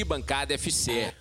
Arquibancada 0.00 0.54
FC. 0.54 1.12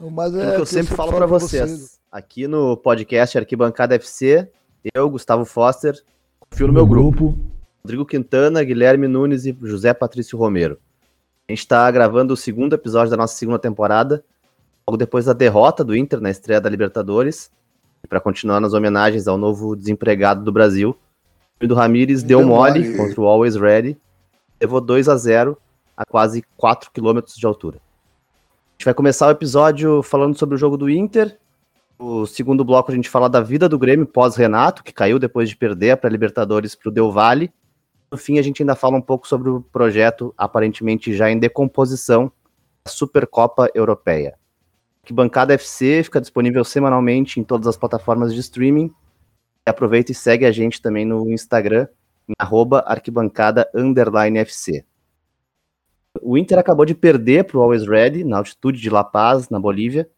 Mas 0.00 0.34
é, 0.34 0.54
que 0.54 0.60
eu 0.62 0.66
sempre 0.66 0.96
falo 0.96 1.12
para 1.12 1.26
vocês. 1.26 1.70
vocês. 1.70 2.00
Aqui 2.10 2.48
no 2.48 2.74
podcast 2.74 3.36
Arquibancada 3.36 3.94
FC, 3.96 4.50
eu, 4.94 5.10
Gustavo 5.10 5.44
Foster, 5.44 5.94
confio 6.40 6.68
no 6.68 6.72
meu 6.72 6.86
grupo. 6.86 7.32
grupo. 7.32 7.38
Rodrigo 7.84 8.06
Quintana, 8.06 8.64
Guilherme 8.64 9.06
Nunes 9.06 9.44
e 9.44 9.54
José 9.62 9.92
Patrício 9.92 10.38
Romero. 10.38 10.78
A 11.46 11.52
gente 11.52 11.58
está 11.58 11.90
gravando 11.90 12.32
o 12.32 12.36
segundo 12.36 12.74
episódio 12.74 13.10
da 13.10 13.16
nossa 13.18 13.34
segunda 13.34 13.58
temporada, 13.58 14.24
logo 14.86 14.96
depois 14.96 15.26
da 15.26 15.34
derrota 15.34 15.84
do 15.84 15.94
Inter 15.94 16.18
na 16.18 16.30
estreia 16.30 16.62
da 16.62 16.70
Libertadores, 16.70 17.50
para 18.08 18.20
continuar 18.20 18.58
nas 18.58 18.72
homenagens 18.72 19.28
ao 19.28 19.36
novo 19.36 19.76
desempregado 19.76 20.42
do 20.42 20.50
Brasil. 20.50 20.96
O 21.62 21.66
do 21.66 21.74
Ramires 21.74 22.22
deu, 22.22 22.38
deu 22.38 22.48
mole, 22.48 22.80
mole 22.80 22.96
contra 22.96 23.20
o 23.20 23.26
Always 23.26 23.54
Ready, 23.54 23.98
levou 24.58 24.80
2 24.80 25.10
a 25.10 25.16
0 25.16 25.58
a 25.94 26.06
quase 26.06 26.42
4 26.56 26.90
km 26.90 27.20
de 27.36 27.46
altura. 27.46 27.78
Gente 28.80 28.84
vai 28.84 28.94
começar 28.94 29.26
o 29.26 29.32
episódio 29.32 30.04
falando 30.04 30.38
sobre 30.38 30.54
o 30.54 30.58
jogo 30.58 30.76
do 30.76 30.88
Inter. 30.88 31.36
O 31.98 32.24
segundo 32.26 32.64
bloco 32.64 32.92
a 32.92 32.94
gente 32.94 33.10
fala 33.10 33.28
da 33.28 33.40
vida 33.40 33.68
do 33.68 33.76
Grêmio 33.76 34.06
pós-Renato, 34.06 34.84
que 34.84 34.92
caiu 34.92 35.18
depois 35.18 35.48
de 35.48 35.56
perder 35.56 35.96
para 35.96 36.08
Libertadores 36.08 36.76
para 36.76 36.88
o 36.88 36.92
Del 36.92 37.10
Valle. 37.10 37.52
No 38.08 38.16
fim, 38.16 38.38
a 38.38 38.42
gente 38.42 38.62
ainda 38.62 38.76
fala 38.76 38.96
um 38.96 39.00
pouco 39.00 39.26
sobre 39.26 39.50
o 39.50 39.60
projeto, 39.60 40.32
aparentemente 40.38 41.12
já 41.12 41.28
em 41.28 41.40
decomposição, 41.40 42.30
a 42.84 42.88
Supercopa 42.88 43.68
Europeia. 43.74 44.38
Que 45.02 45.12
Bancada 45.12 45.54
FC 45.54 46.04
fica 46.04 46.20
disponível 46.20 46.62
semanalmente 46.62 47.40
em 47.40 47.42
todas 47.42 47.66
as 47.66 47.76
plataformas 47.76 48.32
de 48.32 48.38
streaming. 48.38 48.94
Aproveita 49.66 50.12
e 50.12 50.14
segue 50.14 50.46
a 50.46 50.52
gente 50.52 50.80
também 50.80 51.04
no 51.04 51.28
Instagram, 51.32 51.88
em 52.28 52.34
arquibancada 52.86 53.68
FC. 54.36 54.84
O 56.22 56.36
Inter 56.36 56.58
acabou 56.58 56.84
de 56.84 56.94
perder 56.94 57.44
para 57.44 57.58
o 57.58 57.62
Always 57.62 57.86
Ready, 57.86 58.24
na 58.24 58.38
altitude 58.38 58.80
de 58.80 58.90
La 58.90 59.04
Paz, 59.04 59.48
na 59.48 59.58
Bolívia. 59.58 60.10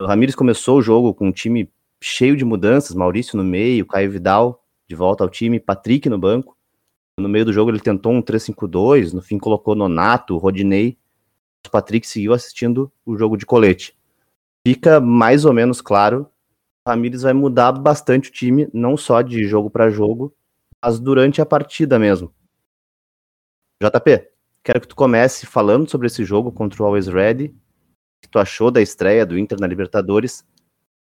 O 0.00 0.06
Ramires 0.06 0.34
começou 0.34 0.78
o 0.78 0.82
jogo 0.82 1.14
com 1.14 1.28
um 1.28 1.32
time 1.32 1.70
cheio 2.02 2.36
de 2.36 2.44
mudanças, 2.44 2.94
Maurício 2.94 3.36
no 3.36 3.44
meio, 3.44 3.86
Caio 3.86 4.10
Vidal 4.10 4.62
de 4.88 4.94
volta 4.94 5.24
ao 5.24 5.30
time, 5.30 5.58
Patrick 5.58 6.08
no 6.08 6.18
banco. 6.18 6.56
No 7.18 7.28
meio 7.28 7.44
do 7.44 7.52
jogo 7.52 7.70
ele 7.70 7.80
tentou 7.80 8.12
um 8.12 8.22
3-5-2, 8.22 9.12
no 9.12 9.22
fim 9.22 9.38
colocou 9.38 9.74
Nonato, 9.74 10.36
Rodinei. 10.36 10.98
O 11.66 11.70
Patrick 11.70 12.06
seguiu 12.06 12.32
assistindo 12.32 12.92
o 13.04 13.16
jogo 13.16 13.36
de 13.36 13.46
colete. 13.46 13.96
Fica 14.66 15.00
mais 15.00 15.44
ou 15.44 15.52
menos 15.52 15.80
claro, 15.80 16.30
o 16.86 16.90
Ramires 16.90 17.22
vai 17.22 17.32
mudar 17.32 17.72
bastante 17.72 18.28
o 18.28 18.32
time, 18.32 18.68
não 18.72 18.96
só 18.96 19.22
de 19.22 19.44
jogo 19.44 19.70
para 19.70 19.90
jogo, 19.90 20.34
mas 20.82 21.00
durante 21.00 21.40
a 21.40 21.46
partida 21.46 21.98
mesmo. 21.98 22.32
JP, 23.82 24.28
Quero 24.66 24.80
que 24.80 24.88
tu 24.88 24.96
comece 24.96 25.46
falando 25.46 25.88
sobre 25.88 26.08
esse 26.08 26.24
jogo 26.24 26.50
contra 26.50 26.82
o 26.82 26.86
Always 26.86 27.06
Ready, 27.06 27.54
que 28.20 28.28
tu 28.28 28.36
achou 28.36 28.68
da 28.68 28.82
estreia 28.82 29.24
do 29.24 29.38
Inter 29.38 29.60
na 29.60 29.66
Libertadores. 29.68 30.44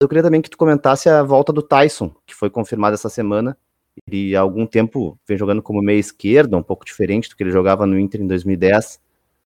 Eu 0.02 0.08
queria 0.09 0.23
também 0.23 0.42
que 0.42 0.50
tu 0.50 0.58
comentasse 0.58 1.08
a 1.08 1.22
volta 1.22 1.53
do 1.53 1.62
Tyson, 1.62 2.12
que 2.26 2.34
foi 2.34 2.50
confirmada 2.50 2.95
essa 2.95 3.08
semana. 3.08 3.56
Ele 4.08 4.36
há 4.36 4.42
algum 4.42 4.66
tempo 4.66 5.16
vem 5.28 5.38
jogando 5.38 5.62
como 5.62 5.80
meia 5.80 6.00
esquerda, 6.00 6.58
um 6.58 6.64
pouco 6.64 6.84
diferente 6.84 7.30
do 7.30 7.36
que 7.36 7.44
ele 7.44 7.52
jogava 7.52 7.86
no 7.86 8.00
Inter 8.00 8.22
em 8.22 8.26
2010, 8.26 9.00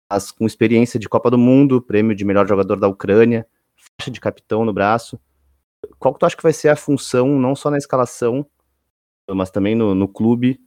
mas 0.09 0.31
com 0.31 0.47
experiência 0.47 1.01
de 1.01 1.09
Copa 1.09 1.29
do 1.29 1.37
Mundo, 1.37 1.83
prêmio 1.83 2.15
de 2.15 2.25
melhor 2.25 2.47
jogador 2.47 2.79
da 2.79 2.87
Ucrânia, 2.87 3.45
faixa 3.75 4.09
de 4.09 4.21
capitão 4.21 4.65
no 4.65 4.73
braço. 4.73 5.19
Qual 5.99 6.15
que 6.15 6.21
tu 6.21 6.27
acha 6.27 6.37
que 6.37 6.45
vai 6.45 6.53
ser 6.53 6.69
a 6.69 6.77
função, 6.77 7.41
não 7.41 7.57
só 7.57 7.73
na 7.73 7.77
escalação, 7.77 8.47
mas 9.29 9.51
também 9.51 9.75
no, 9.75 9.97
no 9.97 10.07
clube, 10.07 10.61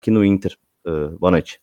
aqui 0.00 0.12
no 0.12 0.24
Inter? 0.24 0.56
Uh, 0.86 1.18
boa 1.18 1.32
noite. 1.32 1.60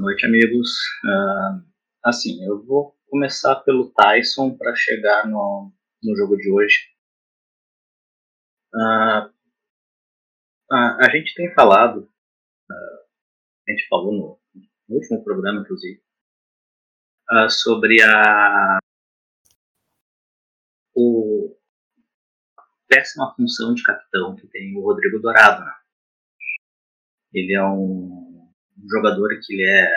Noite, 0.00 0.26
amigos. 0.26 0.70
Uh, 1.04 1.62
assim, 2.02 2.42
eu 2.44 2.64
vou 2.64 2.96
começar 3.08 3.56
pelo 3.56 3.90
Tyson 3.92 4.56
para 4.56 4.74
chegar 4.74 5.26
no, 5.28 5.72
no 6.02 6.16
jogo 6.16 6.36
de 6.36 6.50
hoje. 6.50 6.78
Uh, 8.74 9.28
uh, 10.72 10.96
a 11.00 11.10
gente 11.10 11.34
tem 11.34 11.52
falado, 11.54 12.10
a 12.70 13.70
gente 13.70 13.86
falou 13.88 14.12
no, 14.12 14.40
no 14.88 14.96
último 14.96 15.22
programa, 15.22 15.60
inclusive, 15.60 16.02
sobre 17.48 18.02
a 18.02 18.78
o, 20.94 21.56
péssima 22.88 23.34
função 23.34 23.74
de 23.74 23.82
capitão 23.82 24.34
que 24.34 24.46
tem 24.48 24.76
o 24.76 24.80
Rodrigo 24.80 25.20
Dourado. 25.20 25.64
Né? 25.64 25.72
Ele 27.32 27.54
é 27.54 27.62
um 27.62 28.29
um 28.82 28.88
jogador 28.88 29.28
que 29.40 29.54
ele 29.54 29.64
é 29.64 29.90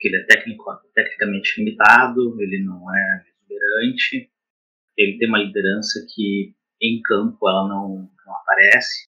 que 0.00 0.08
ele 0.08 0.16
é 0.16 0.24
técnico, 0.24 0.64
tecnicamente 0.94 1.60
limitado, 1.60 2.40
ele 2.40 2.64
não 2.64 2.92
é 2.94 3.24
exuberante, 3.28 4.30
ele 4.96 5.18
tem 5.18 5.28
uma 5.28 5.38
liderança 5.38 6.00
que 6.14 6.54
em 6.80 7.02
campo 7.02 7.46
ela 7.46 7.68
não, 7.68 8.10
não 8.26 8.34
aparece, 8.34 9.06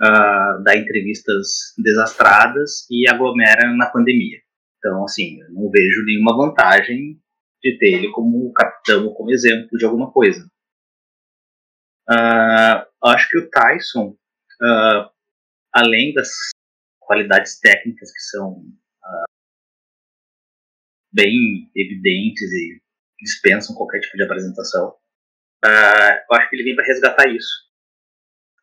uh, 0.00 0.62
dá 0.62 0.76
entrevistas 0.76 1.74
desastradas 1.78 2.86
e 2.90 3.08
aglomera 3.08 3.74
na 3.74 3.88
pandemia. 3.90 4.38
Então, 4.78 5.04
assim, 5.04 5.40
eu 5.40 5.50
não 5.52 5.70
vejo 5.70 6.04
nenhuma 6.04 6.36
vantagem 6.36 7.18
de 7.62 7.78
ter 7.78 7.94
ele 7.94 8.10
como 8.10 8.52
capitão 8.52 9.06
ou 9.06 9.14
como 9.14 9.30
exemplo 9.30 9.78
de 9.78 9.84
alguma 9.84 10.12
coisa. 10.12 10.44
Uh, 12.10 12.84
acho 13.04 13.28
que 13.28 13.38
o 13.38 13.48
Tyson, 13.48 14.08
uh, 14.60 15.11
além 15.72 16.12
das 16.12 16.28
qualidades 17.00 17.58
técnicas 17.60 18.12
que 18.12 18.20
são 18.20 18.52
uh, 18.52 19.32
bem 21.12 21.70
evidentes 21.74 22.52
e 22.52 22.82
dispensam 23.20 23.74
qualquer 23.76 24.00
tipo 24.00 24.16
de 24.16 24.24
apresentação, 24.24 24.90
uh, 25.64 26.12
eu 26.30 26.36
acho 26.36 26.50
que 26.50 26.56
ele 26.56 26.64
vem 26.64 26.76
para 26.76 26.86
resgatar 26.86 27.28
isso. 27.28 27.70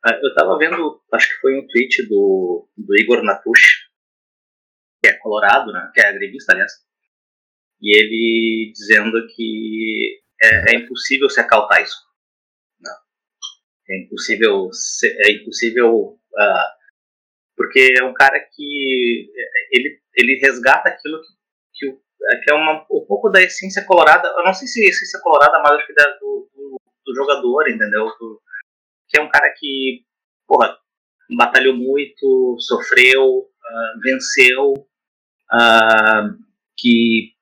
Uh, 0.05 0.13
eu 0.21 0.29
estava 0.29 0.57
vendo, 0.57 1.03
acho 1.13 1.27
que 1.29 1.41
foi 1.41 1.57
um 1.59 1.67
tweet 1.67 2.07
do, 2.07 2.69
do 2.77 2.99
Igor 2.99 3.23
Natush, 3.23 3.89
que 5.01 5.09
é 5.09 5.13
colorado, 5.13 5.71
né, 5.71 5.91
que 5.93 6.01
é 6.01 6.07
agrevista, 6.07 6.53
aliás, 6.53 6.71
e 7.81 7.97
ele 7.97 8.73
dizendo 8.73 9.25
que 9.35 10.21
é, 10.41 10.73
é 10.73 10.75
impossível 10.75 11.29
secar 11.29 11.59
o 11.59 11.67
Tyson. 11.67 11.97
Não. 12.81 12.95
É 13.89 14.03
impossível, 14.03 14.69
é 15.25 15.31
impossível 15.31 15.95
uh, 15.95 16.78
porque 17.59 17.93
é 17.99 18.03
um 18.05 18.13
cara 18.13 18.39
que 18.39 19.29
é, 19.35 19.77
ele, 19.77 19.99
ele 20.15 20.39
resgata 20.39 20.87
aquilo 20.87 21.19
que, 21.19 21.27
que, 21.73 21.99
é, 22.31 22.35
que 22.37 22.49
é 22.49 22.53
uma, 22.53 22.85
um 22.89 23.05
pouco 23.05 23.27
da 23.29 23.43
essência 23.43 23.83
colorada, 23.83 24.29
eu 24.29 24.45
não 24.45 24.53
sei 24.53 24.65
se 24.65 24.81
essência 24.81 25.19
colorada, 25.19 25.59
mas 25.59 25.73
acho 25.73 25.85
que 25.85 25.93
do, 25.93 26.49
do, 26.55 26.81
do, 27.05 27.15
jogador, 27.15 27.67
entendeu? 27.67 28.05
Do, 28.17 28.41
que 29.09 29.19
é 29.19 29.21
um 29.21 29.27
cara 29.27 29.53
que, 29.57 30.05
porra, 30.47 30.73
batalhou 31.35 31.75
muito, 31.75 32.55
sofreu, 32.61 33.25
uh, 33.27 33.99
venceu, 34.01 34.71
uh, 35.51 36.39
que 36.77 37.33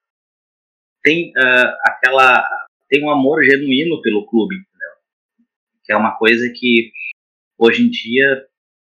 tem 1.03 1.29
uh, 1.29 1.73
aquela 1.83 2.43
tem 2.89 3.03
um 3.03 3.11
amor 3.11 3.43
genuíno 3.43 4.01
pelo 4.01 4.25
clube, 4.25 4.55
entendeu? 4.55 4.97
que 5.83 5.93
é 5.93 5.95
uma 5.95 6.17
coisa 6.17 6.51
que 6.55 6.91
hoje 7.59 7.83
em 7.83 7.89
dia 7.91 8.47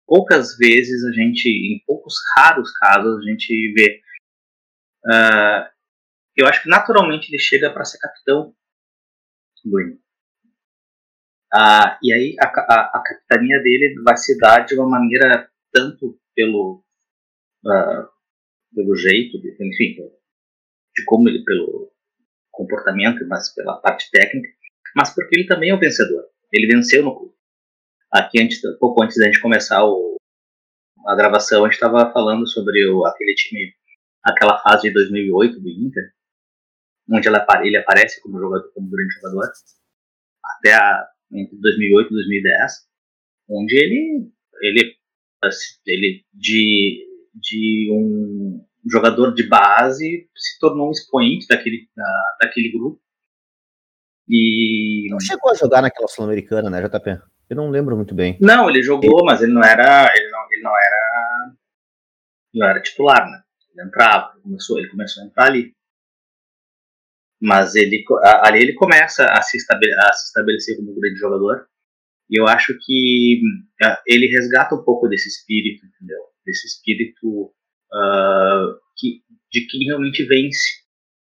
poucas 0.07 0.57
vezes 0.57 1.05
a 1.05 1.13
gente, 1.13 1.49
em 1.49 1.83
poucos 1.87 2.15
raros 2.37 2.71
casos, 2.79 3.19
a 3.19 3.31
gente 3.31 3.73
vê. 3.73 4.01
Uh, 5.05 5.73
eu 6.37 6.47
acho 6.47 6.63
que 6.63 6.69
naturalmente 6.69 7.29
ele 7.29 7.39
chega 7.39 7.73
para 7.73 7.85
ser 7.85 7.99
capitão 7.99 8.55
do 9.65 10.03
Uh, 11.55 11.93
e 12.03 12.11
aí 12.15 12.35
a, 12.41 12.47
a, 12.47 12.91
a, 12.95 13.03
capitania 13.05 13.63
dele 13.63 14.01
vai 14.03 14.17
se 14.17 14.39
dar 14.39 14.65
de 14.65 14.75
uma 14.75 14.89
maneira 14.89 15.51
tanto 15.71 16.19
pelo 16.35 16.83
uh, 17.67 18.09
pelo 18.75 18.97
jeito, 18.97 19.39
de, 19.39 19.53
enfim, 19.61 19.97
de 20.97 21.05
como 21.05 21.29
ele 21.29 21.45
pelo 21.45 21.93
comportamento, 22.51 23.27
mas 23.29 23.55
pela 23.55 23.81
parte 23.83 24.11
técnica, 24.11 24.49
mas 24.97 25.15
porque 25.15 25.39
ele 25.39 25.47
também 25.47 25.71
é 25.71 25.75
o 25.75 25.79
vencedor. 25.79 26.25
Ele 26.53 26.73
venceu 26.73 27.03
no 27.03 27.15
clube. 27.15 27.35
Aqui, 28.13 28.43
antes, 28.43 28.61
pouco 28.79 29.03
antes 29.03 29.17
da 29.17 29.25
gente 29.25 29.41
começar 29.41 29.83
o, 29.85 30.17
a 31.07 31.17
gravação, 31.17 31.65
a 31.65 31.69
gente 31.69 31.75
estava 31.75 32.13
falando 32.13 32.47
sobre 32.47 32.87
o, 32.91 33.07
aquele 33.07 33.35
time, 33.35 33.73
aquela 34.23 34.59
fase 34.59 34.89
de 34.89 34.95
2008 34.95 35.59
do 35.61 35.69
Inter, 35.71 36.13
onde 37.11 37.27
ela, 37.27 37.45
ele 37.63 37.79
aparece 37.79 38.21
como 38.21 38.39
jogador, 38.39 38.71
como 38.75 38.91
grande 38.91 39.15
jogador, 39.15 39.51
até 40.45 40.75
a, 40.75 41.09
entre 41.33 41.57
2008 41.59 42.07
e 42.07 42.15
2010, 42.15 42.73
onde 43.49 43.77
ele, 43.77 44.31
ele, 44.61 44.97
ele 45.87 46.25
de, 46.35 47.07
de 47.35 47.89
um 47.93 48.63
jogador 48.91 49.33
de 49.33 49.49
base 49.49 50.29
se 50.37 50.59
tornou 50.61 50.89
um 50.89 50.93
expoente 50.93 51.47
daquele, 51.49 51.89
da, 51.97 52.37
daquele 52.43 52.71
grupo. 52.73 53.01
E... 54.29 55.09
Não 55.11 55.19
chegou 55.19 55.51
a 55.51 55.55
jogar 55.55 55.81
naquela 55.81 56.09
Sul-Americana, 56.09 56.69
né, 56.69 56.83
JP? 56.83 57.32
Eu 57.53 57.57
não 57.57 57.69
lembro 57.69 57.95
muito 57.95 58.15
bem. 58.15 58.39
Não, 58.41 58.71
ele 58.71 58.83
jogou, 58.83 59.19
ele... 59.19 59.27
mas 59.27 59.43
ele 59.43 59.53
não 59.53 59.63
era. 59.63 60.11
Ele 60.17 60.31
não, 60.31 60.47
ele 60.51 60.63
não 60.63 60.73
era. 60.75 61.53
Não 62.55 62.67
era 62.67 62.81
titular, 62.81 63.31
né? 63.31 63.43
Ele 63.71 63.87
entrava, 63.87 64.33
ele 64.33 64.43
começou, 64.43 64.79
ele 64.79 64.89
começou 64.89 65.23
a 65.23 65.27
entrar 65.27 65.47
ali. 65.49 65.75
Mas 67.39 67.75
ele 67.75 68.03
ali 68.23 68.63
ele 68.63 68.73
começa 68.73 69.27
a 69.27 69.43
se, 69.43 69.59
a 69.59 70.13
se 70.15 70.27
estabelecer 70.29 70.77
como 70.77 70.93
um 70.93 70.99
grande 70.99 71.19
jogador. 71.19 71.67
E 72.31 72.41
eu 72.41 72.47
acho 72.47 72.73
que 72.81 73.43
uh, 73.83 73.97
ele 74.07 74.29
resgata 74.29 74.75
um 74.75 74.83
pouco 74.83 75.07
desse 75.07 75.29
espírito, 75.29 75.85
entendeu? 75.85 76.21
Desse 76.47 76.67
espírito 76.67 77.53
uh, 77.93 78.81
que, 78.97 79.21
de 79.51 79.67
quem 79.67 79.89
realmente 79.89 80.25
vence. 80.25 80.81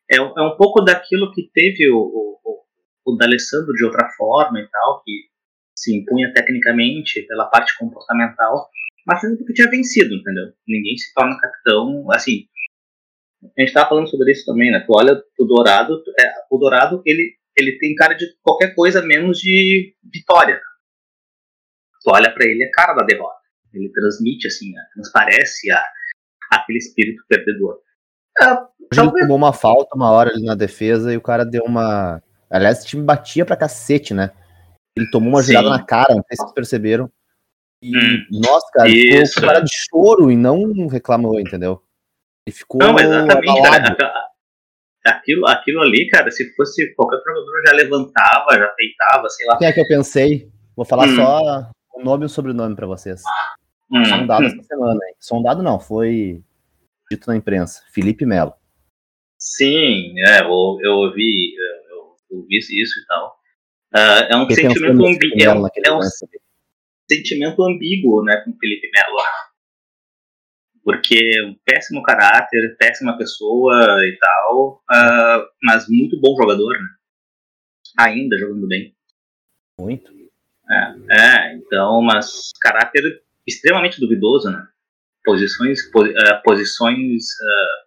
É, 0.09 0.15
é 0.15 0.41
um 0.41 0.57
pouco 0.57 0.81
daquilo 0.81 1.31
que 1.31 1.47
teve 1.53 1.87
o, 1.91 1.99
o, 1.99 2.63
o 3.05 3.15
D'Alessandro 3.15 3.73
de 3.73 3.85
outra 3.85 4.09
forma 4.17 4.59
e 4.59 4.67
tal, 4.67 5.03
que 5.03 5.27
se 5.77 5.95
impunha 5.95 6.33
tecnicamente 6.33 7.21
pela 7.27 7.45
parte 7.45 7.77
comportamental, 7.77 8.67
mas 9.05 9.21
também 9.21 9.37
porque 9.37 9.53
tinha 9.53 9.69
vencido, 9.69 10.13
entendeu? 10.15 10.51
Ninguém 10.67 10.97
se 10.97 11.13
torna 11.13 11.39
capitão, 11.39 12.11
assim, 12.11 12.47
a 13.43 13.61
gente 13.61 13.69
estava 13.69 13.89
falando 13.89 14.09
sobre 14.09 14.31
isso 14.31 14.45
também, 14.45 14.71
né? 14.71 14.79
Tu 14.79 14.91
olha 14.91 15.21
o 15.39 15.45
Dourado, 15.45 16.03
é, 16.19 16.33
o 16.49 16.57
Dourado 16.57 17.01
ele, 17.05 17.35
ele 17.55 17.77
tem 17.77 17.93
cara 17.95 18.15
de 18.15 18.25
qualquer 18.41 18.73
coisa 18.73 19.01
menos 19.01 19.37
de 19.37 19.95
vitória. 20.11 20.59
Tu 22.03 22.11
olha 22.11 22.33
para 22.33 22.45
ele, 22.45 22.63
é 22.63 22.71
cara 22.71 22.93
da 22.93 23.05
derrota. 23.05 23.37
Ele 23.73 23.91
transmite, 23.91 24.47
assim, 24.47 24.71
né? 24.71 24.81
transparece 24.93 25.69
a, 25.71 25.83
aquele 26.51 26.79
espírito 26.79 27.23
perdedor. 27.27 27.79
É, 28.41 28.45
ele 28.99 29.11
tomou 29.11 29.37
uma 29.37 29.53
falta 29.53 29.95
uma 29.95 30.11
hora 30.11 30.31
ali 30.31 30.43
na 30.43 30.55
defesa 30.55 31.13
e 31.13 31.17
o 31.17 31.21
cara 31.21 31.45
deu 31.45 31.63
uma. 31.63 32.21
Aliás, 32.49 32.83
o 32.83 32.87
time 32.87 33.03
batia 33.03 33.45
pra 33.45 33.57
cacete, 33.57 34.13
né? 34.13 34.31
Ele 34.97 35.09
tomou 35.09 35.29
uma 35.29 35.43
girada 35.43 35.69
na 35.69 35.83
cara, 35.83 36.15
não 36.15 36.23
sei 36.23 36.35
se 36.35 36.43
vocês 36.43 36.53
perceberam. 36.53 37.09
E, 37.81 37.95
hum, 37.95 38.25
nossa, 38.31 38.67
cara, 38.73 38.89
isso. 38.89 39.35
ficou 39.35 39.49
cara 39.49 39.61
de 39.61 39.71
choro 39.71 40.31
e 40.31 40.35
não 40.35 40.87
reclamou, 40.87 41.39
entendeu? 41.39 41.81
Ele 42.45 42.55
ficou. 42.55 42.79
Não, 42.79 42.97
exatamente, 42.97 43.61
cara. 43.61 44.27
Aquilo, 45.05 45.47
aquilo 45.47 45.81
ali, 45.81 46.09
cara, 46.09 46.29
se 46.31 46.53
fosse 46.55 46.93
qualquer 46.95 47.17
jogador 47.25 47.61
já 47.65 47.73
levantava, 47.73 48.57
já 48.57 48.67
peitava, 48.69 49.29
sei 49.29 49.45
lá. 49.47 49.57
Quem 49.57 49.67
é 49.67 49.71
que 49.71 49.79
eu 49.79 49.87
pensei? 49.87 50.51
Vou 50.75 50.85
falar 50.85 51.07
hum. 51.07 51.15
só 51.15 51.71
o 51.93 52.03
nome 52.03 52.23
e 52.23 52.25
o 52.25 52.29
sobrenome 52.29 52.75
para 52.75 52.87
vocês. 52.87 53.21
Hum. 53.91 54.03
Sondado 54.03 54.43
hum. 54.43 54.47
essa 54.47 54.63
semana, 54.63 54.99
hein? 55.07 55.15
Sondado 55.19 55.63
não, 55.63 55.79
foi 55.79 56.43
dito 57.09 57.27
na 57.27 57.37
imprensa. 57.37 57.83
Felipe 57.93 58.25
Melo. 58.25 58.53
Sim, 59.37 60.13
é, 60.19 60.41
eu, 60.41 60.77
eu 60.81 60.93
ouvi, 60.93 61.53
eu, 61.55 62.15
eu 62.31 62.37
ouvi 62.39 62.57
isso 62.57 62.99
e 62.99 63.05
tal. 63.07 63.36
Uh, 63.93 64.23
é 64.29 64.35
um 64.35 64.49
sentimento 64.49 65.05
ambíguo. 65.05 65.41
É, 65.41 65.53
um, 65.53 65.67
é 65.85 65.93
um 65.93 66.01
sentimento 67.09 67.63
ambíguo, 67.63 68.23
né, 68.23 68.37
com 68.43 68.57
Felipe 68.57 68.89
Melo. 68.93 69.23
Porque 70.83 71.41
um 71.43 71.55
péssimo 71.65 72.01
caráter, 72.01 72.75
péssima 72.77 73.17
pessoa 73.17 73.75
e 74.05 74.17
tal, 74.17 74.81
uh, 74.89 75.47
mas 75.63 75.85
muito 75.89 76.19
bom 76.19 76.35
jogador, 76.37 76.73
né? 76.73 76.87
Ainda 77.99 78.37
jogando 78.37 78.67
bem. 78.67 78.95
Muito. 79.79 80.11
É, 80.69 80.95
é 81.11 81.55
então, 81.55 82.01
mas 82.01 82.51
caráter 82.61 83.01
extremamente 83.45 83.99
duvidoso, 83.99 84.49
né? 84.49 84.65
Posições, 85.23 85.79
uh, 85.93 86.41
posições 86.43 87.23
uh, 87.23 87.86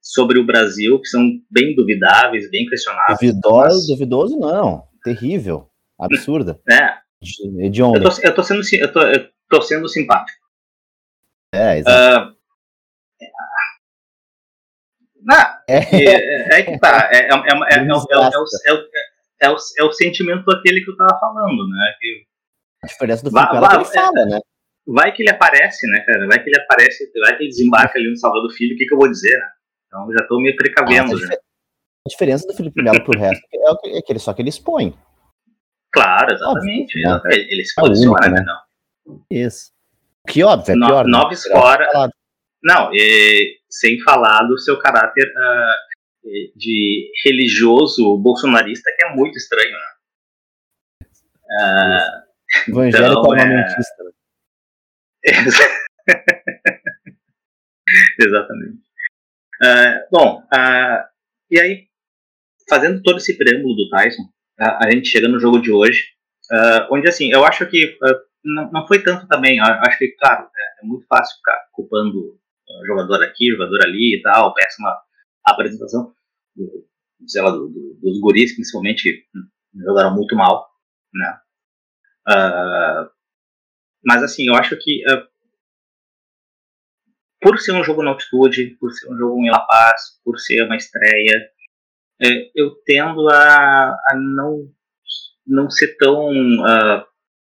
sobre 0.00 0.38
o 0.38 0.46
Brasil 0.46 1.00
que 1.00 1.08
são 1.08 1.22
bem 1.50 1.74
duvidáveis, 1.74 2.50
bem 2.50 2.66
questionáveis. 2.66 3.18
Duvidoso, 3.18 3.86
duvidoso 3.88 4.38
não, 4.38 4.84
terrível, 5.02 5.68
absurda. 5.98 6.60
é. 6.70 7.04
De, 7.20 7.70
de 7.70 7.82
onde? 7.82 7.98
Eu 7.98 8.10
tô, 8.10 8.20
eu 8.22 8.34
tô, 8.34 8.42
sendo, 8.42 8.60
eu 8.74 8.92
tô, 8.92 9.02
eu 9.02 9.28
tô 9.48 9.62
sendo 9.62 9.88
simpático. 9.88 10.38
É, 11.54 11.78
exato. 11.78 12.30
Uh, 12.30 12.34
é, 15.68 15.78
é, 15.78 16.58
é, 16.58 16.62
que 16.62 16.78
tá. 16.78 17.08
É, 17.10 17.20
é, 17.20 17.28
é, 17.28 17.78
é, 19.40 19.50
o, 19.50 19.56
é 19.78 19.84
o 19.84 19.92
sentimento 19.92 20.50
aquele 20.50 20.84
que 20.84 20.90
eu 20.90 20.96
tava 20.96 21.18
falando, 21.18 21.66
né? 21.68 21.94
Que, 21.98 22.26
a 22.84 22.86
diferença 22.86 23.22
do 23.22 23.38
é 23.38 23.78
que 23.78 23.84
fala, 23.86 24.26
né? 24.26 24.40
Vai 24.86 25.12
que 25.12 25.22
ele 25.22 25.30
aparece, 25.30 25.86
né, 25.88 26.00
cara? 26.00 26.26
Vai 26.26 26.42
que 26.42 26.48
ele 26.48 26.60
aparece, 26.60 27.10
vai 27.20 27.36
que 27.36 27.42
ele 27.42 27.50
desembarca 27.50 27.98
ali 27.98 28.08
no 28.08 28.16
Salvador 28.16 28.48
do 28.48 28.54
Filho, 28.54 28.74
o 28.74 28.78
que, 28.78 28.86
que 28.86 28.94
eu 28.94 28.98
vou 28.98 29.10
dizer, 29.10 29.36
né? 29.38 29.48
Então 29.86 30.12
já 30.12 30.26
tô 30.26 30.40
me 30.40 30.54
precavendo. 30.54 31.16
Ah, 31.16 31.34
a 32.06 32.10
diferença 32.10 32.46
do 32.46 32.54
Felipe 32.54 32.82
Melo 32.82 33.02
pro 33.02 33.18
resto 33.18 33.42
é, 33.52 34.02
que 34.02 34.12
ele, 34.12 34.18
só 34.18 34.34
que 34.34 34.42
ele 34.42 34.50
expõe. 34.50 34.94
Claro, 35.92 36.32
exatamente. 36.32 37.06
Óbvio, 37.06 37.30
né? 37.30 37.36
Ele 37.48 37.64
se 37.64 37.74
posiciona, 37.74 38.26
é 38.26 38.28
único, 38.28 38.44
né? 38.44 38.54
Não. 39.06 39.20
Isso. 39.30 39.72
Que 40.28 40.42
óbvio, 40.42 40.72
é 40.72 40.74
pior. 40.74 41.04
No, 41.04 41.10
né? 41.10 41.18
Nove 41.18 41.36
fora. 41.36 42.10
Não, 42.62 42.90
e, 42.94 43.58
sem 43.70 44.00
falar 44.00 44.42
do 44.48 44.58
seu 44.58 44.78
caráter 44.78 45.26
uh, 45.26 46.52
de 46.56 47.10
religioso 47.24 48.16
bolsonarista, 48.18 48.90
que 48.96 49.04
é 49.04 49.14
muito 49.14 49.36
estranho, 49.36 49.70
né? 49.70 49.94
Uh, 51.60 52.70
Evangélico 52.70 53.20
então, 53.20 53.32
armamentista. 53.32 54.02
É... 54.02 54.13
Exatamente. 58.20 58.82
Uh, 59.62 60.02
bom, 60.10 60.42
uh, 60.52 61.04
e 61.50 61.60
aí, 61.60 61.86
fazendo 62.68 63.02
todo 63.02 63.18
esse 63.18 63.36
preâmbulo 63.36 63.74
do 63.74 63.88
Tyson, 63.88 64.22
uh, 64.60 64.78
a 64.82 64.90
gente 64.90 65.08
chega 65.08 65.28
no 65.28 65.38
jogo 65.38 65.60
de 65.60 65.70
hoje, 65.70 66.02
onde, 66.90 67.08
assim, 67.08 67.32
eu 67.32 67.44
acho 67.44 67.66
que 67.66 67.96
não, 68.44 68.70
não, 68.70 68.86
foi 68.86 69.02
tanto 69.02 69.26
também, 69.26 69.58
acho 69.60 69.98
que, 69.98 70.08
claro, 70.18 70.44
é, 70.44 70.84
é 70.84 70.86
muito 70.86 71.06
fácil 71.06 71.36
ficar 71.38 71.58
culpando 71.72 72.38
jogador 72.86 73.22
aqui, 73.22 73.50
jogador 73.50 73.82
ali 73.82 74.18
e 74.18 74.22
tal, 74.22 74.52
péssima 74.52 74.94
apresentação, 75.42 76.12
sei 77.26 77.42
lá, 77.42 77.50
do, 77.50 77.68
do, 77.68 77.98
dos 78.02 78.20
guris, 78.20 78.54
principalmente, 78.54 79.26
jogaram 79.74 80.14
muito 80.14 80.36
mal, 80.36 80.68
né? 81.14 81.38
Mas 84.04 84.22
assim, 84.22 84.46
eu 84.48 84.54
acho 84.54 84.76
que 84.76 85.02
uh, 85.08 85.26
por 87.40 87.58
ser 87.58 87.72
um 87.72 87.84
jogo 87.84 88.02
na 88.02 88.10
altitude, 88.10 88.76
por 88.80 88.92
ser 88.92 89.12
um 89.12 89.16
jogo 89.16 89.38
em 89.38 89.50
La 89.50 89.60
Paz, 89.60 90.20
por 90.24 90.38
ser 90.38 90.64
uma 90.64 90.76
estreia, 90.76 91.50
uh, 92.22 92.50
eu 92.54 92.74
tendo 92.84 93.28
a, 93.28 93.88
a, 93.88 94.14
não 94.16 94.72
não 95.46 95.68
ser 95.68 95.96
tão 95.98 96.30
uh, 96.30 97.04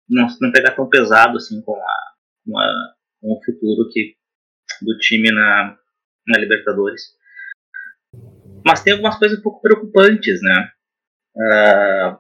não, 0.08 0.28
não 0.42 0.52
pegar 0.52 0.76
tão 0.76 0.88
pesado 0.88 1.38
assim 1.38 1.62
com 1.62 1.76
a, 1.76 2.14
com, 2.46 2.60
a, 2.60 2.94
com 3.20 3.34
o 3.34 3.44
futuro 3.44 3.90
que 3.92 4.16
do 4.82 4.98
time 4.98 5.32
na, 5.32 5.78
na 6.28 6.40
Libertadores. 6.40 7.18
Mas 8.66 8.84
tem 8.84 8.94
algumas 8.94 9.18
coisas 9.18 9.40
um 9.40 9.42
pouco 9.42 9.62
preocupantes, 9.62 10.40
né? 10.42 10.72
Uh, 11.36 12.20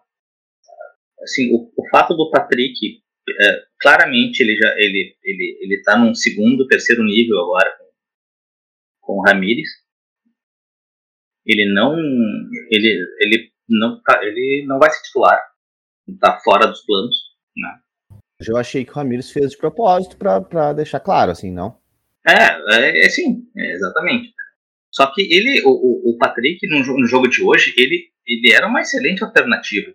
assim, 1.22 1.54
o, 1.54 1.72
o 1.76 1.90
fato 1.90 2.16
do 2.16 2.30
Patrick 2.32 3.02
é, 3.32 3.64
claramente 3.80 4.42
ele 4.42 4.56
já 4.56 4.74
ele 4.78 5.18
ele 5.24 5.60
ele 5.62 5.76
está 5.76 5.98
num 5.98 6.14
segundo, 6.14 6.68
terceiro 6.68 7.04
nível 7.04 7.40
agora 7.40 7.72
com, 7.78 7.86
com 9.02 9.14
o 9.20 9.24
Ramires. 9.24 9.70
Ele 11.46 11.72
não 11.74 11.96
ele 12.70 13.06
ele 13.20 13.52
não 13.68 14.02
tá, 14.02 14.24
ele 14.24 14.66
não 14.68 14.80
vai 14.80 14.90
se 14.92 15.04
titular, 15.04 15.40
está 16.08 16.40
fora 16.40 16.68
dos 16.68 16.82
planos, 16.86 17.18
né? 17.56 17.80
Eu 18.48 18.56
achei 18.56 18.86
que 18.86 18.92
o 18.92 18.94
Ramires 18.94 19.32
fez 19.32 19.52
de 19.52 19.58
propósito 19.58 20.16
para 20.18 20.74
deixar 20.74 21.02
claro, 21.02 21.32
assim, 21.32 21.52
não? 21.52 21.78
É, 22.26 22.76
é, 22.76 23.06
é 23.06 23.10
sim, 23.10 23.50
é, 23.56 23.74
exatamente. 23.74 24.34
Só 24.92 25.14
que 25.14 25.22
ele, 25.22 25.62
o, 25.66 26.12
o 26.12 26.18
Patrick, 26.18 26.66
no, 26.68 26.80
no, 26.80 27.06
jogo 27.06 27.28
de 27.28 27.44
hoje, 27.44 27.74
ele, 27.78 28.10
ele 28.26 28.54
era 28.54 28.68
uma 28.68 28.82
excelente 28.82 29.24
alternativa. 29.24 29.94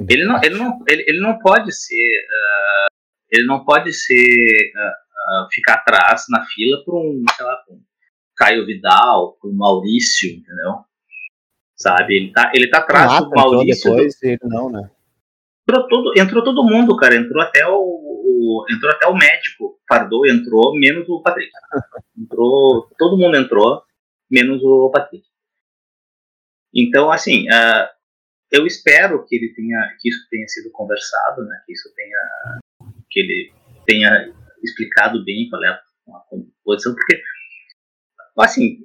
Ele 0.00 0.24
não, 0.24 0.40
ele 0.42 0.56
não, 0.56 0.78
ele, 0.88 1.04
ele 1.06 1.20
não 1.20 1.38
pode 1.38 1.72
ser, 1.72 1.94
uh, 1.94 2.88
ele 3.30 3.46
não 3.46 3.64
pode 3.64 3.92
ser 3.92 4.72
uh, 4.74 5.44
uh, 5.44 5.48
ficar 5.52 5.74
atrás 5.74 6.24
na 6.28 6.44
fila 6.44 6.82
por 6.84 6.96
um, 6.96 7.24
sei 7.34 7.44
lá, 7.44 7.62
um 7.70 7.80
Caio 8.36 8.66
Vidal, 8.66 9.36
por 9.40 9.50
um 9.50 9.56
Maurício, 9.56 10.30
entendeu? 10.30 10.84
Sabe? 11.76 12.16
Ele 12.16 12.32
tá, 12.32 12.50
ele 12.54 12.68
tá 12.68 12.78
atrás 12.78 13.12
ah, 13.12 13.20
do 13.20 13.30
Maurício. 13.30 13.90
Depois, 13.90 14.18
do... 14.18 14.26
ele 14.26 14.38
não, 14.42 14.70
né? 14.70 14.90
Entrou 15.66 15.88
todo, 15.88 16.12
entrou 16.18 16.44
todo 16.44 16.64
mundo, 16.64 16.96
cara. 16.96 17.16
Entrou 17.16 17.42
até 17.42 17.66
o, 17.66 17.78
o 17.78 18.66
entrou 18.70 18.90
até 18.90 19.06
o 19.06 19.14
médico. 19.14 19.78
Fardou 19.88 20.26
entrou, 20.26 20.76
menos 20.78 21.08
o 21.08 21.22
Patrick. 21.22 21.50
entrou, 22.18 22.90
todo 22.98 23.16
mundo 23.16 23.36
entrou, 23.36 23.82
menos 24.30 24.62
o 24.62 24.90
Patrick. 24.90 25.24
Então, 26.74 27.10
assim, 27.10 27.46
uh, 27.48 27.88
eu 28.50 28.66
espero 28.66 29.24
que 29.26 29.36
ele 29.36 29.52
tenha, 29.54 29.96
que 30.00 30.08
isso 30.08 30.26
tenha 30.30 30.46
sido 30.48 30.70
conversado, 30.72 31.44
né? 31.44 31.62
Que 31.66 31.72
isso 31.72 31.92
tenha, 31.94 32.18
que 33.10 33.20
ele 33.20 33.52
tenha 33.86 34.32
explicado 34.62 35.24
bem 35.24 35.48
qual 35.48 35.62
é 35.64 35.68
a, 35.68 35.80
posição, 36.64 36.94
porque 36.94 37.22
assim 38.38 38.78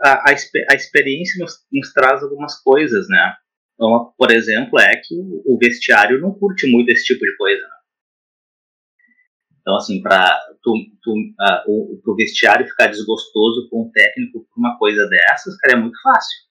a, 0.00 0.30
a, 0.30 0.30
a 0.30 0.74
experiência 0.74 1.42
nos, 1.42 1.64
nos, 1.72 1.92
traz 1.92 2.22
algumas 2.22 2.60
coisas, 2.62 3.08
né? 3.08 3.34
uma, 3.78 4.12
por 4.12 4.30
exemplo, 4.30 4.78
é 4.78 4.96
que 4.96 5.14
o 5.14 5.58
vestiário 5.58 6.20
não 6.20 6.32
curte 6.32 6.70
muito 6.70 6.90
esse 6.90 7.04
tipo 7.04 7.24
de 7.24 7.36
coisa. 7.36 7.62
Né? 7.62 7.74
Então, 9.60 9.76
assim, 9.76 10.02
para 10.02 10.40
uh, 10.66 11.70
o, 11.70 12.00
o 12.04 12.14
vestiário 12.14 12.68
ficar 12.68 12.88
desgostoso 12.88 13.68
com 13.70 13.82
o 13.82 13.90
técnico 13.90 14.44
por 14.44 14.58
uma 14.58 14.78
coisa 14.78 15.08
dessas, 15.08 15.56
cara, 15.56 15.78
é 15.78 15.80
muito 15.80 16.00
fácil. 16.02 16.44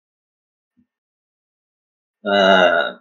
Uh, 2.26 3.00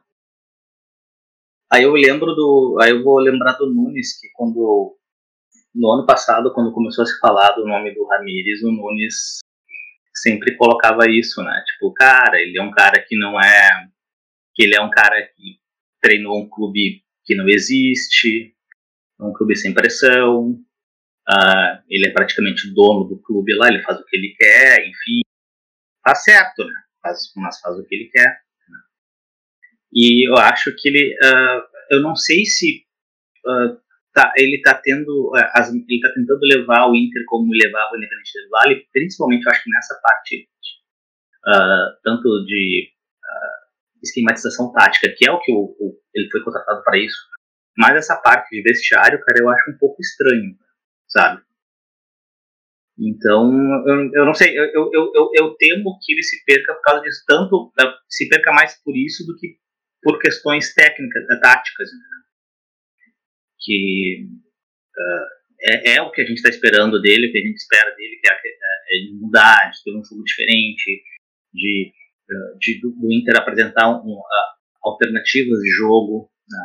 aí 1.73 1.85
eu 1.85 1.93
lembro 1.93 2.35
do. 2.35 2.79
Aí 2.81 2.91
eu 2.91 3.03
vou 3.03 3.19
lembrar 3.19 3.53
do 3.55 3.73
Nunes, 3.73 4.19
que 4.21 4.29
quando. 4.35 4.97
No 5.75 5.91
ano 5.93 6.07
passado, 6.07 6.53
quando 6.53 6.73
começou 6.73 7.03
a 7.03 7.07
se 7.07 7.19
falar 7.19 7.53
do 7.53 7.67
nome 7.67 7.95
do 7.95 8.07
Ramires, 8.07 8.63
o 8.63 8.71
Nunes 8.71 9.39
sempre 10.15 10.55
colocava 10.57 11.09
isso, 11.09 11.43
né? 11.43 11.63
Tipo, 11.67 11.93
cara, 11.95 12.39
ele 12.41 12.59
é 12.59 12.63
um 12.63 12.71
cara 12.71 13.03
que 13.03 13.17
não 13.17 13.41
é. 13.41 13.89
que 14.55 14.65
ele 14.65 14.77
é 14.77 14.81
um 14.83 14.91
cara 14.91 15.23
que 15.35 15.59
treinou 16.03 16.39
um 16.39 16.49
clube 16.49 17.03
que 17.25 17.35
não 17.35 17.49
existe, 17.49 18.55
um 19.21 19.33
clube 19.33 19.57
sem 19.57 19.73
pressão, 19.73 20.51
uh, 21.29 21.83
ele 21.89 22.09
é 22.09 22.13
praticamente 22.13 22.73
dono 22.75 23.05
do 23.05 23.23
clube 23.23 23.55
lá, 23.55 23.69
ele 23.69 23.83
faz 23.83 23.99
o 23.99 24.05
que 24.05 24.17
ele 24.17 24.35
quer, 24.37 24.81
enfim, 24.81 25.21
faz 26.05 26.25
certo, 26.25 26.65
né? 26.65 26.75
Faz, 27.01 27.33
mas 27.37 27.61
faz 27.61 27.79
o 27.79 27.85
que 27.85 27.95
ele 27.95 28.11
quer. 28.11 28.42
E 29.93 30.29
eu 30.29 30.37
acho 30.37 30.75
que 30.77 30.89
ele, 30.89 31.15
uh, 31.23 31.63
eu 31.91 32.01
não 32.01 32.17
sei 32.17 32.45
se 32.45 32.85
uh, 33.47 33.77
tá, 34.15 34.33
ele 34.37 34.57
está 34.57 34.75
tendo, 34.75 35.33
as, 35.53 35.69
ele 35.73 35.85
está 35.91 36.09
tentando 36.15 36.41
levar 36.43 36.89
o 36.89 36.95
Inter 36.95 37.23
como 37.27 37.53
levava 37.53 37.93
o 37.93 37.97
Independente 37.97 38.33
del 38.35 38.49
Vale, 38.49 38.89
principalmente 38.93 39.45
eu 39.45 39.53
acho 39.53 39.63
que 39.63 39.71
nessa 39.71 40.01
parte 40.03 40.49
tanto 42.05 42.45
de 42.45 42.93
esquematização 44.01 44.73
tática, 44.73 45.13
que 45.17 45.29
é 45.29 45.33
o 45.33 45.41
que 45.41 45.51
o, 45.51 45.75
o, 45.79 46.01
ele 46.15 46.31
foi 46.31 46.41
contratado 46.43 46.83
para 46.85 46.99
isso, 46.99 47.17
mas 47.77 47.97
essa 47.97 48.17
parte 48.17 48.51
de 48.51 48.63
vestiário, 48.63 49.21
cara, 49.21 49.41
eu 49.41 49.49
acho 49.49 49.71
um 49.71 49.79
pouco 49.79 50.01
estranho, 50.01 50.55
sabe? 51.09 51.43
Então, 52.99 53.51
eu, 53.87 54.11
eu 54.13 54.25
não 54.27 54.35
sei, 54.35 54.57
eu, 54.57 54.65
eu, 54.93 55.13
eu, 55.15 55.31
eu 55.35 55.55
temo 55.55 55.99
que 56.03 56.13
ele 56.13 56.23
se 56.23 56.45
perca 56.45 56.75
por 56.75 56.83
causa 56.83 57.03
disso, 57.03 57.25
tanto 57.27 57.73
eh, 57.81 57.95
se 58.09 58.29
perca 58.29 58.53
mais 58.53 58.81
por 58.83 58.95
isso 58.97 59.27
do 59.27 59.37
que 59.37 59.57
por 60.03 60.19
questões 60.19 60.75
técnicas, 60.75 61.25
táticas, 61.41 61.89
né? 61.93 62.23
que 63.61 64.27
uh, 64.99 65.43
é, 65.65 65.95
é, 65.95 66.03
o 66.03 66.11
que 66.11 66.21
a 66.21 66.25
gente 66.25 66.39
está 66.39 66.49
esperando 66.49 67.01
dele, 67.01 67.29
o 67.29 67.33
que 67.33 67.39
a 67.39 67.43
gente 67.43 67.57
espera 67.57 67.95
dele, 67.95 68.19
que 68.21 68.31
é, 68.31 68.35
é, 68.35 68.97
é 68.97 69.07
de 69.07 69.15
mudar, 69.15 69.71
de 69.71 69.83
ter 69.83 69.97
um 69.97 70.05
jogo 70.05 70.25
diferente, 70.25 71.03
de, 71.55 71.93
de 72.59 72.81
do, 72.81 72.91
do 72.91 73.13
Inter 73.13 73.37
apresentar 73.37 73.89
um, 73.89 74.13
uh, 74.13 74.25
alternativas 74.83 75.61
de 75.61 75.71
jogo, 75.71 76.31
né? 76.49 76.59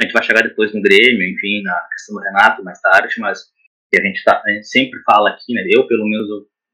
A 0.00 0.04
gente 0.04 0.14
vai 0.14 0.22
chegar 0.24 0.42
depois 0.42 0.74
no 0.74 0.82
Grêmio, 0.82 1.22
enfim, 1.22 1.62
na 1.62 1.78
questão 1.92 2.16
do 2.16 2.22
Renato 2.22 2.64
mais 2.64 2.80
tarde, 2.80 3.14
mas 3.18 3.44
que 3.88 4.00
a 4.00 4.04
gente, 4.04 4.24
tá, 4.24 4.42
a 4.44 4.50
gente 4.50 4.66
sempre 4.66 4.98
fala 5.04 5.30
aqui, 5.30 5.52
né? 5.54 5.62
Eu, 5.68 5.86
pelo 5.86 6.08
menos, 6.08 6.26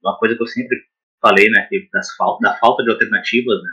uma 0.03 0.19
coisa 0.19 0.35
que 0.35 0.43
eu 0.43 0.47
sempre 0.47 0.79
falei, 1.21 1.51
né? 1.51 1.69
Das 1.93 2.09
da 2.41 2.57
falta 2.59 2.83
de 2.83 2.91
alternativas, 2.91 3.63
né? 3.63 3.71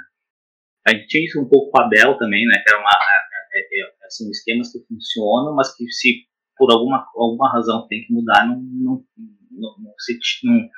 A 0.87 0.91
gente 0.91 1.07
tinha 1.07 1.25
isso 1.25 1.41
um 1.41 1.47
pouco 1.47 1.71
com 1.71 1.81
a 1.81 1.87
Bel 1.87 2.17
também, 2.17 2.45
né? 2.45 2.61
Que 2.63 2.73
era 2.73 2.79
uma, 2.79 2.89
é, 2.89 3.59
é, 3.59 3.61
é, 3.61 4.05
assim, 4.05 4.29
esquemas 4.29 4.71
que 4.71 4.79
funcionam, 4.87 5.55
mas 5.55 5.75
que 5.75 5.89
se 5.91 6.25
por 6.57 6.71
alguma, 6.71 7.05
alguma 7.15 7.51
razão 7.51 7.87
tem 7.87 8.03
que 8.05 8.13
mudar, 8.13 8.47
não, 8.47 8.55
não, 8.57 9.05
não, 9.51 9.75
não, 9.79 9.93
se, 9.99 10.17
não 10.43 10.69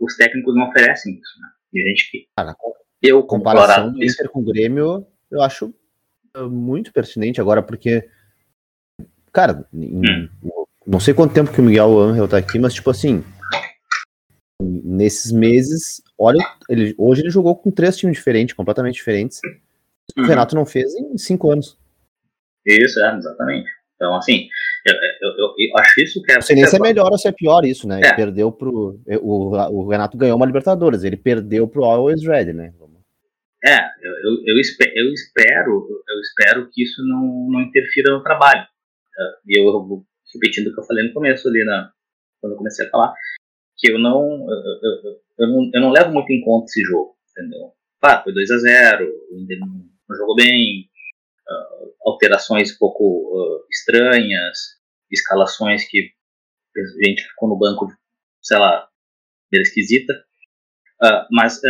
os 0.00 0.16
técnicos 0.16 0.54
não 0.54 0.68
oferecem 0.68 1.14
isso, 1.14 1.40
né? 1.40 1.48
E 1.72 1.82
a 1.82 1.88
gente 1.88 2.10
que. 2.10 2.28
Cara, 2.36 2.54
eu, 3.02 3.22
comparação 3.22 3.92
do 3.92 4.02
Inter 4.02 4.30
com 4.30 4.40
o 4.40 4.44
Grêmio, 4.44 5.06
eu 5.30 5.42
acho 5.42 5.74
muito 6.50 6.92
pertinente 6.92 7.40
agora, 7.40 7.62
porque, 7.62 8.08
cara, 9.32 9.66
em, 9.72 10.28
não 10.86 11.00
sei 11.00 11.14
quanto 11.14 11.34
tempo 11.34 11.52
que 11.52 11.60
o 11.60 11.64
Miguel 11.64 11.98
Angel 11.98 12.28
tá 12.28 12.38
aqui, 12.38 12.58
mas, 12.58 12.74
tipo 12.74 12.90
assim, 12.90 13.24
nesses 14.60 15.32
meses, 15.32 16.02
olha, 16.18 16.40
ele, 16.68 16.94
hoje 16.98 17.22
ele 17.22 17.30
jogou 17.30 17.56
com 17.56 17.70
três 17.70 17.96
times 17.96 18.16
diferentes, 18.16 18.54
completamente 18.54 18.94
diferentes. 18.94 19.40
O 20.16 20.20
uhum. 20.20 20.26
Renato 20.26 20.54
não 20.54 20.64
fez 20.64 20.94
em 20.94 21.16
cinco 21.18 21.50
anos. 21.50 21.76
Isso, 22.64 23.00
é, 23.00 23.16
exatamente. 23.16 23.68
Então, 23.94 24.14
assim, 24.14 24.48
eu, 24.84 24.94
eu, 24.94 25.54
eu, 25.58 25.78
acho 25.78 26.00
isso 26.00 26.22
que 26.22 26.32
é. 26.32 26.34
Não 26.36 26.42
sei 26.42 26.56
nem 26.56 26.66
se 26.66 26.76
é 26.76 26.78
melhor 26.78 27.10
ou 27.10 27.18
se 27.18 27.28
é 27.28 27.32
pior 27.32 27.64
isso, 27.64 27.88
né? 27.88 28.00
É. 28.02 28.06
Ele 28.06 28.14
perdeu 28.14 28.52
pro. 28.52 29.00
O, 29.22 29.56
o 29.56 29.88
Renato 29.88 30.16
ganhou 30.18 30.36
uma 30.36 30.46
Libertadores, 30.46 31.02
ele 31.02 31.16
perdeu 31.16 31.66
pro 31.66 31.84
Always 31.84 32.22
Red, 32.26 32.52
né? 32.52 32.72
É, 33.64 33.78
eu, 34.00 34.12
eu, 34.12 34.42
eu, 34.46 34.60
espero, 34.60 34.92
eu 34.94 35.12
espero, 35.12 36.02
eu 36.08 36.20
espero 36.20 36.70
que 36.70 36.84
isso 36.84 37.02
não, 37.04 37.48
não 37.50 37.62
interfira 37.62 38.12
no 38.12 38.22
trabalho. 38.22 38.60
É, 38.60 39.22
e 39.48 39.58
eu, 39.58 39.64
eu 39.64 39.84
vou 39.84 40.04
repetindo 40.34 40.68
o 40.68 40.74
que 40.74 40.80
eu 40.80 40.84
falei 40.84 41.06
no 41.06 41.14
começo 41.14 41.48
ali, 41.48 41.64
na, 41.64 41.90
quando 42.40 42.52
eu 42.52 42.58
comecei 42.58 42.86
a 42.86 42.90
falar, 42.90 43.14
que 43.76 43.90
eu 43.90 43.98
não, 43.98 44.46
eu, 44.50 45.20
eu, 45.38 45.48
não, 45.48 45.70
eu 45.72 45.80
não 45.80 45.90
levo 45.90 46.12
muito 46.12 46.32
em 46.32 46.40
conta 46.40 46.66
esse 46.66 46.82
jogo, 46.82 47.16
entendeu? 47.30 47.72
Pá, 48.00 48.22
foi 48.22 48.32
2 48.32 48.50
a 48.50 48.58
0 48.58 49.04
o 49.04 49.38
Inter 49.38 49.58
não, 49.58 50.16
jogou 50.16 50.34
bem, 50.34 50.88
uh, 51.48 51.94
alterações 52.10 52.74
um 52.74 52.78
pouco 52.78 53.04
uh, 53.04 53.66
estranhas, 53.70 54.58
escalações 55.10 55.88
que 55.88 56.10
a 56.76 57.06
gente 57.06 57.22
ficou 57.22 57.48
no 57.48 57.58
banco, 57.58 57.86
sei 58.42 58.58
lá, 58.58 58.88
era 59.52 59.62
esquisita. 59.62 60.12
Uh, 61.02 61.26
mas 61.30 61.60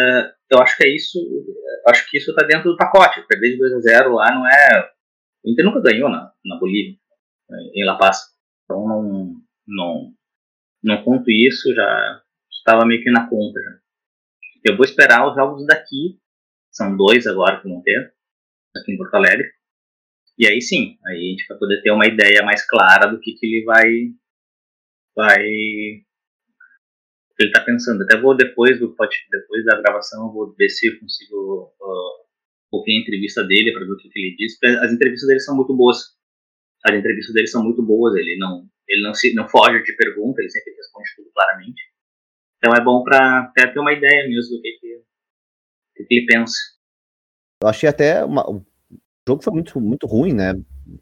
eu 0.51 0.59
acho 0.61 0.77
que 0.77 0.85
é 0.85 0.95
isso, 0.95 1.19
acho 1.89 2.09
que 2.09 2.19
isso 2.19 2.31
está 2.31 2.47
dentro 2.47 2.71
do 2.71 2.77
pacote. 2.77 3.27
Perder 3.27 3.53
de 3.53 3.59
2 3.59 3.73
a 3.75 3.81
0 3.81 4.15
lá 4.15 4.35
não 4.35 4.47
é. 4.47 4.91
O 5.45 5.51
Inter 5.51 5.65
nunca 5.65 5.81
ganhou 5.81 6.09
na, 6.09 6.33
na 6.45 6.57
Bolívia, 6.59 6.97
em 7.75 7.85
La 7.85 7.97
Paz. 7.97 8.19
Então 8.65 8.87
não, 8.87 9.35
não, 9.67 10.13
não 10.87 11.03
conto 11.03 11.31
isso, 11.31 11.75
já 11.75 12.23
estava 12.51 12.87
meio 12.87 13.03
que 13.03 13.11
na 13.11 13.29
conta. 13.29 13.61
Já. 13.61 13.79
Eu 14.71 14.77
vou 14.77 14.85
esperar 14.85 15.29
os 15.29 15.35
jogos 15.35 15.67
daqui, 15.67 16.19
são 16.71 16.97
dois 16.97 17.27
agora 17.27 17.61
que 17.61 17.69
vão 17.69 17.83
ter, 17.83 18.15
aqui 18.77 18.93
em 18.93 18.97
Porto 18.97 19.15
Alegre. 19.15 19.51
E 20.39 20.47
aí 20.47 20.61
sim, 20.61 20.99
aí 21.07 21.17
a 21.17 21.31
gente 21.31 21.47
vai 21.49 21.59
poder 21.59 21.83
ter 21.83 21.91
uma 21.91 22.07
ideia 22.07 22.43
mais 22.45 22.67
clara 22.67 23.07
do 23.07 23.21
que, 23.21 23.33
que 23.33 23.47
ele 23.47 23.65
vai, 23.65 23.85
vai 25.15 25.43
ele 27.39 27.49
está 27.49 27.63
pensando. 27.65 28.03
Até 28.03 28.21
vou 28.21 28.37
depois 28.37 28.79
do 28.79 28.89
depois 28.89 29.65
da 29.65 29.81
gravação, 29.81 30.27
eu 30.27 30.33
vou 30.33 30.55
ver 30.55 30.69
se 30.69 30.89
eu 30.89 30.99
consigo 30.99 31.75
uh, 31.81 32.27
ouvir 32.73 32.97
a 32.97 33.01
entrevista 33.01 33.45
dele 33.45 33.73
para 33.73 33.85
ver 33.85 33.93
o 33.93 33.97
que, 33.97 34.09
que, 34.09 34.19
ele 34.19 34.37
diz. 34.37 34.59
As 34.83 34.93
entrevistas 34.93 35.29
dele 35.29 35.41
são 35.41 35.57
muito 35.57 35.75
boas. 35.75 36.16
As 36.87 36.95
entrevistas 36.95 37.35
dele 37.35 37.47
são 37.47 37.63
muito 37.63 37.83
boas. 37.83 38.15
Ele 38.15 38.37
não 38.39 38.67
ele 38.89 39.03
não 39.03 39.15
se 39.15 39.35
não 39.35 39.49
foge 39.49 39.83
de 39.83 39.97
pergunta. 39.97 40.41
Ele 40.41 40.51
sempre 40.51 40.73
responde 40.75 41.09
tudo 41.17 41.31
claramente. 41.35 41.83
Então 42.59 42.75
é 42.75 42.83
bom 42.83 43.03
para 43.03 43.53
ter 43.55 43.79
uma 43.79 43.93
ideia 43.93 44.29
mesmo 44.29 44.57
do 44.57 44.63
que, 44.63 44.73
que, 44.81 46.05
que 46.05 46.15
ele 46.15 46.27
pensa. 46.27 46.55
Eu 47.63 47.69
achei 47.69 47.89
até 47.89 48.25
uma, 48.25 48.49
o 48.49 48.65
jogo 49.27 49.43
foi 49.43 49.53
muito 49.53 49.81
muito 49.81 50.07
ruim, 50.07 50.33
né? 50.33 50.55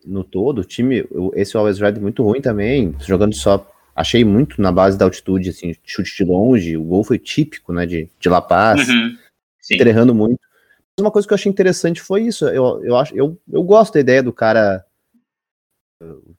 No 0.05 0.25
todo, 0.25 0.61
o 0.61 0.65
time, 0.65 1.05
esse 1.35 1.57
Always 1.57 1.79
Red 1.79 2.01
muito 2.01 2.23
ruim 2.23 2.41
também, 2.41 2.97
jogando 3.01 3.35
só 3.35 3.71
achei 3.95 4.25
muito 4.25 4.61
na 4.61 4.73
base 4.73 4.99
da 4.99 5.05
altitude, 5.05 5.51
assim, 5.51 5.75
chute 5.85 6.17
de 6.17 6.25
longe, 6.25 6.77
o 6.77 6.83
gol 6.83 7.05
foi 7.05 7.19
típico, 7.19 7.73
né, 7.73 7.87
de, 7.87 8.09
de 8.19 8.29
La 8.29 8.41
Paz, 8.41 8.89
uhum. 8.89 9.17
errando 9.71 10.15
muito. 10.15 10.41
Mas 10.97 11.05
uma 11.05 11.11
coisa 11.11 11.29
que 11.29 11.33
eu 11.33 11.37
achei 11.37 11.51
interessante 11.51 12.01
foi 12.01 12.23
isso, 12.23 12.47
eu, 12.49 12.85
eu, 12.85 12.97
acho, 12.97 13.15
eu, 13.15 13.39
eu 13.51 13.63
gosto 13.63 13.95
da 13.95 14.01
ideia 14.01 14.23
do 14.23 14.33
cara, 14.33 14.85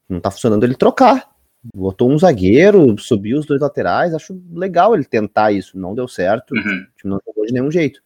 não 0.08 0.20
tá 0.20 0.32
funcionando, 0.32 0.64
ele 0.64 0.76
trocar, 0.76 1.30
botou 1.74 2.12
um 2.12 2.18
zagueiro, 2.18 2.98
subiu 2.98 3.40
os 3.40 3.46
dois 3.46 3.62
laterais, 3.62 4.14
acho 4.14 4.40
legal 4.52 4.94
ele 4.94 5.06
tentar 5.06 5.52
isso, 5.52 5.78
não 5.78 5.96
deu 5.96 6.08
certo, 6.08 6.54
uhum. 6.54 6.86
não 7.04 7.20
jogou 7.26 7.46
de 7.46 7.54
nenhum 7.54 7.72
jeito. 7.72 8.02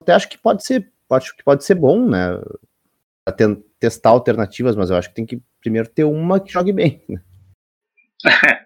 Até 0.00 0.12
acho 0.12 0.28
que 0.28 0.38
pode 0.38 0.64
ser, 0.64 0.90
acho 1.10 1.36
que 1.36 1.44
pode 1.44 1.64
ser 1.64 1.74
bom, 1.74 2.08
né, 2.08 2.40
testar 3.78 4.10
alternativas, 4.10 4.76
mas 4.76 4.90
eu 4.90 4.96
acho 4.96 5.08
que 5.08 5.14
tem 5.14 5.26
que 5.26 5.40
primeiro 5.60 5.88
ter 5.88 6.04
uma 6.04 6.40
que 6.40 6.52
jogue 6.52 6.72
bem, 6.72 7.02
né? 7.08 7.20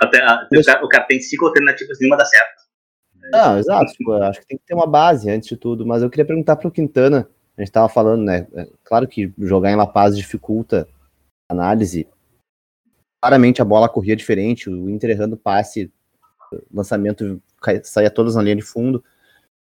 Até, 0.00 0.22
a, 0.22 0.48
o, 0.52 0.64
cara, 0.64 0.84
o, 0.84 0.88
cara, 0.88 1.04
tem 1.04 1.20
cinco 1.20 1.46
alternativas, 1.46 1.98
nenhuma 2.00 2.16
dá 2.16 2.24
certo. 2.24 2.62
Não, 3.30 3.58
exato. 3.58 3.92
Tipo, 3.92 4.12
acho 4.12 4.40
que 4.40 4.46
tem 4.46 4.58
que 4.58 4.64
ter 4.64 4.74
uma 4.74 4.86
base 4.86 5.30
antes 5.30 5.48
de 5.48 5.56
tudo. 5.56 5.86
Mas 5.86 6.02
eu 6.02 6.10
queria 6.10 6.24
perguntar 6.24 6.56
para 6.56 6.68
o 6.68 6.72
Quintana. 6.72 7.28
A 7.56 7.60
gente 7.60 7.68
estava 7.68 7.88
falando, 7.88 8.24
né? 8.24 8.46
É, 8.54 8.68
claro 8.84 9.06
que 9.06 9.32
jogar 9.38 9.70
em 9.70 9.76
La 9.76 9.86
Paz 9.86 10.16
dificulta 10.16 10.88
análise. 11.52 12.08
Claramente 13.22 13.62
a 13.62 13.64
bola 13.64 13.88
corria 13.88 14.16
diferente. 14.16 14.68
O 14.68 14.90
Inter 14.90 15.10
errando 15.10 15.36
passe, 15.36 15.92
lançamento 16.72 17.40
saía 17.84 18.10
todas 18.10 18.34
na 18.34 18.42
linha 18.42 18.56
de 18.56 18.62
fundo. 18.62 19.02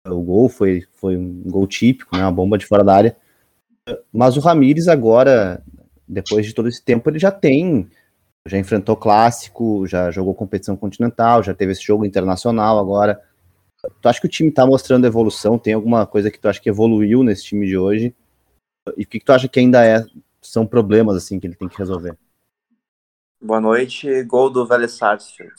O 0.07 0.23
gol 0.23 0.49
foi, 0.49 0.87
foi 0.93 1.17
um 1.17 1.43
gol 1.43 1.67
típico, 1.67 2.17
né? 2.17 2.23
Uma 2.23 2.33
bomba 2.33 2.57
de 2.57 2.67
fora 2.67 2.83
da 2.83 2.95
área. 2.95 3.17
Mas 4.13 4.37
o 4.37 4.41
Ramires 4.41 4.89
agora, 4.89 5.63
depois 6.09 6.47
de 6.47 6.55
todo 6.55 6.69
esse 6.69 6.83
tempo, 6.83 7.11
ele 7.11 7.19
já 7.19 7.31
tem 7.31 7.89
já 8.47 8.59
enfrentou 8.59 8.97
clássico, 8.97 9.87
já 9.87 10.11
jogou 10.11 10.35
competição 10.35 10.77
continental, 10.77 11.43
já 11.43 11.55
teve 11.55 11.73
esse 11.73 11.83
jogo 11.83 12.05
internacional 12.07 12.79
agora. 12.79 13.21
Tu 14.01 14.09
acha 14.09 14.21
que 14.21 14.27
o 14.27 14.31
time 14.31 14.51
tá 14.51 14.67
mostrando 14.67 15.07
evolução? 15.07 15.59
Tem 15.59 15.75
alguma 15.75 16.07
coisa 16.07 16.31
que 16.31 16.39
tu 16.39 16.49
acha 16.49 16.61
que 16.61 16.69
evoluiu 16.69 17.23
nesse 17.23 17.45
time 17.45 17.67
de 17.67 17.77
hoje? 17.77 18.15
E 18.97 19.05
o 19.05 19.07
que, 19.07 19.19
que 19.19 19.25
tu 19.25 19.33
acha 19.33 19.49
que 19.49 19.61
ainda 19.61 19.85
é, 19.85 20.05
são 20.43 20.67
problemas 20.67 21.17
assim 21.17 21.39
que 21.39 21.47
ele 21.47 21.55
tem 21.55 21.69
que 21.69 21.79
resolver? 21.79 22.17
Boa 23.41 23.61
noite, 23.61 24.23
gol 24.25 24.51
do 24.51 24.67
Velho 24.67 24.89
Sarsfield. 24.89 25.55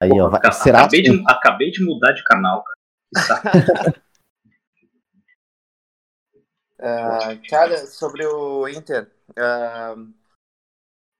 Aí, 0.00 0.10
ó, 0.20 0.28
vai, 0.28 0.40
será 0.52 0.80
acabei, 0.80 1.02
de, 1.02 1.24
acabei 1.28 1.70
de 1.70 1.84
mudar 1.84 2.12
de 2.12 2.24
canal, 2.24 2.64
cara. 2.64 4.02
uh, 6.80 7.42
cara, 7.48 7.86
sobre 7.86 8.26
o 8.26 8.66
Inter, 8.68 9.10
uh, 9.30 10.12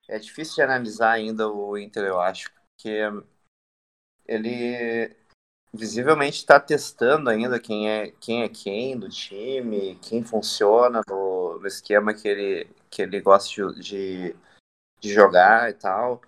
é 0.08 0.18
difícil 0.18 0.56
de 0.56 0.62
analisar 0.62 1.12
ainda 1.12 1.48
o 1.48 1.76
Inter, 1.78 2.04
eu 2.04 2.20
acho, 2.20 2.50
porque 2.74 2.98
ele 4.26 5.16
visivelmente 5.74 6.38
está 6.38 6.60
testando 6.60 7.30
ainda 7.30 7.58
quem 7.58 7.88
é 7.88 8.10
quem 8.20 8.42
é 8.42 8.48
quem 8.48 8.98
do 8.98 9.08
time, 9.08 9.96
quem 9.96 10.22
funciona 10.22 11.00
no, 11.08 11.58
no 11.58 11.66
esquema 11.66 12.12
que 12.12 12.28
ele, 12.28 12.70
que 12.90 13.02
ele 13.02 13.20
gosta 13.20 13.72
de, 13.74 14.36
de 15.00 15.12
jogar 15.12 15.70
e 15.70 15.74
tal. 15.74 16.20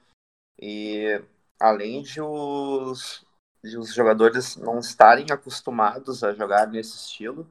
E 0.58 1.22
além 1.60 2.02
de 2.02 2.20
os, 2.20 3.26
de 3.62 3.76
os 3.76 3.92
jogadores 3.92 4.56
não 4.56 4.78
estarem 4.78 5.26
acostumados 5.30 6.24
a 6.24 6.32
jogar 6.32 6.66
nesse 6.66 6.96
estilo, 6.96 7.48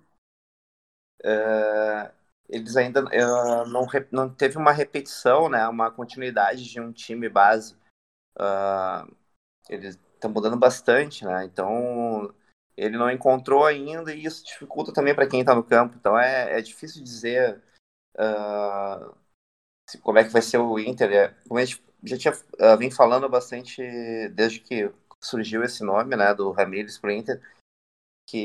é, 1.23 2.11
eles 2.49 2.75
ainda 2.75 3.01
é, 3.11 3.25
não, 3.67 3.87
não 4.11 4.29
teve 4.29 4.57
uma 4.57 4.71
repetição, 4.71 5.49
né, 5.49 5.67
uma 5.67 5.91
continuidade 5.91 6.63
de 6.65 6.79
um 6.81 6.91
time 6.91 7.29
base. 7.29 7.75
Uh, 8.37 9.15
eles 9.69 9.99
estão 10.23 10.31
mudando 10.31 10.57
bastante, 10.57 11.25
né? 11.25 11.45
Então 11.45 12.33
ele 12.75 12.97
não 12.97 13.11
encontrou 13.11 13.65
ainda 13.65 14.13
e 14.13 14.25
isso 14.25 14.45
dificulta 14.45 14.93
também 14.93 15.13
para 15.13 15.27
quem 15.27 15.41
está 15.41 15.53
no 15.53 15.63
campo. 15.63 15.95
Então 15.97 16.17
é, 16.17 16.57
é 16.57 16.61
difícil 16.61 17.03
dizer 17.03 17.61
uh, 18.15 19.15
se, 19.89 19.97
como 19.99 20.17
é 20.17 20.23
que 20.23 20.31
vai 20.31 20.41
ser 20.41 20.57
o 20.57 20.79
Inter. 20.79 21.11
É, 21.11 21.27
como 21.47 21.59
a 21.59 21.65
gente 21.65 21.83
já 22.03 22.17
tinha 22.17 22.33
uh, 22.33 22.77
vem 22.77 22.89
falando 22.89 23.29
bastante 23.29 23.81
desde 24.29 24.59
que 24.59 24.91
surgiu 25.21 25.63
esse 25.63 25.83
nome, 25.83 26.15
né, 26.15 26.33
do 26.33 26.51
Ramires 26.51 26.97
para 26.97 27.09
o 27.09 27.13
Inter, 27.13 27.41
que 28.27 28.37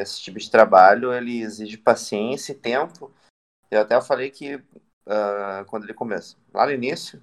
esse 0.00 0.22
tipo 0.22 0.38
de 0.38 0.50
trabalho 0.50 1.12
ele 1.12 1.40
exige 1.40 1.76
paciência 1.76 2.52
e 2.52 2.56
tempo. 2.56 3.12
Eu 3.70 3.82
até 3.82 4.00
falei 4.00 4.30
que 4.30 4.56
uh, 4.56 5.64
quando 5.66 5.84
ele 5.84 5.92
começa, 5.94 6.36
lá 6.52 6.64
no 6.66 6.72
início, 6.72 7.22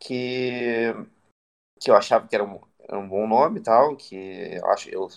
que 0.00 0.94
que 1.82 1.90
eu 1.90 1.96
achava 1.96 2.28
que 2.28 2.34
era 2.34 2.44
um, 2.44 2.60
era 2.92 3.00
um 3.00 3.08
bom 3.08 3.26
nome 3.26 3.60
tal, 3.60 3.96
que 3.96 4.14
eu 4.14 4.66
acho 4.66 4.90
eu 4.90 5.08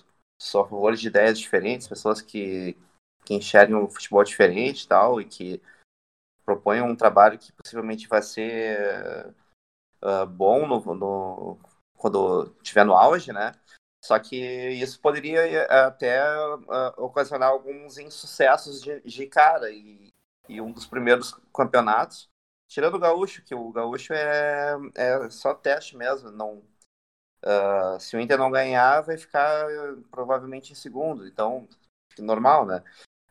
sou 0.41 0.61
a 0.61 0.67
favor 0.67 0.95
de 0.95 1.07
ideias 1.07 1.37
diferentes, 1.37 1.87
pessoas 1.87 2.21
que, 2.21 2.77
que 3.25 3.33
enxergam 3.33 3.83
o 3.83 3.89
futebol 3.89 4.23
diferente 4.23 4.87
tal, 4.87 5.19
e 5.19 5.25
que 5.25 5.61
propõem 6.45 6.81
um 6.81 6.95
trabalho 6.95 7.37
que 7.37 7.51
possivelmente 7.51 8.07
vai 8.07 8.21
ser 8.21 9.35
uh, 10.01 10.25
bom 10.25 10.65
no, 10.65 10.95
no, 10.95 11.59
quando 11.97 12.55
estiver 12.61 12.85
no 12.85 12.93
auge, 12.93 13.33
né? 13.33 13.51
Só 14.01 14.19
que 14.19 14.37
isso 14.69 15.01
poderia 15.01 15.65
até 15.87 16.21
uh, 16.23 16.93
ocasionar 17.03 17.49
alguns 17.49 17.97
insucessos 17.97 18.81
de, 18.81 19.01
de 19.01 19.25
cara. 19.25 19.69
E, 19.71 20.13
e, 20.47 20.61
um 20.61 20.71
dos 20.71 20.85
primeiros 20.85 21.33
campeonatos, 21.51 22.29
tirando 22.67 22.95
o 22.95 22.99
Gaúcho, 22.99 23.43
que 23.43 23.55
o 23.55 23.71
Gaúcho 23.71 24.13
é, 24.13 24.75
é 24.93 25.29
só 25.31 25.55
teste 25.55 25.97
mesmo. 25.97 26.29
Não, 26.29 26.61
uh, 27.45 27.99
se 27.99 28.15
o 28.15 28.19
Inter 28.19 28.37
não 28.37 28.51
ganhar, 28.51 29.01
vai 29.01 29.17
ficar 29.17 29.67
provavelmente 30.11 30.71
em 30.71 30.75
segundo. 30.75 31.27
Então, 31.27 31.67
normal, 32.19 32.65
né? 32.65 32.83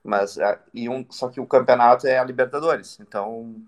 Mas, 0.02 0.36
uh, 0.36 0.58
e 0.72 0.88
um, 0.88 1.04
só 1.10 1.28
que 1.28 1.40
o 1.40 1.46
campeonato 1.46 2.06
é 2.06 2.18
a 2.18 2.24
Libertadores. 2.24 2.98
Então, 3.00 3.62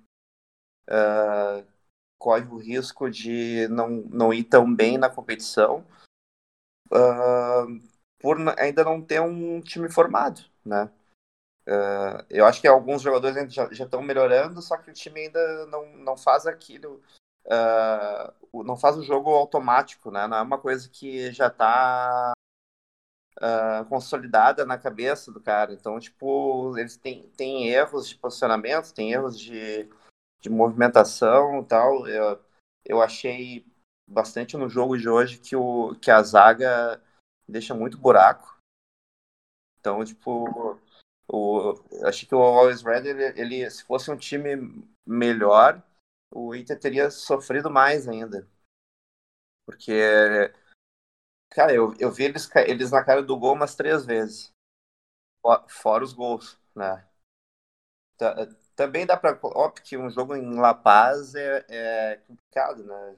corre 2.18 2.46
o 2.46 2.56
risco 2.56 3.10
de 3.10 3.68
não, 3.68 3.88
não 3.88 4.32
ir 4.32 4.44
tão 4.44 4.72
bem 4.72 4.96
na 4.96 5.10
competição 5.10 5.84
uh, 6.90 7.80
por 8.18 8.36
ainda 8.58 8.84
não 8.84 9.02
ter 9.02 9.20
um 9.20 9.60
time 9.60 9.90
formado, 9.90 10.40
né? 10.64 10.90
Uh, 11.68 12.22
eu 12.30 12.46
acho 12.46 12.60
que 12.60 12.68
alguns 12.68 13.02
jogadores 13.02 13.52
já, 13.52 13.72
já 13.72 13.84
estão 13.84 14.00
melhorando, 14.00 14.62
só 14.62 14.76
que 14.76 14.90
o 14.90 14.94
time 14.94 15.22
ainda 15.22 15.66
não, 15.66 15.96
não 15.96 16.16
faz 16.16 16.46
aquilo, 16.46 17.02
uh, 17.46 18.64
não 18.64 18.76
faz 18.76 18.96
o 18.96 19.02
jogo 19.02 19.30
automático, 19.30 20.10
né? 20.10 20.26
Não 20.26 20.36
é 20.36 20.42
uma 20.42 20.58
coisa 20.58 20.88
que 20.88 21.32
já 21.32 21.48
está 21.48 22.32
uh, 23.36 23.84
consolidada 23.88 24.64
na 24.64 24.78
cabeça 24.78 25.32
do 25.32 25.40
cara. 25.40 25.72
Então, 25.72 25.98
tipo, 25.98 26.76
eles 26.78 26.96
têm, 26.96 27.28
têm 27.30 27.68
erros 27.68 28.08
de 28.08 28.16
posicionamento, 28.16 28.92
têm 28.92 29.12
erros 29.12 29.38
de, 29.38 29.88
de 30.40 30.50
movimentação 30.50 31.60
e 31.60 31.64
tal. 31.64 32.06
Eu, 32.06 32.40
eu 32.84 33.02
achei 33.02 33.66
bastante 34.08 34.56
no 34.56 34.68
jogo 34.68 34.96
de 34.96 35.08
hoje 35.08 35.38
que, 35.38 35.56
o, 35.56 35.94
que 35.96 36.10
a 36.10 36.22
zaga 36.22 37.02
deixa 37.48 37.74
muito 37.74 37.98
buraco. 37.98 38.56
Então, 39.80 40.04
tipo, 40.04 40.80
o, 41.28 41.74
acho 42.04 42.26
que 42.26 42.34
o 42.34 42.42
Always 42.42 42.82
Red, 42.82 43.06
ele, 43.06 43.40
ele, 43.40 43.70
se 43.70 43.84
fosse 43.84 44.10
um 44.10 44.16
time 44.16 44.84
melhor, 45.06 45.80
o 46.30 46.54
Inter 46.54 46.78
teria 46.78 47.10
sofrido 47.10 47.70
mais 47.70 48.08
ainda. 48.08 48.48
Porque, 49.66 49.92
cara, 51.50 51.74
eu, 51.74 51.94
eu 51.98 52.10
vi 52.10 52.24
eles, 52.24 52.48
eles 52.66 52.90
na 52.90 53.04
cara 53.04 53.22
do 53.22 53.36
gol 53.36 53.54
umas 53.54 53.74
três 53.74 54.04
vezes. 54.04 54.52
Fora 55.68 56.04
os 56.04 56.12
gols, 56.12 56.58
né? 56.74 57.08
Também 58.74 59.06
dá 59.06 59.16
para 59.16 59.38
Óbvio 59.42 59.84
que 59.84 59.96
um 59.96 60.10
jogo 60.10 60.34
em 60.34 60.58
La 60.58 60.74
Paz 60.74 61.34
é, 61.34 61.64
é 61.68 62.16
complicado, 62.26 62.84
né? 62.84 63.16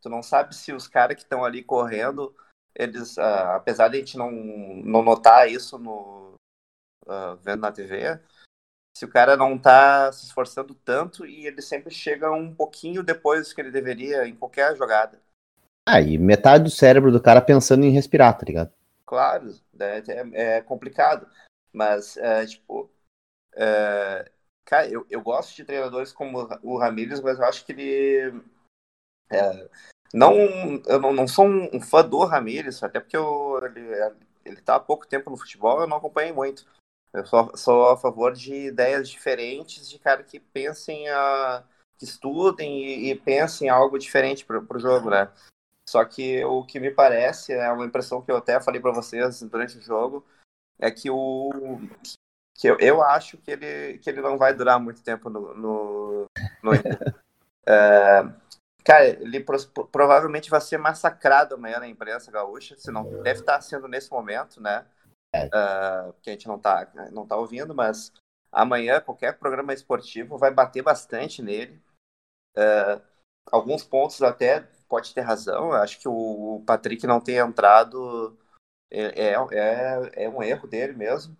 Tu 0.00 0.08
não 0.08 0.22
sabe 0.22 0.54
se 0.54 0.72
os 0.72 0.86
caras 0.86 1.16
que 1.16 1.22
estão 1.22 1.44
ali 1.44 1.62
correndo, 1.64 2.34
eles, 2.74 3.16
uh, 3.16 3.54
apesar 3.54 3.88
de 3.88 3.96
a 3.96 4.00
gente 4.00 4.18
não, 4.18 4.30
não 4.30 5.02
notar 5.02 5.48
isso 5.48 5.78
no, 5.78 6.34
uh, 7.06 7.36
vendo 7.42 7.60
na 7.60 7.72
TV, 7.72 8.20
se 8.96 9.04
o 9.04 9.08
cara 9.08 9.36
não 9.36 9.58
tá 9.58 10.10
se 10.12 10.26
esforçando 10.26 10.74
tanto 10.74 11.26
e 11.26 11.46
ele 11.46 11.60
sempre 11.60 11.92
chega 11.92 12.30
um 12.30 12.54
pouquinho 12.54 13.02
depois 13.02 13.52
que 13.52 13.60
ele 13.60 13.70
deveria 13.70 14.26
em 14.26 14.34
qualquer 14.34 14.76
jogada. 14.76 15.20
Ah, 15.86 16.00
e 16.00 16.16
metade 16.16 16.64
do 16.64 16.70
cérebro 16.70 17.12
do 17.12 17.20
cara 17.20 17.42
pensando 17.42 17.84
em 17.84 17.90
respirar, 17.90 18.36
tá 18.38 18.44
ligado? 18.46 18.72
Claro, 19.04 19.54
é, 19.78 20.02
é, 20.08 20.56
é 20.56 20.60
complicado. 20.62 21.28
Mas, 21.72 22.16
é, 22.16 22.46
tipo, 22.46 22.90
é, 23.54 24.30
cara, 24.64 24.88
eu, 24.88 25.06
eu 25.10 25.20
gosto 25.20 25.54
de 25.54 25.64
treinadores 25.64 26.12
como 26.12 26.48
o 26.62 26.78
Ramírez, 26.78 27.20
mas 27.20 27.38
eu 27.38 27.44
acho 27.44 27.66
que 27.66 27.72
ele 27.72 28.42
é, 29.30 29.68
não, 30.14 30.32
eu 30.86 31.00
não, 31.00 31.12
não 31.12 31.26
sou 31.26 31.44
um 31.46 31.80
fã 31.80 32.06
do 32.08 32.24
Ramires, 32.24 32.82
até 32.84 33.00
porque 33.00 33.16
eu, 33.16 33.60
ele, 33.64 33.80
ele 34.44 34.60
tá 34.60 34.76
há 34.76 34.80
pouco 34.80 35.08
tempo 35.08 35.28
no 35.28 35.36
futebol, 35.36 35.80
eu 35.80 35.88
não 35.88 35.96
acompanhei 35.96 36.32
muito. 36.32 36.64
Eu 37.14 37.24
sou, 37.24 37.56
sou 37.56 37.90
a 37.90 37.96
favor 37.96 38.32
de 38.32 38.52
ideias 38.66 39.08
diferentes, 39.08 39.88
de 39.88 39.98
cara 40.00 40.24
que 40.24 40.40
pensem, 40.40 41.08
a, 41.08 41.62
que 41.96 42.04
estudem 42.04 42.84
e, 42.84 43.10
e 43.12 43.14
pensem 43.14 43.68
algo 43.68 43.98
diferente 43.98 44.44
para 44.44 44.58
o 44.58 44.80
jogo, 44.80 45.10
né? 45.10 45.30
Só 45.88 46.04
que 46.04 46.44
o 46.44 46.64
que 46.64 46.80
me 46.80 46.90
parece, 46.90 47.52
é 47.52 47.70
uma 47.70 47.86
impressão 47.86 48.20
que 48.20 48.32
eu 48.32 48.36
até 48.36 48.60
falei 48.60 48.80
para 48.80 48.90
vocês 48.90 49.40
durante 49.42 49.78
o 49.78 49.82
jogo, 49.82 50.26
é 50.78 50.90
que 50.90 51.08
o 51.08 51.50
que 52.52 52.66
eu, 52.68 52.78
eu 52.78 53.02
acho 53.02 53.36
que 53.38 53.50
ele, 53.50 53.98
que 53.98 54.10
ele 54.10 54.20
não 54.20 54.36
vai 54.36 54.52
durar 54.52 54.80
muito 54.80 55.02
tempo 55.02 55.30
no, 55.30 55.54
no, 55.54 56.24
no 56.62 56.72
é, 57.66 58.24
Cara, 58.84 59.06
ele 59.06 59.40
pro, 59.40 59.56
provavelmente 59.86 60.50
vai 60.50 60.60
ser 60.60 60.76
massacrado 60.76 61.54
amanhã 61.54 61.78
na 61.78 61.88
imprensa 61.88 62.30
gaúcha, 62.30 62.76
se 62.76 62.90
não 62.90 63.22
deve 63.22 63.40
estar 63.40 63.58
sendo 63.62 63.88
nesse 63.88 64.10
momento, 64.10 64.60
né? 64.60 64.84
Uh, 65.46 66.12
que 66.22 66.30
a 66.30 66.32
gente 66.32 66.46
não 66.46 66.56
está 66.56 66.90
não 67.12 67.26
tá 67.26 67.36
ouvindo, 67.36 67.74
mas 67.74 68.12
amanhã 68.52 69.00
qualquer 69.00 69.38
programa 69.38 69.74
esportivo 69.74 70.38
vai 70.38 70.52
bater 70.52 70.82
bastante 70.82 71.42
nele. 71.42 71.80
Uh, 72.56 73.02
alguns 73.50 73.82
pontos 73.82 74.22
até 74.22 74.60
pode 74.88 75.12
ter 75.12 75.22
razão. 75.22 75.70
Eu 75.70 75.74
acho 75.74 75.98
que 75.98 76.08
o 76.08 76.62
Patrick 76.66 77.06
não 77.06 77.20
ter 77.20 77.44
entrado 77.44 78.38
é, 78.90 79.30
é, 79.30 79.34
é, 79.52 80.24
é 80.24 80.28
um 80.28 80.42
erro 80.42 80.68
dele 80.68 80.92
mesmo. 80.92 81.36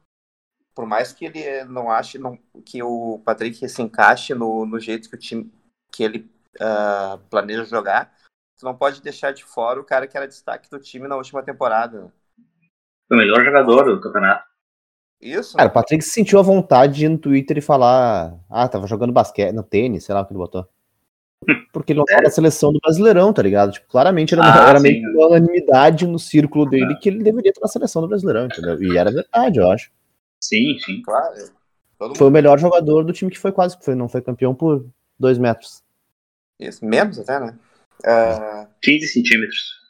Por 0.75 0.87
mais 0.87 1.13
que 1.13 1.27
ele 1.27 1.65
não 1.65 1.89
ache 1.89 2.19
não, 2.19 2.37
que 2.65 2.83
o 2.83 3.21
Patrick 3.25 3.69
se 3.69 3.81
encaixe 3.81 4.35
no, 4.35 4.67
no 4.67 4.81
jeito 4.81 5.09
que 5.09 5.15
o 5.15 5.19
time 5.19 5.53
que 5.93 6.03
ele 6.03 6.31
uh, 6.57 7.17
planeja 7.31 7.65
jogar, 7.65 8.13
tu 8.59 8.65
não 8.65 8.77
pode 8.77 9.01
deixar 9.01 9.33
de 9.33 9.45
fora 9.45 9.81
o 9.81 9.85
cara 9.85 10.09
que 10.09 10.17
era 10.17 10.27
destaque 10.27 10.69
do 10.69 10.81
time 10.81 11.07
na 11.07 11.17
última 11.17 11.45
temporada. 11.45 12.13
Foi 13.15 13.15
o 13.15 13.19
melhor 13.19 13.45
jogador 13.45 13.85
do 13.85 14.01
campeonato. 14.01 14.45
Isso. 15.21 15.57
Cara, 15.57 15.69
o 15.69 15.73
Patrick 15.73 16.05
se 16.05 16.11
sentiu 16.11 16.39
à 16.39 16.43
vontade 16.43 16.95
de 16.95 17.07
ir 17.07 17.09
no 17.09 17.19
Twitter 17.19 17.59
e 17.59 17.63
falar. 17.63 18.35
Ah, 18.51 18.69
tava 18.69 18.87
jogando 18.87 19.13
basquete, 19.13 19.55
no 19.55 19.63
tênis, 19.63 20.05
sei 20.05 20.15
lá 20.15 20.23
o 20.23 20.27
que 20.27 20.33
ele 20.33 20.39
botou. 20.39 20.69
porque 21.73 21.93
ele 21.93 21.99
não 21.99 22.05
tava 22.05 22.23
na 22.23 22.31
seleção 22.31 22.73
do 22.73 22.81
Brasileirão, 22.81 23.33
tá 23.33 23.43
ligado? 23.43 23.73
Tipo, 23.73 23.87
claramente 23.89 24.35
era, 24.35 24.43
ah, 24.45 24.69
era 24.71 24.81
meio 24.81 25.01
que 25.01 25.09
uma 25.09 25.29
unanimidade 25.29 26.07
no 26.07 26.19
círculo 26.19 26.69
dele 26.69 26.97
que 26.97 27.09
ele 27.09 27.23
deveria 27.23 27.51
estar 27.51 27.61
na 27.61 27.69
seleção 27.69 28.03
do 28.03 28.09
Brasileirão, 28.09 28.47
entendeu? 28.47 28.83
E 28.83 28.97
era 28.97 29.11
verdade, 29.11 29.59
eu 29.59 29.71
acho. 29.71 29.91
Sim, 30.41 30.79
sim, 30.85 31.01
claro. 31.03 31.35
Todo 31.99 32.17
foi 32.17 32.27
mundo. 32.27 32.33
o 32.33 32.35
melhor 32.35 32.59
jogador 32.59 33.05
do 33.05 33.13
time 33.13 33.31
que 33.31 33.39
foi 33.39 33.53
quase, 33.53 33.79
foi, 33.81 33.95
não 33.95 34.09
foi 34.09 34.21
campeão 34.21 34.55
por 34.55 34.87
dois 35.19 35.39
metros. 35.39 35.83
Isso, 36.59 36.85
menos 36.85 37.19
até, 37.19 37.41
né? 37.41 37.59
Uh... 38.05 38.69
15 38.83 39.07
centímetros. 39.09 39.84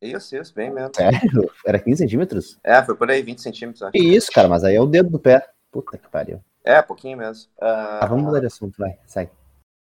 Isso, 0.00 0.36
isso, 0.36 0.54
bem 0.54 0.70
menos. 0.70 0.96
Sério? 0.96 1.50
Era 1.66 1.78
15 1.78 1.98
centímetros? 1.98 2.58
É, 2.62 2.82
foi 2.84 2.94
por 2.94 3.10
aí, 3.10 3.22
20 3.22 3.40
centímetros. 3.40 3.82
Acho. 3.82 3.96
Isso, 3.96 4.30
cara, 4.30 4.48
mas 4.48 4.64
aí 4.64 4.74
é 4.74 4.80
o 4.80 4.86
dedo 4.86 5.10
do 5.10 5.18
pé. 5.18 5.48
Puta 5.70 5.96
que 5.96 6.08
pariu. 6.08 6.42
É, 6.62 6.80
pouquinho 6.80 7.18
mesmo. 7.18 7.50
Uh... 7.58 8.00
Ah, 8.00 8.06
vamos 8.06 8.24
mudar 8.24 8.40
de 8.40 8.46
assunto, 8.46 8.76
vai, 8.78 8.98
sai. 9.06 9.30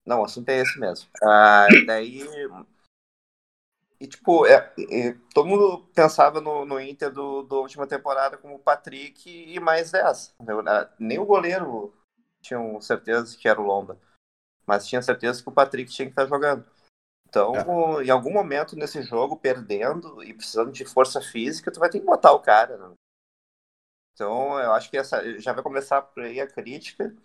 Não, 0.06 0.22
o 0.22 0.26
assunto 0.26 0.50
é 0.50 0.60
esse 0.60 0.80
mesmo. 0.80 1.08
Uh, 1.22 1.86
daí. 1.86 2.26
E, 4.00 4.08
tipo, 4.08 4.48
é, 4.48 4.74
é, 4.90 5.16
todo 5.32 5.48
mundo 5.48 5.88
pensava 5.94 6.42
no, 6.42 6.66
no 6.66 6.80
Inter 6.80 7.12
do, 7.12 7.44
do 7.44 7.58
última 7.58 7.86
temporada 7.86 8.36
como 8.36 8.56
o 8.56 8.60
Patrick 8.60 9.30
e 9.30 9.60
mais 9.60 9.92
10. 9.92 10.34
Nem 10.98 11.20
o 11.20 11.26
goleiro 11.26 11.94
tinham 12.42 12.82
certeza 12.82 13.38
que 13.38 13.48
era 13.48 13.62
o 13.62 13.64
Lomba. 13.64 14.00
Mas 14.66 14.88
tinha 14.88 15.04
certeza 15.04 15.44
que 15.44 15.50
o 15.50 15.52
Patrick 15.52 15.92
tinha 15.92 16.08
que 16.08 16.14
estar 16.14 16.26
jogando. 16.26 16.66
Então, 17.32 18.02
é. 18.02 18.04
em 18.04 18.10
algum 18.10 18.34
momento 18.34 18.76
nesse 18.76 19.02
jogo, 19.02 19.38
perdendo 19.38 20.22
e 20.22 20.34
precisando 20.34 20.70
de 20.70 20.84
força 20.84 21.22
física, 21.22 21.72
tu 21.72 21.80
vai 21.80 21.90
ter 21.90 22.02
que 22.02 22.06
botar 22.06 22.34
o 22.34 22.42
cara. 22.42 22.76
Né? 22.76 22.94
Então, 24.14 24.60
eu 24.60 24.74
acho 24.74 24.90
que 24.90 24.98
essa 24.98 25.40
já 25.40 25.54
vai 25.54 25.64
começar 25.64 26.02
por 26.02 26.24
aí 26.24 26.42
a 26.42 26.48
crítica. 26.48 27.16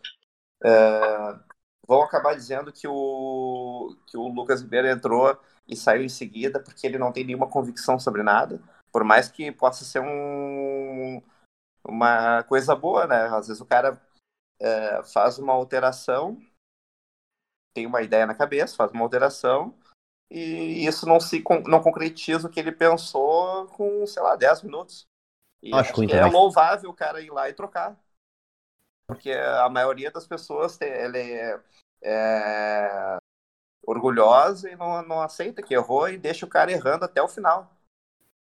É, 0.63 1.41
vão 1.89 2.03
acabar 2.03 2.37
dizendo 2.37 2.73
que 2.73 2.87
o, 2.87 3.97
que 4.07 4.17
o 4.17 4.29
Lucas 4.29 4.63
Ribeiro 4.63 4.87
entrou 4.87 5.37
e 5.67 5.75
saiu 5.75 6.05
em 6.05 6.09
seguida 6.09 6.61
porque 6.63 6.87
ele 6.87 6.99
não 6.99 7.13
tem 7.13 7.25
nenhuma 7.25 7.51
convicção 7.51 7.99
sobre 7.99 8.23
nada, 8.23 8.63
por 8.93 9.03
mais 9.03 9.29
que 9.29 9.51
possa 9.51 9.85
ser 9.85 10.01
um, 10.01 11.21
uma 11.85 12.45
coisa 12.45 12.77
boa, 12.77 13.09
né? 13.09 13.25
Às 13.27 13.49
vezes 13.49 13.61
o 13.61 13.67
cara 13.67 14.01
é, 14.61 15.03
faz 15.03 15.37
uma 15.37 15.53
alteração, 15.53 16.41
tem 17.75 17.87
uma 17.87 18.03
ideia 18.03 18.25
na 18.25 18.37
cabeça, 18.37 18.77
faz 18.77 18.93
uma 18.93 19.03
alteração 19.03 19.77
e 20.31 20.87
isso 20.87 21.07
não 21.07 21.21
se 21.21 21.43
não 21.67 21.83
concretiza 21.83 22.49
o 22.49 22.51
que 22.51 22.59
ele 22.59 22.73
pensou 22.73 23.67
com, 23.69 24.07
sei 24.07 24.23
lá, 24.23 24.37
10 24.37 24.63
minutos. 24.63 25.07
E 25.63 25.73
acho, 25.75 25.93
acho 25.93 26.07
que 26.07 26.15
é 26.15 26.27
louvável 26.27 26.91
o 26.91 26.95
cara 26.95 27.21
ir 27.21 27.31
lá 27.31 27.49
e 27.49 27.55
trocar. 27.55 27.97
Porque 29.07 29.31
a 29.31 29.69
maioria 29.69 30.11
das 30.11 30.27
pessoas 30.27 30.77
tem, 30.77 30.89
é, 30.89 31.61
é 32.03 33.17
orgulhosa 33.87 34.69
e 34.69 34.77
não, 34.77 35.01
não 35.03 35.23
aceita 35.23 35.63
que 35.63 35.75
errou 35.75 36.09
e 36.09 36.19
deixa 36.19 36.45
o 36.45 36.49
cara 36.49 36.73
errando 36.73 37.05
até 37.05 37.23
o 37.23 37.29
final. 37.29 37.71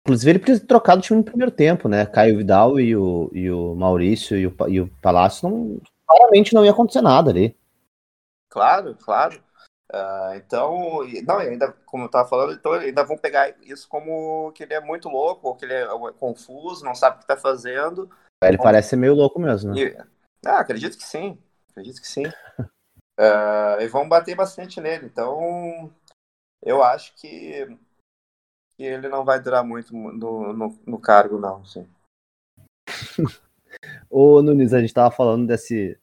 Inclusive, 0.06 0.32
ele 0.32 0.40
precisa 0.40 0.66
trocar 0.66 0.98
o 0.98 1.02
time 1.02 1.20
no 1.20 1.26
primeiro 1.26 1.52
tempo, 1.52 1.88
né? 1.88 2.06
Caio 2.06 2.38
Vidal 2.38 2.80
e 2.80 2.96
o, 2.96 3.30
e 3.34 3.52
o 3.52 3.76
Maurício 3.76 4.38
e 4.38 4.48
o, 4.48 4.56
e 4.68 4.82
o 4.82 4.88
Palácio 5.02 5.50
não, 5.50 5.82
claramente 6.08 6.54
não 6.54 6.66
ia 6.66 6.72
acontecer 6.72 7.02
nada 7.02 7.30
ali. 7.30 7.56
Claro, 8.50 8.96
claro. 8.96 9.42
Uh, 9.94 10.36
então, 10.36 11.02
não, 11.28 11.38
ainda, 11.38 11.74
como 11.86 12.04
eu 12.04 12.06
estava 12.06 12.28
falando, 12.28 12.54
então 12.54 12.72
ainda 12.72 13.04
vão 13.04 13.18
pegar 13.18 13.54
isso 13.62 13.90
como 13.90 14.50
que 14.54 14.64
ele 14.64 14.74
é 14.74 14.80
muito 14.80 15.10
louco, 15.10 15.50
ou 15.50 15.56
que 15.56 15.66
ele 15.66 15.74
é, 15.74 15.84
é 15.84 16.14
confuso, 16.18 16.86
não 16.86 16.96
sabe 16.96 17.16
o 17.16 17.20
que 17.20 17.26
está 17.26 17.36
fazendo. 17.36 18.10
Ele 18.42 18.58
parece 18.58 18.90
ser 18.90 18.96
meio 18.96 19.14
louco 19.14 19.38
mesmo, 19.38 19.74
né? 19.74 19.82
E, 19.82 19.98
ah, 20.46 20.60
acredito 20.60 20.98
que 20.98 21.04
sim, 21.04 21.38
acredito 21.70 22.00
que 22.00 22.08
sim. 22.08 22.26
Uh, 23.20 23.82
e 23.84 23.88
vão 23.90 24.08
bater 24.08 24.34
bastante 24.34 24.80
nele. 24.80 25.06
Então, 25.08 25.94
eu 26.64 26.82
acho 26.82 27.14
que, 27.16 27.78
que 28.78 28.84
ele 28.84 29.10
não 29.10 29.26
vai 29.26 29.42
durar 29.42 29.64
muito 29.64 29.94
no, 29.94 30.54
no, 30.54 30.80
no 30.88 31.00
cargo, 31.00 31.38
não. 31.38 31.66
Sim. 31.66 31.86
Ô, 34.10 34.42
Nunes, 34.42 34.74
a 34.74 34.80
gente 34.80 34.90
estava 34.90 35.14
falando 35.14 35.48
desse 35.48 36.00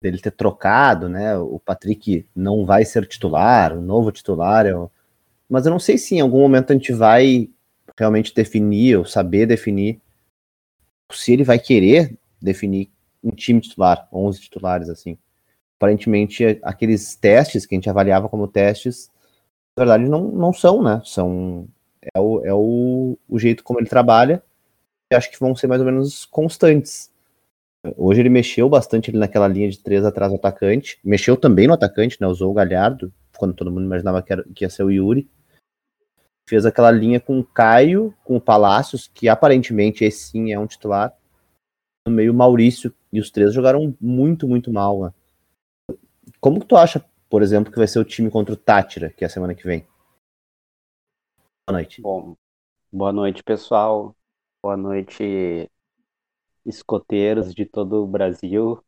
dele 0.00 0.18
ter 0.18 0.30
trocado, 0.30 1.08
né? 1.08 1.36
O 1.36 1.58
Patrick 1.58 2.26
não 2.34 2.64
vai 2.64 2.84
ser 2.84 3.06
titular, 3.06 3.76
o 3.76 3.80
novo 3.80 4.12
titular 4.12 4.66
é 4.66 4.74
o... 4.74 4.90
Mas 5.48 5.66
eu 5.66 5.70
não 5.70 5.78
sei 5.78 5.98
se 5.98 6.14
em 6.14 6.20
algum 6.20 6.40
momento 6.40 6.70
a 6.70 6.74
gente 6.74 6.92
vai 6.92 7.48
realmente 7.96 8.34
definir 8.34 8.96
ou 8.96 9.04
saber 9.04 9.46
definir 9.46 10.00
se 11.10 11.32
ele 11.32 11.42
vai 11.42 11.58
querer 11.58 12.16
definir 12.40 12.90
um 13.24 13.30
time 13.30 13.60
titular, 13.60 14.06
11 14.12 14.40
titulares 14.40 14.88
assim 14.88 15.18
aparentemente 15.78 16.58
aqueles 16.62 17.14
testes 17.14 17.64
que 17.64 17.74
a 17.74 17.76
gente 17.76 17.88
avaliava 17.88 18.28
como 18.28 18.48
testes, 18.48 19.10
na 19.76 19.84
verdade 19.84 20.08
não, 20.10 20.24
não 20.24 20.52
são, 20.52 20.82
né? 20.82 21.00
São 21.04 21.68
é 22.14 22.20
o, 22.20 22.44
é 22.44 22.52
o, 22.52 23.16
o 23.28 23.38
jeito 23.38 23.62
como 23.62 23.78
ele 23.78 23.88
trabalha 23.88 24.42
e 25.10 25.14
acho 25.14 25.30
que 25.30 25.38
vão 25.38 25.54
ser 25.54 25.68
mais 25.68 25.80
ou 25.80 25.86
menos 25.86 26.24
constantes. 26.24 27.10
Hoje 27.96 28.20
ele 28.20 28.28
mexeu 28.28 28.68
bastante 28.68 29.10
ali 29.10 29.18
naquela 29.18 29.46
linha 29.46 29.70
de 29.70 29.78
três 29.78 30.04
atrás 30.04 30.32
do 30.32 30.36
atacante, 30.36 30.98
mexeu 31.04 31.36
também 31.36 31.66
no 31.66 31.74
atacante, 31.74 32.20
né? 32.20 32.26
Usou 32.26 32.50
o 32.50 32.54
Galhardo, 32.54 33.12
quando 33.36 33.54
todo 33.54 33.70
mundo 33.70 33.84
imaginava 33.84 34.22
que, 34.22 34.32
era, 34.32 34.44
que 34.52 34.64
ia 34.64 34.70
ser 34.70 34.82
o 34.82 34.90
Yuri. 34.90 35.30
Fez 36.48 36.66
aquela 36.66 36.90
linha 36.90 37.20
com 37.20 37.38
o 37.38 37.44
Caio, 37.44 38.14
com 38.24 38.36
o 38.36 38.40
Palácios, 38.40 39.06
que 39.06 39.28
aparentemente 39.28 40.04
esse 40.04 40.30
sim 40.30 40.52
é 40.52 40.58
um 40.58 40.66
titular. 40.66 41.16
No 42.06 42.12
meio, 42.12 42.34
Maurício, 42.34 42.92
e 43.12 43.20
os 43.20 43.30
três 43.30 43.52
jogaram 43.52 43.94
muito, 44.00 44.48
muito 44.48 44.72
mal, 44.72 45.04
né? 45.04 45.14
Como 46.40 46.60
que 46.60 46.66
tu 46.66 46.76
acha, 46.76 47.04
por 47.28 47.42
exemplo, 47.42 47.70
que 47.70 47.78
vai 47.78 47.86
ser 47.86 47.98
o 47.98 48.04
time 48.04 48.30
contra 48.30 48.54
o 48.54 48.56
Tátira, 48.56 49.10
que 49.10 49.24
é 49.24 49.26
a 49.26 49.30
semana 49.30 49.54
que 49.54 49.64
vem? 49.64 49.86
Boa 51.66 51.78
noite. 51.78 52.00
Bom, 52.00 52.34
boa 52.90 53.12
noite, 53.12 53.42
pessoal. 53.42 54.16
Boa 54.62 54.76
noite, 54.76 55.70
escoteiros 56.64 57.54
de 57.54 57.64
todo 57.64 58.02
o 58.04 58.06
Brasil. 58.06 58.82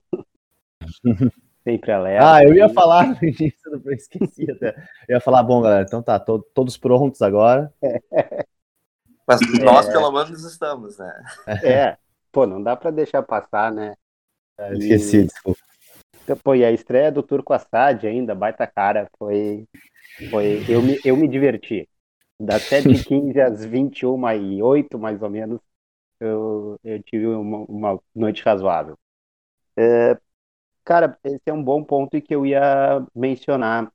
Sempre 1.64 1.92
alerta. 1.92 2.34
Ah, 2.34 2.44
eu 2.44 2.54
ia 2.54 2.68
falar 2.68 3.18
eu 3.22 3.92
esqueci 3.92 4.50
até. 4.50 4.76
Eu 5.08 5.16
ia 5.16 5.20
falar, 5.20 5.42
bom, 5.42 5.62
galera, 5.62 5.82
então 5.82 6.02
tá, 6.02 6.20
to 6.20 6.44
todos 6.54 6.76
prontos 6.76 7.22
agora. 7.22 7.72
Mas 9.26 9.40
nós, 9.62 9.88
é... 9.88 9.92
pelo 9.92 10.12
menos, 10.12 10.44
estamos, 10.44 10.98
né? 10.98 11.24
É, 11.62 11.96
pô, 12.30 12.46
não 12.46 12.62
dá 12.62 12.76
pra 12.76 12.90
deixar 12.90 13.22
passar, 13.22 13.72
né? 13.72 13.94
É, 14.58 14.74
esqueci, 14.74 15.18
e... 15.18 15.24
desculpa. 15.24 15.60
Pô, 16.42 16.54
e 16.54 16.64
a 16.64 16.70
estreia 16.70 17.10
do 17.10 17.22
Turco 17.22 17.52
Assad 17.52 18.06
ainda, 18.06 18.34
baita 18.34 18.66
cara, 18.66 19.08
foi. 19.18 19.66
foi 20.30 20.64
eu, 20.68 20.82
me, 20.82 21.00
eu 21.04 21.16
me 21.16 21.26
diverti. 21.26 21.88
Das 22.38 22.62
7h15 22.68 23.38
às 23.38 23.64
21 23.64 24.30
e 24.32 24.62
8 24.62 24.98
mais 24.98 25.22
ou 25.22 25.30
menos, 25.30 25.60
eu, 26.20 26.78
eu 26.84 27.02
tive 27.02 27.26
uma, 27.28 27.58
uma 27.68 28.00
noite 28.14 28.42
razoável. 28.42 28.98
É, 29.76 30.18
cara, 30.84 31.18
esse 31.24 31.42
é 31.46 31.52
um 31.54 31.62
bom 31.64 31.84
ponto 31.84 32.16
e 32.16 32.22
que 32.22 32.34
eu 32.34 32.46
ia 32.46 33.06
mencionar. 33.14 33.92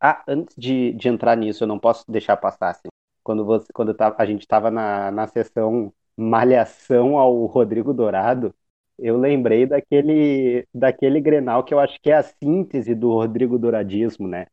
Ah, 0.00 0.24
antes 0.26 0.54
de, 0.56 0.92
de 0.94 1.08
entrar 1.08 1.36
nisso, 1.36 1.62
eu 1.64 1.68
não 1.68 1.78
posso 1.78 2.04
deixar 2.10 2.36
passar 2.36 2.70
assim. 2.70 2.88
Quando, 3.22 3.44
você, 3.44 3.72
quando 3.72 3.94
a 4.16 4.24
gente 4.26 4.40
estava 4.42 4.70
na, 4.70 5.10
na 5.10 5.26
sessão 5.26 5.92
Malhação 6.16 7.16
ao 7.18 7.44
Rodrigo 7.46 7.92
Dourado, 7.94 8.54
eu 8.98 9.16
lembrei 9.18 9.66
daquele, 9.66 10.66
daquele 10.74 11.20
Grenal 11.20 11.62
que 11.64 11.72
eu 11.74 11.78
acho 11.78 12.00
que 12.00 12.10
é 12.10 12.16
a 12.16 12.22
síntese 12.22 12.94
do 12.94 13.12
Rodrigo 13.12 13.58
Douradismo, 13.58 14.26
né? 14.26 14.46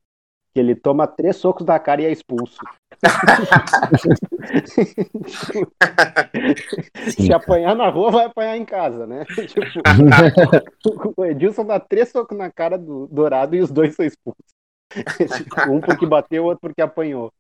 Que 0.55 0.61
ele 0.61 0.73
toma 0.73 1.05
três 1.05 1.35
socos 1.35 1.65
na 1.65 1.77
cara 1.77 2.01
e 2.01 2.05
é 2.05 2.11
expulso. 2.11 2.61
Se 7.11 7.33
apanhar 7.33 7.75
na 7.75 7.89
rua, 7.89 8.09
vai 8.09 8.25
apanhar 8.25 8.55
em 8.55 8.63
casa, 8.63 9.05
né? 9.05 9.25
Tipo, 10.81 11.13
o 11.17 11.25
Edilson 11.25 11.65
dá 11.65 11.77
três 11.77 12.09
socos 12.09 12.37
na 12.37 12.49
cara 12.49 12.77
do 12.77 13.05
Dourado 13.07 13.53
e 13.55 13.59
os 13.59 13.69
dois 13.69 13.95
são 13.95 14.05
expulsos. 14.05 14.45
um 15.69 15.81
porque 15.81 16.05
bateu, 16.05 16.45
outro 16.45 16.61
porque 16.61 16.81
apanhou. 16.81 17.33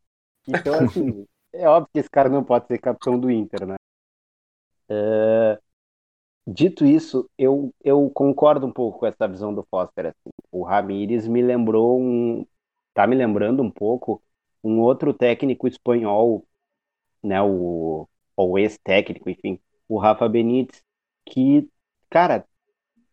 Então, 0.45 0.83
assim, 0.83 1.25
é 1.53 1.69
óbvio 1.69 1.89
que 1.93 1.99
esse 1.99 2.09
cara 2.09 2.27
não 2.27 2.43
pode 2.43 2.67
ser 2.67 2.79
capitão 2.79 3.17
do 3.17 3.31
Inter, 3.31 3.65
né? 3.65 3.75
Uh, 4.91 5.57
Dito 6.47 6.85
isso, 6.85 7.27
eu, 7.39 7.73
eu 7.83 8.07
concordo 8.11 8.67
um 8.67 8.71
pouco 8.71 8.99
com 8.99 9.07
essa 9.07 9.27
visão 9.27 9.53
do 9.53 9.63
Foster. 9.63 10.07
Assim. 10.07 10.29
O 10.51 10.63
Ramires 10.63 11.27
me 11.27 11.41
lembrou 11.41 11.99
um. 11.99 12.45
Tá 12.95 13.05
me 13.05 13.15
lembrando 13.15 13.61
um 13.61 13.69
pouco 13.69 14.23
um 14.63 14.79
outro 14.79 15.13
técnico 15.13 15.67
espanhol, 15.67 16.47
né? 17.21 17.41
O, 17.41 18.07
ou 18.35 18.57
ex-técnico, 18.57 19.29
enfim, 19.29 19.59
o 19.87 19.97
Rafa 19.97 20.27
Benítez, 20.27 20.81
que, 21.25 21.69
cara, 22.09 22.45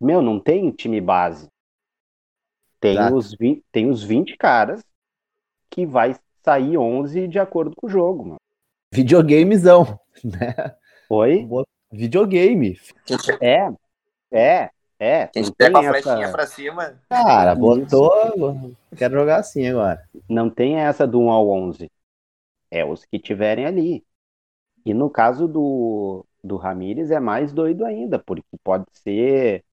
meu, 0.00 0.22
não 0.22 0.38
tem 0.40 0.70
time 0.70 1.00
base. 1.00 1.48
Tem 2.80 2.96
os, 3.12 3.34
20, 3.34 3.64
tem 3.70 3.90
os 3.90 4.02
20 4.02 4.36
caras 4.36 4.84
que 5.68 5.84
vai 5.84 6.16
sair 6.44 6.78
11 6.78 7.26
de 7.26 7.38
acordo 7.38 7.74
com 7.76 7.86
o 7.86 7.90
jogo, 7.90 8.24
mano. 8.24 8.40
Videogamezão, 8.92 9.98
né? 10.24 10.76
Oi? 11.10 11.46
Videogame. 11.90 12.78
É, 13.40 13.68
é, 14.32 14.70
É, 15.04 15.26
Quem 15.26 15.42
tiver 15.42 15.72
com 15.72 15.78
a 15.78 15.82
flechinha 15.82 16.30
pra 16.30 16.46
cima. 16.46 16.94
Cara, 17.08 17.56
botou. 17.56 18.72
Quero 18.96 19.14
jogar 19.14 19.40
assim 19.40 19.66
agora. 19.66 20.00
não 20.28 20.48
tem 20.48 20.76
essa 20.76 21.08
do 21.08 21.18
1 21.18 21.28
ao 21.28 21.48
11. 21.48 21.90
É 22.70 22.84
os 22.84 23.04
que 23.04 23.18
tiverem 23.18 23.66
ali. 23.66 24.06
E 24.86 24.94
no 24.94 25.10
caso 25.10 25.48
do, 25.48 26.24
do 26.42 26.56
Ramires 26.56 27.10
é 27.10 27.18
mais 27.18 27.52
doido 27.52 27.84
ainda, 27.84 28.16
porque 28.16 28.46
pode 28.62 28.84
ser 28.92 29.64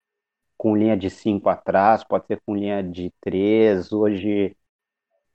com 0.57 0.75
linha 0.75 0.97
de 0.97 1.11
5 1.11 1.47
atrás, 1.47 2.03
pode 2.03 2.25
ser 2.25 2.41
com 2.43 2.55
linha 2.55 2.81
de 2.81 3.13
3. 3.21 3.91
Hoje 3.91 4.57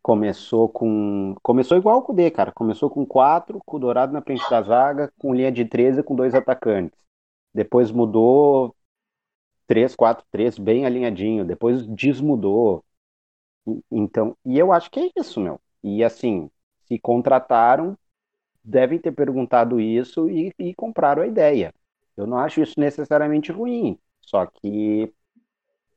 começou 0.03 0.69
com. 0.69 1.37
Começou 1.41 1.79
igual 1.79 1.99
o 1.99 2.03
Cudê, 2.03 2.33
cara. 2.33 2.51
Começou 2.51 2.91
com 2.91 3.07
4, 3.07 3.61
com 3.65 3.77
o 3.77 3.81
Dourado 3.81 4.13
na 4.13 4.23
frente 4.23 4.43
da 4.51 4.61
zaga, 4.61 5.13
com 5.21 5.33
linha 5.33 5.53
de 5.53 5.65
13 5.65 6.03
com 6.03 6.17
dois 6.17 6.35
atacantes. 6.35 6.99
Depois 7.55 7.93
mudou 7.93 8.75
3, 9.67 9.95
4, 9.97 10.25
3, 10.31 10.59
bem 10.59 10.87
alinhadinho. 10.87 11.45
Depois 11.45 11.87
desmudou. 11.87 12.85
Então, 13.91 14.37
e 14.45 14.59
eu 14.59 14.73
acho 14.73 14.91
que 14.91 15.01
é 15.01 15.11
isso, 15.17 15.41
meu. 15.41 15.61
E 15.83 16.05
assim, 16.05 16.51
se 16.87 16.99
contrataram, 16.99 17.97
devem 18.65 18.99
ter 18.99 19.13
perguntado 19.13 19.81
isso 19.81 20.31
e, 20.31 20.53
e 20.59 20.75
compraram 20.75 21.23
a 21.23 21.27
ideia. 21.27 21.75
Eu 22.17 22.27
não 22.27 22.39
acho 22.39 22.61
isso 22.63 22.79
necessariamente 22.79 23.53
ruim. 23.53 23.99
Só 24.21 24.47
que, 24.47 25.13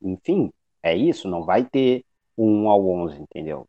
enfim, 0.02 0.52
é 0.82 0.96
isso, 0.96 1.28
não 1.28 1.44
vai 1.44 1.64
ter 1.64 2.04
um 2.36 2.64
1 2.64 2.70
ao 2.70 2.86
11, 2.88 3.22
entendeu? 3.22 3.68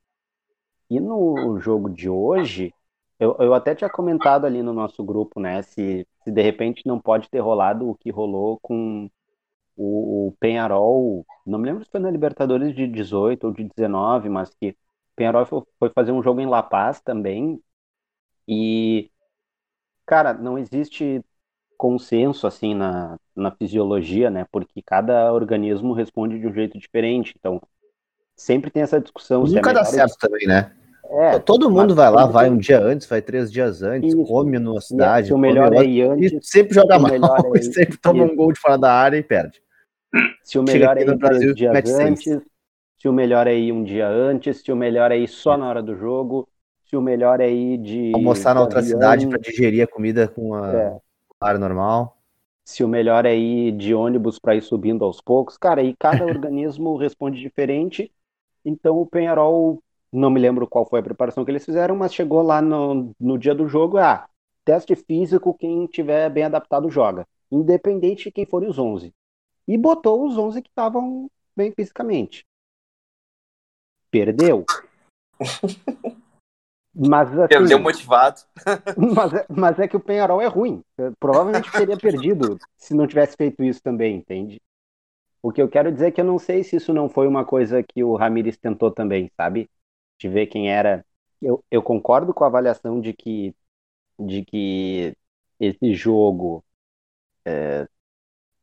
E 0.90 1.00
no 1.00 1.60
jogo 1.60 1.90
de 1.90 2.10
hoje, 2.10 2.74
eu, 3.20 3.36
eu 3.40 3.54
até 3.54 3.76
tinha 3.76 3.90
comentado 3.90 4.46
ali 4.46 4.64
no 4.64 4.74
nosso 4.74 5.04
grupo, 5.04 5.40
né, 5.40 5.62
se, 5.62 6.08
se 6.24 6.32
de 6.32 6.42
repente 6.42 6.84
não 6.86 7.00
pode 7.00 7.30
ter 7.30 7.40
rolado 7.40 7.90
o 7.90 7.96
que 7.96 8.10
rolou 8.12 8.60
com 8.62 9.10
o, 9.80 10.28
o 10.28 10.32
Penharol, 10.40 11.26
não 11.46 11.58
me 11.58 11.66
lembro 11.68 11.84
se 11.86 11.90
foi 11.90 12.00
na 12.02 12.12
Libertadores 12.12 12.76
de 12.76 12.86
18 12.88 13.48
ou 13.48 13.54
de 13.54 13.64
19, 13.64 14.28
mas 14.30 14.54
que 14.54 14.72
o 14.72 14.76
Penharol 15.16 15.46
foi, 15.46 15.90
fazer 15.96 16.12
um 16.12 16.22
jogo 16.22 16.42
em 16.42 16.48
La 16.48 16.62
Paz 16.62 17.02
também, 17.02 17.62
e, 18.48 19.10
cara, 20.06 20.34
não 20.34 20.58
existe 20.58 21.24
consenso 21.78 22.46
assim 22.46 22.76
na, 22.76 23.18
na 23.36 23.52
fisiologia, 23.52 24.30
né? 24.30 24.46
Porque 24.52 24.82
cada 24.82 25.32
organismo 25.32 25.94
responde 25.94 26.40
de 26.40 26.48
um 26.48 26.54
jeito 26.54 26.78
diferente. 26.78 27.34
Então, 27.40 27.62
sempre 28.36 28.70
tem 28.70 28.84
essa 28.84 29.00
discussão. 29.00 29.46
se 29.46 29.54
é 29.54 29.56
Nunca 29.58 29.74
dá 29.74 29.86
certo 29.86 30.18
também, 30.18 30.46
né? 30.48 30.72
É, 31.12 31.40
Todo 31.40 31.72
mundo 31.72 31.96
vai 31.96 32.12
lá, 32.12 32.26
vai 32.26 32.50
um 32.50 32.58
dia 32.58 32.80
antes, 32.80 33.08
vai 33.08 33.22
três 33.22 33.52
dias 33.52 33.82
antes, 33.82 34.14
Isso. 34.14 34.26
come 34.26 34.60
numa 34.60 34.78
é- 34.78 34.82
cidade. 34.82 35.28
se 35.28 35.34
o 35.34 35.38
melhor 35.38 35.74
é 35.74 35.84
ir 35.86 36.04
antes, 36.04 36.32
E 36.34 36.44
sempre 36.46 36.74
joga 36.74 37.00
mal, 37.00 37.56
é 37.56 37.62
sempre 37.62 37.98
toma 37.98 38.24
isso. 38.24 38.34
um 38.34 38.36
gol 38.36 38.52
de 38.52 38.60
fora 38.60 38.78
da 38.78 38.94
área 38.94 39.18
e 39.18 39.24
perde. 39.24 39.62
Se 40.44 40.58
o 40.60 40.64
melhor 40.64 40.98
é 40.98 41.04
ir 41.04 41.18
três 41.20 41.54
dias 41.54 41.86
antes, 41.86 42.42
se 42.98 43.08
o 43.08 43.14
melhor 43.14 43.48
é 43.48 43.56
ir 43.58 43.72
um 43.72 43.84
dia 43.84 44.08
antes, 44.08 44.62
se 44.62 44.72
o 44.72 44.76
melhor 44.76 45.12
é 45.12 45.18
ir 45.18 45.28
só 45.28 45.58
na 45.58 45.68
hora 45.70 45.82
do 45.84 45.96
jogo, 45.96 46.50
se 46.86 46.96
o 46.98 47.02
melhor 47.02 47.40
é 47.42 47.50
ir 47.52 47.78
de 47.78 48.12
Almoçar 48.14 48.54
na 48.56 48.62
outra 48.62 48.80
avião, 48.80 48.98
cidade 49.00 49.28
para 49.28 49.40
digerir 49.40 49.84
a 49.84 49.88
comida 49.88 50.28
com 50.28 50.54
a 50.56 50.72
É. 50.74 51.00
com 51.28 51.36
a 51.46 51.48
área 51.48 51.60
normal. 51.60 52.18
se 52.66 52.84
o 52.84 52.88
melhor 52.88 53.26
é 53.26 53.36
ir 53.36 53.72
de 53.74 53.94
ônibus 53.94 54.40
para 54.40 54.56
ir 54.56 54.62
subindo 54.62 55.04
aos 55.04 55.22
poucos. 55.22 55.58
Cara, 55.58 55.82
e 55.84 55.96
cada 55.96 56.26
organismo 56.26 56.96
responde 56.98 57.40
diferente. 57.40 58.12
Então 58.66 58.98
o 59.00 59.06
Penharol, 59.08 59.84
não 60.12 60.30
me 60.30 60.40
lembro 60.40 60.68
qual 60.68 60.86
foi 60.86 61.00
a 61.00 61.04
preparação 61.04 61.46
que 61.46 61.52
eles 61.52 61.66
fizeram, 61.66 61.96
mas 61.96 62.14
chegou 62.14 62.42
lá 62.42 62.62
no, 62.62 63.14
no 63.20 63.38
dia 63.38 63.56
do 63.56 63.68
jogo, 63.68 63.98
ah, 63.98 64.28
teste 64.66 64.96
físico, 64.96 65.54
quem 65.58 65.88
tiver 65.88 66.30
bem 66.30 66.44
adaptado 66.44 66.90
joga, 66.90 67.28
independente 67.52 68.26
de 68.26 68.32
quem 68.32 68.46
forem 68.46 68.70
os 68.70 68.78
11. 68.80 69.14
E 69.70 69.78
botou 69.78 70.28
os 70.28 70.36
11 70.36 70.64
que 70.64 70.70
estavam 70.70 71.30
bem 71.56 71.72
fisicamente. 71.72 72.44
Perdeu. 74.10 74.66
Mas 76.92 77.30
assim, 77.38 77.48
Perdeu 77.50 77.80
motivado. 77.80 78.42
mas, 78.98 79.32
é- 79.32 79.46
mas 79.48 79.78
é 79.78 79.88
que 79.88 79.96
o 79.96 80.00
Penharol 80.00 80.42
é 80.42 80.48
ruim. 80.48 80.84
Eu 80.98 81.14
provavelmente 81.20 81.72
teria 81.72 81.96
perdido 81.96 82.58
se 82.78 82.96
não 82.96 83.06
tivesse 83.06 83.38
feito 83.38 83.64
isso 83.64 83.80
também, 83.84 84.16
entende? 84.16 84.60
O 85.40 85.52
que 85.52 85.62
eu 85.62 85.70
quero 85.70 85.92
dizer 85.92 86.08
é 86.08 86.12
que 86.12 86.20
eu 86.20 86.26
não 86.26 86.40
sei 86.40 86.64
se 86.64 86.78
isso 86.78 86.92
não 86.92 87.08
foi 87.08 87.28
uma 87.28 87.46
coisa 87.46 87.84
que 87.84 88.04
o 88.04 88.16
Ramires 88.16 88.58
tentou 88.58 88.90
também, 88.90 89.32
sabe? 89.38 89.70
De 90.20 90.28
ver 90.28 90.48
quem 90.48 90.72
era. 90.72 91.06
Eu, 91.40 91.64
eu 91.70 91.84
concordo 91.84 92.34
com 92.34 92.44
a 92.44 92.48
avaliação 92.48 93.00
de 93.00 93.14
que, 93.14 93.56
de 94.20 94.44
que 94.44 95.16
esse 95.60 95.94
jogo 95.94 96.66
é, 97.46 97.88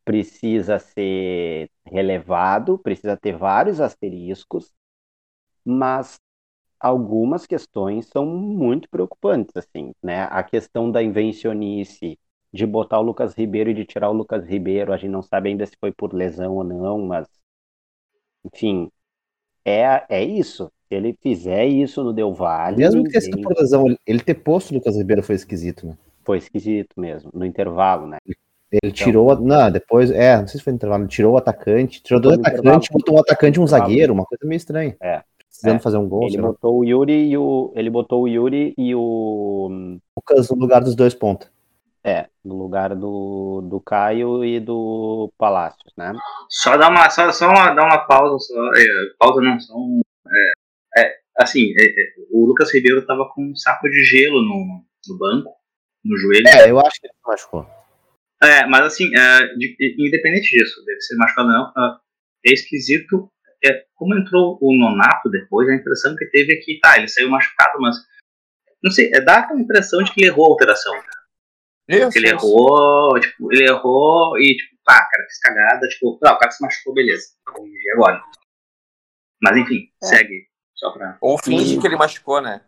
precisa 0.07 0.81
ser 0.81 1.71
relevado, 1.87 2.79
precisa 2.79 3.19
ter 3.19 3.37
vários 3.37 3.81
asteriscos, 3.83 4.73
mas 5.65 6.19
algumas 6.81 7.47
questões 7.47 8.07
são 8.09 8.27
muito 8.27 8.89
preocupantes, 8.91 9.57
assim, 9.57 9.93
né? 10.03 10.25
A 10.25 10.43
questão 10.45 10.91
da 10.91 11.03
invencionice, 11.03 12.19
de 12.53 12.67
botar 12.67 13.01
o 13.01 13.03
Lucas 13.05 13.35
Ribeiro 13.35 13.71
e 13.71 13.75
de 13.75 13.85
tirar 13.87 14.11
o 14.11 14.15
Lucas 14.15 14.47
Ribeiro, 14.47 14.93
a 14.93 14.99
gente 14.99 15.11
não 15.11 15.23
sabe 15.23 15.51
ainda 15.51 15.67
se 15.67 15.77
foi 15.81 15.93
por 15.93 16.15
lesão 16.15 16.55
ou 16.57 16.65
não, 16.65 17.01
mas, 17.07 17.29
enfim, 18.45 18.91
é, 19.65 20.07
é 20.11 20.25
isso. 20.25 20.73
Se 20.89 20.95
ele 20.97 21.17
fizer 21.23 21.67
isso 21.67 22.05
no 22.05 22.13
Del 22.15 22.35
Valle, 22.35 22.81
Mesmo 22.81 23.03
que 23.03 23.11
tenha 23.11 23.21
sido 23.21 23.39
por 23.41 23.53
lesão, 23.59 23.87
ele- 23.89 23.99
ele 24.07 24.21
ter 24.23 24.35
posto 24.37 24.71
o 24.71 24.75
Lucas 24.75 24.97
Ribeiro 24.97 25.21
foi 25.21 25.35
esquisito, 25.35 25.85
né? 25.85 25.97
foi 26.25 26.39
esquisito 26.39 26.99
mesmo, 27.01 27.31
no 27.33 27.45
intervalo, 27.45 28.07
né? 28.07 28.19
Ele 28.25 28.37
tirou. 28.93 29.31
a- 29.31 29.41
Não, 29.41 29.71
depois. 29.71 30.11
É, 30.11 30.37
não 30.39 30.47
sei 30.47 30.59
se 30.59 30.65
foi 30.65 30.73
no 30.73 30.77
intervalo. 30.77 31.03
Ele 31.03 31.09
tirou 31.11 31.35
o 31.35 31.39
atacante, 31.39 32.03
tirou 32.03 32.21
dois 32.21 32.39
atacantes, 32.39 32.89
botou 32.91 33.17
um 33.17 33.21
atacante 33.21 33.59
e 33.59 33.63
um 33.63 33.67
zagueiro, 33.67 34.13
uma 34.13 34.25
coisa 34.25 34.45
meio 34.47 34.57
estranha. 34.57 34.97
É. 35.03 35.23
Precisando 35.49 35.77
É. 35.77 35.83
fazer 35.83 35.97
um 35.97 36.09
gol. 36.09 36.27
Ele 36.27 36.39
botou 36.43 36.79
o 36.81 36.85
Yuri 36.85 37.31
e 37.31 37.37
o 37.39 37.73
ele 37.75 37.89
botou 37.91 38.23
o 38.25 38.29
Yuri 38.29 38.75
e 38.77 38.95
o 38.95 39.99
Lucas 40.17 40.51
no 40.51 40.57
lugar 40.59 40.83
dos 40.83 40.95
dois 40.95 41.15
pontos. 41.15 41.49
é, 42.09 42.27
no 42.45 42.57
lugar 42.57 42.95
do, 42.95 43.63
do 43.69 43.81
Caio 43.81 44.45
e 44.45 44.61
do 44.61 45.33
Palácios, 45.37 45.93
né? 45.97 46.13
Só 46.49 46.77
dar 46.77 46.89
uma, 46.89 47.11
só, 47.11 47.33
só 47.33 47.49
uma, 47.49 47.75
dar 47.75 47.85
uma 47.85 47.99
pausa, 48.07 48.39
só, 48.47 48.55
é, 48.77 48.85
pausa 49.19 49.41
não, 49.41 49.59
só 49.59 49.75
um, 49.75 50.01
é, 50.97 51.01
é, 51.03 51.13
assim, 51.37 51.73
é, 51.77 51.83
é, 51.85 51.95
o 52.33 52.47
Lucas 52.47 52.73
Ribeiro 52.73 53.05
tava 53.05 53.29
com 53.35 53.43
um 53.51 53.57
saco 53.57 53.89
de 53.91 54.05
gelo 54.05 54.41
no, 54.41 54.85
no 55.09 55.19
banco, 55.19 55.51
no 56.05 56.17
joelho. 56.17 56.47
É, 56.47 56.71
eu 56.71 56.79
acho 56.79 57.01
que 57.01 57.09
ele 57.09 57.15
machucou. 57.27 57.67
É, 58.43 58.67
mas 58.67 58.85
assim, 58.87 59.07
é, 59.17 59.47
de- 59.57 59.97
independente 59.99 60.51
disso, 60.51 60.85
deve 60.85 61.01
ser 61.01 61.17
machucado 61.17 61.49
ou 61.49 61.55
não, 61.55 61.73
ah, 61.77 62.01
é 62.47 62.53
esquisito. 62.53 63.31
É, 63.65 63.85
como 63.95 64.15
entrou 64.15 64.59
o 64.61 64.77
Nonato 64.79 65.31
depois, 65.31 65.69
a 65.69 65.75
impressão 65.75 66.15
que 66.15 66.27
teve 66.27 66.53
é 66.53 66.57
que, 66.57 66.79
tá, 66.81 66.99
ele 66.99 67.09
saiu 67.09 67.31
machucado, 67.31 67.79
mas. 67.81 67.97
Não 68.83 68.91
sei, 68.91 69.11
é, 69.15 69.21
dá 69.21 69.39
aquela 69.39 69.61
impressão 69.61 70.03
de 70.03 70.13
que 70.13 70.21
ele 70.21 70.29
errou 70.31 70.47
a 70.47 70.49
alteração. 70.51 70.95
Isso, 71.89 72.19
Ele 72.19 72.27
isso. 72.27 72.35
errou, 72.47 73.19
tipo, 73.21 73.53
ele 73.53 73.65
errou 73.65 74.39
e, 74.39 74.57
tipo, 74.57 74.77
pá, 74.85 74.95
cara, 75.09 75.25
fiz 75.29 75.39
cagada, 75.41 75.89
tipo, 75.89 76.19
não, 76.23 76.33
o 76.35 76.39
cara 76.39 76.51
se 76.51 76.63
machucou, 76.63 76.93
beleza. 76.95 77.27
E 77.65 77.91
agora? 77.93 78.21
Mas 79.43 79.57
enfim, 79.57 79.89
É. 80.03 80.07
segue. 80.07 80.47
Só 80.75 80.91
pra. 80.93 81.17
Ou 81.21 81.39
finge 81.39 81.77
E- 81.77 81.81
que 81.81 81.87
ele 81.87 81.97
machucou, 81.97 82.41
né? 82.43 82.61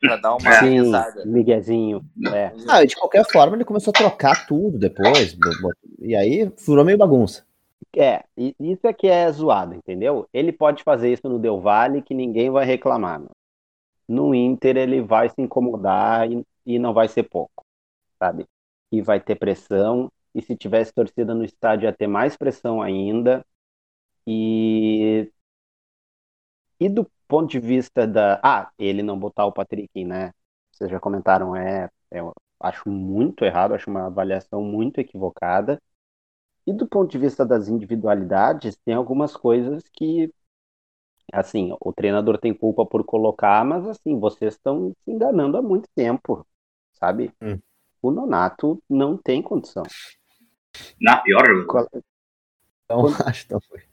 Pra 0.00 0.16
dar 0.16 0.36
uma. 0.36 0.52
Sim, 0.52 0.82
risada. 0.82 1.24
Miguezinho, 1.24 2.04
é. 2.32 2.52
Ah, 2.68 2.82
e 2.82 2.86
de 2.86 2.96
qualquer 2.96 3.24
forma, 3.30 3.56
ele 3.56 3.64
começou 3.64 3.90
a 3.90 3.98
trocar 3.98 4.46
tudo 4.46 4.78
depois. 4.78 5.36
E 5.98 6.14
aí 6.14 6.50
furou 6.56 6.84
meio 6.84 6.98
bagunça. 6.98 7.44
É, 7.96 8.22
isso 8.36 8.86
é 8.86 8.92
que 8.92 9.08
é 9.08 9.30
zoado, 9.32 9.74
entendeu? 9.74 10.28
Ele 10.32 10.52
pode 10.52 10.84
fazer 10.84 11.12
isso 11.12 11.28
no 11.28 11.38
Del 11.38 11.60
Valle 11.60 12.02
que 12.02 12.14
ninguém 12.14 12.50
vai 12.50 12.64
reclamar. 12.64 13.22
No 14.06 14.34
Inter 14.34 14.76
ele 14.76 15.00
vai 15.00 15.28
se 15.28 15.40
incomodar 15.40 16.30
e, 16.30 16.44
e 16.64 16.78
não 16.78 16.92
vai 16.92 17.08
ser 17.08 17.24
pouco, 17.24 17.64
sabe? 18.18 18.46
E 18.92 19.02
vai 19.02 19.20
ter 19.20 19.34
pressão, 19.34 20.10
e 20.34 20.40
se 20.40 20.56
tivesse 20.56 20.92
torcida 20.92 21.34
no 21.34 21.44
estádio 21.44 21.86
ia 21.86 21.92
ter 21.92 22.06
mais 22.06 22.36
pressão 22.36 22.80
ainda. 22.80 23.44
E 24.26 25.30
e 26.80 26.88
do 26.88 27.10
ponto 27.28 27.50
de 27.50 27.60
vista 27.60 28.06
da, 28.06 28.40
ah, 28.42 28.70
ele 28.78 29.02
não 29.02 29.18
botar 29.18 29.46
o 29.46 29.52
Patrick, 29.52 30.04
né? 30.04 30.32
Vocês 30.72 30.90
já 30.90 31.00
comentaram, 31.00 31.54
é, 31.56 31.90
é 32.10 32.20
eu 32.20 32.32
acho 32.60 32.88
muito 32.88 33.44
errado, 33.44 33.74
acho 33.74 33.90
uma 33.90 34.06
avaliação 34.06 34.62
muito 34.62 34.98
equivocada. 35.00 35.80
E 36.66 36.72
do 36.72 36.86
ponto 36.88 37.10
de 37.10 37.18
vista 37.18 37.44
das 37.46 37.68
individualidades, 37.68 38.76
tem 38.84 38.94
algumas 38.94 39.36
coisas 39.36 39.84
que, 39.92 40.32
assim, 41.32 41.74
o 41.80 41.92
treinador 41.92 42.38
tem 42.38 42.54
culpa 42.54 42.84
por 42.86 43.04
colocar, 43.04 43.64
mas 43.64 43.86
assim, 43.86 44.18
vocês 44.18 44.54
estão 44.54 44.92
se 45.04 45.10
enganando 45.10 45.56
há 45.56 45.62
muito 45.62 45.88
tempo, 45.94 46.46
sabe? 46.94 47.32
Hum. 47.40 47.58
O 48.02 48.10
Nonato 48.10 48.82
não 48.88 49.16
tem 49.16 49.42
condição. 49.42 49.84
Na 51.00 51.16
pior, 51.22 51.44
Qual, 51.66 51.86
Então, 52.84 53.02
Quando- 53.02 53.16
acho 53.28 53.46
que 53.46 53.52
não 53.52 53.60
foi. 53.60 53.87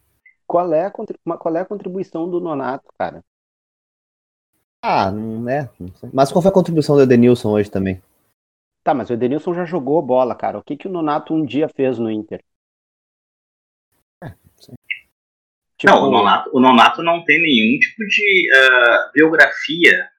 Qual 0.47 0.73
é 0.73 0.86
a, 0.86 0.91
qual 0.91 1.55
é 1.55 1.62
a 1.62 1.65
contribuição 1.65 2.29
do 2.29 2.39
Nonato, 2.39 2.86
cara? 2.97 3.23
Ah, 4.81 5.12
não 5.12 5.49
é. 5.49 5.69
Não 5.79 5.93
sei. 5.95 6.10
Mas 6.13 6.31
qual 6.31 6.41
foi 6.41 6.49
a 6.49 6.53
contribuição 6.53 6.95
do 6.95 7.01
Edenilson 7.01 7.51
hoje 7.51 7.71
também? 7.71 8.01
Tá, 8.84 8.93
mas 8.93 9.10
o 9.10 9.13
Edenilson 9.13 9.53
já 9.53 9.65
jogou 9.65 10.01
bola, 10.01 10.36
cara. 10.36 10.60
O 10.60 10.63
que, 10.63 10.77
que 10.77 10.88
o 10.88 10.91
Nonato 10.91 11.34
um 11.34 11.43
dia 11.43 11.67
fez 11.67 11.97
no 11.97 12.10
Inter? 12.10 12.43
Tipo... 15.77 15.91
Não, 15.91 16.08
o 16.08 16.12
Nonato, 16.12 16.49
o 16.53 16.60
Nonato 16.60 17.03
não 17.03 17.23
tem 17.25 17.41
nenhum 17.41 17.79
tipo 17.79 18.05
de 18.05 18.47
uh, 18.53 19.12
biografia 19.13 20.10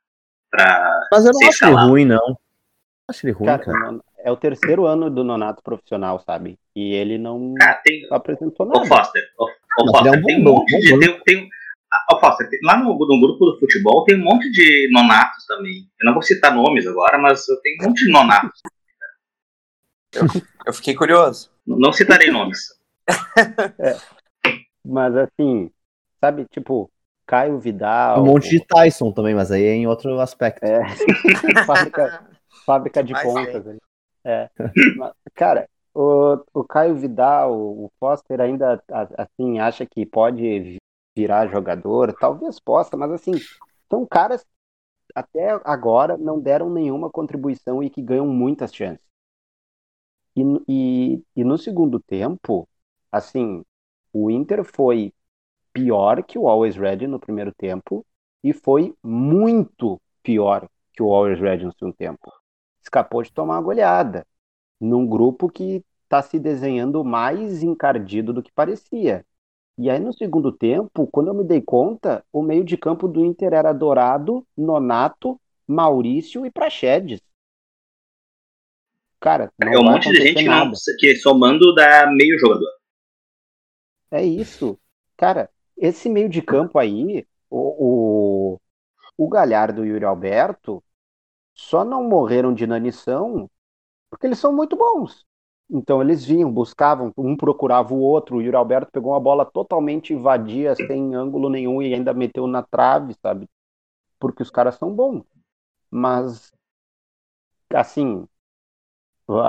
pra. 0.51 1.01
Mas 1.11 1.25
eu 1.25 1.33
não 1.33 1.49
acho 1.49 1.65
ele 1.65 1.75
ruim, 1.75 2.05
não. 2.05 2.39
Acho 3.09 3.27
ele 3.27 3.33
ruim, 3.33 3.47
cara. 3.47 3.65
cara. 3.65 4.01
É 4.19 4.31
o 4.31 4.37
terceiro 4.37 4.85
ano 4.85 5.09
do 5.09 5.25
Nonato 5.25 5.63
profissional, 5.63 6.21
sabe? 6.21 6.59
E 6.75 6.93
ele 6.93 7.17
não 7.17 7.55
cara, 7.55 7.81
tem... 7.83 8.07
apresentou 8.11 8.67
nada. 8.67 8.81
Ô, 8.81 8.85
Foster, 8.87 9.23
ô, 9.39 9.49
ô, 9.79 9.91
Foster 9.91 10.15
é 10.15 10.17
um 10.17 10.23
tem 10.23 10.41
um 10.41 10.45
monte 10.45 10.79
de. 10.79 10.99
Tem, 10.99 11.21
tem, 11.25 11.49
Foster, 12.21 12.49
tem, 12.49 12.61
lá 12.63 12.77
no, 12.77 12.99
no, 12.99 13.21
grupo 13.21 13.45
do 13.47 13.59
futebol 13.59 14.05
tem 14.05 14.17
um 14.17 14.25
monte 14.25 14.51
de 14.51 14.91
nonatos 14.93 15.45
também. 15.47 15.89
Eu 16.01 16.07
não 16.07 16.13
vou 16.15 16.23
citar 16.23 16.55
nomes 16.55 16.87
agora, 16.87 17.19
mas 17.19 17.49
eu 17.49 17.61
tenho 17.61 17.77
um 17.83 17.89
monte 17.89 18.05
de 18.05 18.13
nonatos. 18.13 18.61
Eu, 20.15 20.23
eu 20.67 20.73
fiquei 20.73 20.95
curioso. 20.95 21.51
Não, 21.67 21.79
não 21.79 21.93
citarei 21.93 22.31
nomes. 22.31 22.61
é. 23.79 23.97
Mas 24.85 25.17
assim, 25.17 25.71
sabe, 26.21 26.47
tipo, 26.51 26.91
Caio 27.27 27.59
Vidal. 27.59 28.23
Um 28.23 28.27
monte 28.27 28.49
de 28.49 28.65
Tyson 28.65 29.11
também, 29.13 29.35
mas 29.35 29.51
aí 29.51 29.65
é 29.65 29.75
em 29.75 29.87
outro 29.87 30.19
aspecto. 30.21 30.65
É. 30.65 30.83
fábrica, 31.67 32.25
fábrica 32.65 33.03
de 33.03 33.13
pontas. 33.21 33.77
É. 34.25 34.49
Mas, 34.97 35.13
cara, 35.35 35.69
o, 35.97 36.45
o 36.53 36.65
Caio 36.65 36.95
Vidal, 36.95 37.55
o 37.55 37.91
Foster 37.99 38.39
ainda 38.41 38.83
assim 39.17 39.59
acha 39.59 39.87
que 39.87 40.05
pode 40.05 40.77
virar 41.17 41.49
jogador, 41.49 42.13
talvez 42.13 42.61
possa, 42.61 42.97
mas 42.99 43.11
assim, 43.13 43.33
são 43.91 44.07
caras 44.07 44.43
que 44.43 44.49
até 45.15 45.59
agora 45.65 46.19
não 46.19 46.39
deram 46.39 46.69
nenhuma 46.69 47.11
contribuição 47.11 47.83
e 47.83 47.89
que 47.89 48.03
ganham 48.03 48.27
muitas 48.27 48.75
chances. 48.75 49.01
E, 50.37 50.43
e, 50.69 51.23
e 51.35 51.45
no 51.45 51.57
segundo 51.57 51.99
tempo, 51.99 52.69
assim, 53.11 53.65
o 54.13 54.31
Inter 54.31 54.65
foi 54.65 55.15
pior 55.73 56.23
que 56.23 56.39
o 56.39 56.47
Always 56.47 56.77
Ready 56.77 57.07
no 57.07 57.19
primeiro 57.19 57.55
tempo 57.55 58.05
e 58.45 58.53
foi 58.53 58.95
muito 59.03 59.99
pior 60.23 60.69
que 60.93 61.03
o 61.03 61.11
Always 61.11 61.41
Ready 61.41 61.65
no 61.65 61.73
segundo 61.73 61.95
tempo. 61.95 62.31
Escapou 62.83 63.23
de 63.23 63.33
tomar 63.33 63.55
uma 63.55 63.63
goleada 63.63 64.27
num 64.81 65.07
grupo 65.07 65.49
que 65.49 65.85
está 66.05 66.23
se 66.23 66.39
desenhando 66.39 67.05
mais 67.05 67.63
encardido 67.63 68.33
do 68.33 68.43
que 68.43 68.53
parecia. 68.53 69.25
E 69.79 69.91
aí 69.91 69.99
no 69.99 70.13
segundo 70.13 70.51
tempo, 70.53 71.07
quando 71.07 71.29
eu 71.29 71.35
me 71.35 71.45
dei 71.45 71.61
conta, 71.61 72.25
o 72.33 72.43
meio 72.43 72.65
de 72.65 72.77
campo 72.77 73.07
do 73.07 73.25
Inter 73.25 73.53
era 73.53 73.73
Dourado, 73.73 74.47
Nonato, 74.57 75.39
Maurício 75.67 76.47
e 76.47 76.51
Praxedes. 76.51 77.21
Cara, 79.21 79.53
é 79.61 79.79
um 79.79 79.83
monte 79.83 80.11
de 80.11 80.21
gente 80.21 80.45
nada. 80.45 80.73
que 80.99 81.17
somando 81.17 81.75
dá 81.75 82.07
meio 82.07 82.39
jogador. 82.39 82.71
É 84.11 84.25
isso. 84.25 84.79
Cara, 85.17 85.51
esse 85.77 86.09
meio 86.09 86.29
de 86.29 86.41
campo 86.41 86.79
aí, 86.79 87.27
o, 87.51 88.55
o, 88.57 88.61
o 89.17 89.29
Galhardo 89.29 89.85
e 89.85 89.91
o 89.91 89.93
Yuri 89.95 90.05
Alberto 90.05 90.83
só 91.55 91.85
não 91.85 92.05
morreram 92.05 92.55
de 92.55 92.65
inanição 92.65 93.51
porque 94.17 94.27
eles 94.27 94.39
são 94.39 94.51
muito 94.51 94.75
bons. 94.77 95.27
Então 95.69 96.01
eles 96.01 96.25
vinham, 96.25 96.51
buscavam, 96.51 97.13
um 97.19 97.37
procurava 97.37 97.93
o 97.93 98.01
outro. 98.01 98.37
O 98.37 98.43
Yuri 98.43 98.57
Alberto 98.57 98.91
pegou 98.91 99.13
uma 99.13 99.21
bola 99.21 99.45
totalmente 99.45 100.15
vadia, 100.15 100.75
sem 100.75 101.15
ângulo 101.15 101.51
nenhum 101.51 101.83
e 101.83 101.93
ainda 101.93 102.15
meteu 102.15 102.47
na 102.47 102.63
trave, 102.63 103.15
sabe? 103.21 103.47
Porque 104.19 104.43
os 104.43 104.51
caras 104.51 104.77
são 104.77 104.95
bons. 104.95 105.25
Mas, 105.91 106.51
assim, 107.75 108.27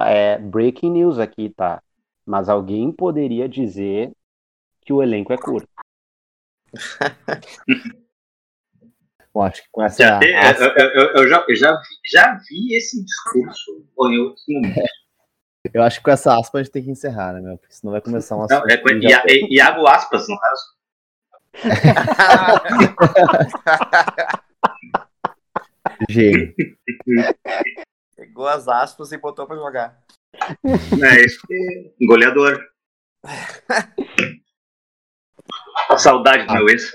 é 0.08 0.38
breaking 0.38 0.92
news 0.92 1.18
aqui, 1.18 1.50
tá? 1.50 1.82
Mas 2.26 2.50
alguém 2.50 2.92
poderia 2.92 3.48
dizer 3.48 4.12
que 4.82 4.92
o 4.92 5.02
elenco 5.02 5.32
é 5.32 5.38
curto. 5.38 5.70
eu 9.38 9.44
acho 9.44 9.64
que 9.64 9.70
com 9.72 9.84
essa. 9.84 10.04
Já, 10.04 10.20
eu, 10.24 10.76
eu, 10.76 11.16
eu, 11.16 11.30
já, 11.30 11.46
eu 11.48 11.56
já, 11.56 11.72
vi, 11.74 12.10
já 12.12 12.38
vi 12.48 12.76
esse 12.76 13.04
discurso 13.04 13.84
em 14.00 14.20
outros 14.20 14.44
momentos. 14.48 14.92
Eu 15.74 15.82
acho 15.84 15.98
que 15.98 16.04
com 16.04 16.12
essa 16.12 16.38
aspa 16.38 16.60
a 16.60 16.64
gente 16.64 16.72
tem 16.72 16.84
que 16.84 16.92
encerrar, 16.92 17.34
né, 17.34 17.42
meu? 17.42 17.58
Porque 17.58 17.74
senão 17.74 17.92
vai 17.92 18.00
começar 18.02 18.36
uma. 18.36 18.46
Não, 18.50 18.64
é 18.68 18.80
já... 19.10 19.24
Iago 19.50 19.88
Aspas, 19.88 20.28
no 20.28 20.38
caso. 20.40 20.78
Gênio. 26.10 26.54
Pegou 28.16 28.48
as 28.48 28.68
aspas 28.68 29.12
e 29.12 29.18
botou 29.18 29.48
pra 29.48 29.56
jogar. 29.56 30.00
É, 31.04 31.26
isso 31.26 31.40
que... 31.46 31.96
goleador. 32.06 32.64
Saudade 35.98 36.46
do 36.46 36.52
ah. 36.52 36.56
meu 36.56 36.70
ex. 36.70 36.92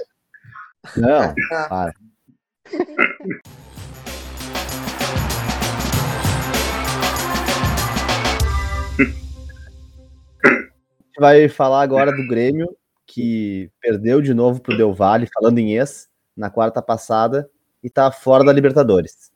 Não, 0.96 1.34
para. 1.68 1.92
Vai 11.18 11.48
falar 11.48 11.82
agora 11.82 12.10
do 12.10 12.26
Grêmio, 12.26 12.76
que 13.06 13.70
perdeu 13.80 14.20
de 14.20 14.34
novo 14.34 14.60
pro 14.60 14.76
Del 14.76 14.92
Valle, 14.92 15.28
falando 15.32 15.58
em 15.58 15.76
ex, 15.76 16.08
na 16.36 16.50
quarta 16.50 16.82
passada, 16.82 17.48
e 17.82 17.90
tá 17.90 18.10
fora 18.10 18.44
da 18.44 18.52
Libertadores. 18.52 19.30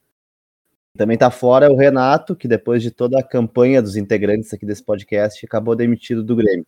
Também 0.96 1.18
tá 1.18 1.30
fora 1.30 1.70
o 1.70 1.76
Renato, 1.76 2.34
que 2.34 2.48
depois 2.48 2.82
de 2.82 2.90
toda 2.90 3.20
a 3.20 3.22
campanha 3.22 3.82
dos 3.82 3.96
integrantes 3.96 4.52
aqui 4.54 4.64
desse 4.64 4.82
podcast, 4.82 5.44
acabou 5.44 5.76
demitido 5.76 6.24
do 6.24 6.34
Grêmio 6.34 6.66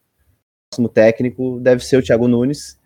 próximo 0.68 0.88
técnico 0.88 1.58
deve 1.60 1.84
ser 1.84 1.96
o 1.96 2.02
Thiago 2.02 2.28
Nunes, 2.28 2.78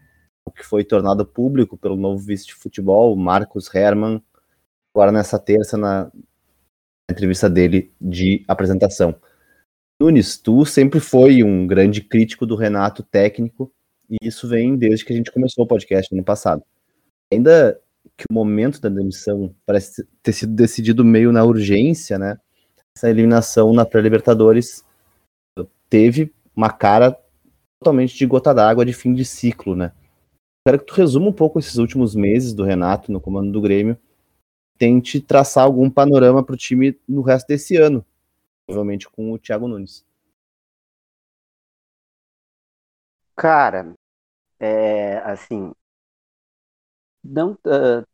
o 0.46 0.50
que 0.50 0.64
foi 0.64 0.84
tornado 0.84 1.24
público 1.24 1.76
pelo 1.76 1.96
novo 1.96 2.18
vice 2.18 2.46
de 2.46 2.54
futebol, 2.54 3.16
Marcos 3.16 3.72
Herman, 3.74 4.22
agora 4.94 5.12
nessa 5.12 5.38
terça 5.38 5.76
na 5.76 6.10
entrevista 7.10 7.48
dele 7.48 7.92
de 8.00 8.44
apresentação. 8.48 9.14
Nunes, 10.00 10.36
tu 10.36 10.64
sempre 10.64 10.98
foi 10.98 11.42
um 11.44 11.66
grande 11.66 12.00
crítico 12.00 12.44
do 12.44 12.56
Renato 12.56 13.02
técnico, 13.02 13.72
e 14.10 14.16
isso 14.22 14.48
vem 14.48 14.76
desde 14.76 15.04
que 15.04 15.12
a 15.12 15.16
gente 15.16 15.30
começou 15.30 15.64
o 15.64 15.68
podcast 15.68 16.10
no 16.12 16.18
ano 16.18 16.24
passado. 16.24 16.62
Ainda 17.32 17.80
que 18.16 18.24
o 18.28 18.34
momento 18.34 18.80
da 18.80 18.88
demissão 18.88 19.54
parece 19.64 20.06
ter 20.22 20.32
sido 20.32 20.54
decidido 20.54 21.04
meio 21.04 21.32
na 21.32 21.44
urgência, 21.44 22.18
né? 22.18 22.36
Essa 22.96 23.08
eliminação 23.08 23.72
na 23.72 23.86
pré-Libertadores 23.86 24.84
teve 25.88 26.32
uma 26.54 26.70
cara 26.70 27.16
totalmente 27.80 28.16
de 28.16 28.26
gota 28.26 28.52
d'água 28.52 28.84
de 28.84 28.92
fim 28.92 29.14
de 29.14 29.24
ciclo, 29.24 29.74
né? 29.74 29.92
Quero 30.64 30.78
que 30.78 30.86
tu 30.86 30.94
resuma 30.94 31.28
um 31.28 31.32
pouco 31.32 31.58
esses 31.58 31.76
últimos 31.76 32.14
meses 32.14 32.54
do 32.54 32.62
Renato 32.64 33.10
no 33.10 33.20
comando 33.20 33.50
do 33.50 33.60
Grêmio, 33.60 33.98
tente 34.78 35.20
traçar 35.20 35.64
algum 35.64 35.90
panorama 35.90 36.42
para 36.44 36.54
o 36.54 36.58
time 36.58 36.98
no 37.08 37.22
resto 37.22 37.48
desse 37.48 37.76
ano, 37.76 38.04
provavelmente 38.66 39.08
com 39.08 39.32
o 39.32 39.38
Thiago 39.38 39.66
Nunes. 39.66 40.04
Cara, 43.34 43.94
é 44.60 45.18
assim, 45.18 45.72
não 47.22 47.52
uh, 47.52 48.06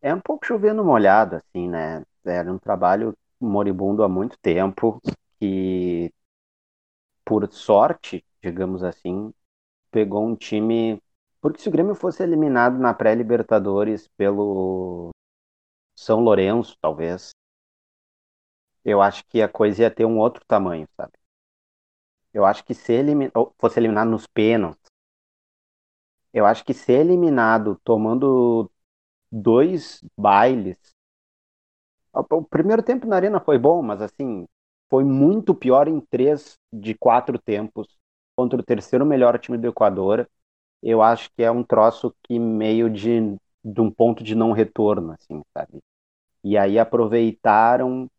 é 0.00 0.14
um 0.14 0.20
pouco 0.20 0.46
chovendo 0.46 0.84
molhado, 0.84 1.36
assim, 1.36 1.68
né? 1.68 2.04
Era 2.24 2.52
um 2.52 2.58
trabalho 2.58 3.16
moribundo 3.40 4.02
há 4.02 4.08
muito 4.08 4.38
tempo 4.38 5.00
que, 5.40 6.12
por 7.24 7.50
sorte, 7.52 8.24
digamos 8.42 8.82
assim, 8.82 9.32
pegou 9.90 10.26
um 10.26 10.36
time. 10.36 11.00
Porque 11.40 11.60
se 11.60 11.68
o 11.68 11.72
Grêmio 11.72 11.94
fosse 11.94 12.22
eliminado 12.22 12.78
na 12.78 12.92
pré-Libertadores 12.94 14.08
pelo 14.16 15.10
São 15.96 16.20
Lourenço, 16.20 16.76
talvez, 16.80 17.30
eu 18.84 19.00
acho 19.00 19.24
que 19.26 19.40
a 19.40 19.48
coisa 19.48 19.82
ia 19.82 19.90
ter 19.90 20.04
um 20.04 20.18
outro 20.18 20.44
tamanho, 20.46 20.88
sabe? 20.96 21.12
Eu 22.32 22.44
acho 22.44 22.64
que 22.64 22.74
se 22.74 22.92
elimin... 22.92 23.30
fosse 23.58 23.78
eliminado 23.78 24.08
nos 24.10 24.26
pênaltis, 24.26 24.88
eu 26.32 26.46
acho 26.46 26.64
que 26.64 26.74
ser 26.74 27.00
eliminado 27.00 27.80
tomando 27.84 28.70
dois 29.30 30.00
bailes. 30.16 30.78
O 32.12 32.42
primeiro 32.44 32.82
tempo 32.82 33.06
na 33.06 33.16
arena 33.16 33.40
foi 33.40 33.58
bom, 33.58 33.82
mas 33.82 34.00
assim, 34.02 34.46
foi 34.90 35.04
muito 35.04 35.54
pior 35.54 35.88
em 35.88 36.00
três 36.00 36.56
de 36.72 36.94
quatro 36.94 37.38
tempos 37.38 37.86
contra 38.36 38.60
o 38.60 38.64
terceiro 38.64 39.06
melhor 39.06 39.38
time 39.38 39.58
do 39.58 39.68
Equador, 39.68 40.28
eu 40.82 41.02
acho 41.02 41.30
que 41.36 41.42
é 41.42 41.50
um 41.50 41.62
troço 41.64 42.14
que 42.24 42.38
meio 42.38 42.90
de, 42.90 43.20
de 43.64 43.80
um 43.80 43.90
ponto 43.90 44.22
de 44.24 44.34
não 44.34 44.52
retorno, 44.52 45.12
assim, 45.12 45.42
sabe? 45.56 45.80
E 46.44 46.58
aí 46.58 46.78
aproveitaram, 46.78 48.10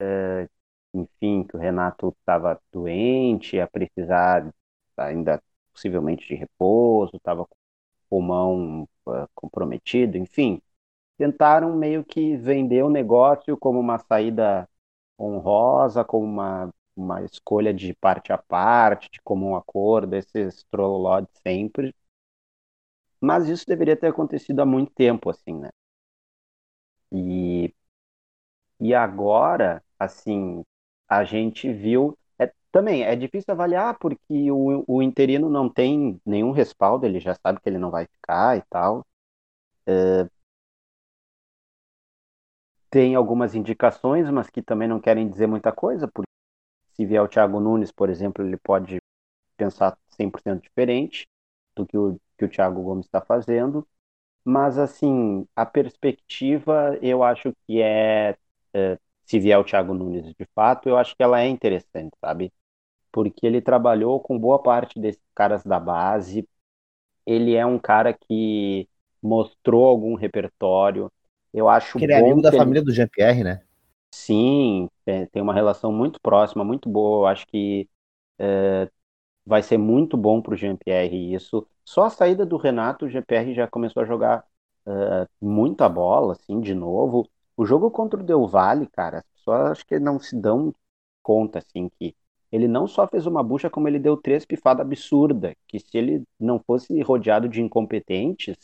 é, 0.00 0.48
enfim, 0.94 1.44
que 1.44 1.56
o 1.56 1.60
Renato 1.60 2.14
estava 2.20 2.60
doente, 2.72 3.56
ia 3.56 3.66
precisar 3.68 4.50
ainda 4.96 5.42
possivelmente 5.72 6.26
de 6.28 6.34
repouso, 6.34 7.16
estava 7.16 7.44
com 7.46 7.54
o 7.54 8.08
pulmão 8.10 8.84
uh, 9.06 9.28
comprometido, 9.34 10.16
enfim, 10.18 10.60
tentaram 11.18 11.76
meio 11.76 12.04
que 12.04 12.36
vender 12.36 12.84
o 12.84 12.90
negócio 12.90 13.56
como 13.58 13.80
uma 13.80 13.98
saída 13.98 14.68
honrosa, 15.18 16.04
como 16.04 16.24
uma 16.26 16.70
uma 16.96 17.22
escolha 17.24 17.74
de 17.74 17.92
parte 17.94 18.32
a 18.32 18.38
parte, 18.38 19.10
de 19.10 19.20
comum 19.22 19.56
acordo, 19.56 20.14
esses 20.14 20.64
trolló 20.70 21.20
de 21.20 21.28
sempre. 21.46 21.94
Mas 23.24 23.48
isso 23.48 23.66
deveria 23.66 23.96
ter 23.96 24.08
acontecido 24.08 24.60
há 24.60 24.66
muito 24.66 24.92
tempo, 24.94 25.30
assim, 25.30 25.54
né? 25.54 25.70
E, 27.10 27.72
e 28.80 28.94
agora, 28.94 29.82
assim, 29.98 30.62
a 31.08 31.24
gente 31.24 31.72
viu. 31.72 32.16
É, 32.38 32.52
também 32.72 33.04
é 33.04 33.14
difícil 33.16 33.52
avaliar 33.52 33.96
porque 33.98 34.50
o, 34.50 34.84
o 34.86 35.02
interino 35.02 35.48
não 35.48 35.68
tem 35.68 36.20
nenhum 36.26 36.50
respaldo, 36.50 37.06
ele 37.06 37.20
já 37.20 37.34
sabe 37.34 37.60
que 37.60 37.68
ele 37.68 37.78
não 37.78 37.90
vai 37.90 38.06
ficar 38.06 38.56
e 38.58 38.62
tal. 38.70 39.04
É, 39.86 40.28
tem 42.90 43.14
algumas 43.14 43.54
indicações, 43.54 44.30
mas 44.30 44.48
que 44.48 44.62
também 44.62 44.88
não 44.88 45.00
querem 45.00 45.28
dizer 45.28 45.46
muita 45.46 45.72
coisa, 45.72 46.08
porque 46.08 46.30
se 46.94 47.06
vier 47.06 47.22
o 47.22 47.28
Thiago 47.28 47.60
Nunes, 47.60 47.92
por 47.92 48.10
exemplo, 48.10 48.44
ele 48.44 48.56
pode 48.58 48.98
pensar 49.56 49.98
100% 50.10 50.62
diferente 50.64 51.26
do 51.76 51.86
que 51.86 51.96
o, 51.96 52.18
que 52.38 52.44
o 52.44 52.48
Thiago 52.48 52.82
Gomes 52.82 53.06
está 53.06 53.20
fazendo. 53.20 53.86
Mas, 54.44 54.78
assim, 54.78 55.46
a 55.56 55.64
perspectiva 55.64 56.98
eu 57.00 57.22
acho 57.22 57.52
que 57.66 57.80
é, 57.80 58.36
é, 58.74 58.98
se 59.24 59.38
vier 59.38 59.58
o 59.58 59.64
Thiago 59.64 59.94
Nunes 59.94 60.34
de 60.34 60.46
fato, 60.54 60.88
eu 60.88 60.96
acho 60.96 61.16
que 61.16 61.22
ela 61.22 61.40
é 61.40 61.48
interessante, 61.48 62.12
sabe? 62.20 62.52
Porque 63.10 63.46
ele 63.46 63.62
trabalhou 63.62 64.20
com 64.20 64.38
boa 64.38 64.62
parte 64.62 65.00
desses 65.00 65.22
caras 65.34 65.64
da 65.64 65.80
base. 65.80 66.46
Ele 67.24 67.54
é 67.54 67.64
um 67.64 67.78
cara 67.78 68.12
que 68.12 68.88
mostrou 69.22 69.86
algum 69.86 70.14
repertório. 70.14 71.10
Eu 71.52 71.68
acho 71.68 71.98
que 71.98 72.04
ele 72.04 72.12
é 72.12 72.18
amigo 72.18 72.42
da 72.42 72.50
ele... 72.50 72.58
família 72.58 72.82
do 72.82 72.92
Jean-Pierre, 72.92 73.44
né? 73.44 73.62
Sim, 74.12 74.88
tem 75.04 75.42
uma 75.42 75.54
relação 75.54 75.90
muito 75.90 76.20
próxima, 76.20 76.64
muito 76.64 76.88
boa. 76.88 77.22
Eu 77.22 77.26
acho 77.32 77.46
que 77.46 77.88
é, 78.38 78.90
vai 79.46 79.62
ser 79.62 79.78
muito 79.78 80.16
bom 80.16 80.40
para 80.40 80.54
o 80.54 80.56
Jean-Pierre 80.56 81.34
isso. 81.34 81.66
Só 81.84 82.04
a 82.04 82.10
saída 82.10 82.46
do 82.46 82.56
Renato, 82.56 83.06
o 83.06 83.08
Jean-Pierre 83.08 83.54
já 83.54 83.68
começou 83.68 84.02
a 84.02 84.06
jogar 84.06 84.44
uh, 84.86 85.28
muita 85.40 85.88
bola, 85.88 86.32
assim, 86.32 86.60
de 86.60 86.74
novo. 86.74 87.28
O 87.56 87.64
jogo 87.66 87.90
contra 87.90 88.20
o 88.20 88.22
Del 88.22 88.46
Valle, 88.46 88.86
cara, 88.88 89.18
as 89.18 89.24
pessoas 89.36 89.70
acho 89.72 89.86
que 89.86 89.98
não 89.98 90.18
se 90.18 90.36
dão 90.36 90.74
conta, 91.22 91.58
assim, 91.60 91.88
que 91.98 92.14
ele 92.52 92.68
não 92.68 92.86
só 92.86 93.06
fez 93.08 93.26
uma 93.26 93.42
bucha, 93.42 93.68
como 93.70 93.88
ele 93.88 93.98
deu 93.98 94.16
três 94.16 94.44
pifadas 94.44 94.86
absurdas, 94.86 95.54
que 95.66 95.80
se 95.80 95.96
ele 95.98 96.22
não 96.38 96.58
fosse 96.60 97.00
rodeado 97.02 97.48
de 97.48 97.60
incompetentes, 97.60 98.56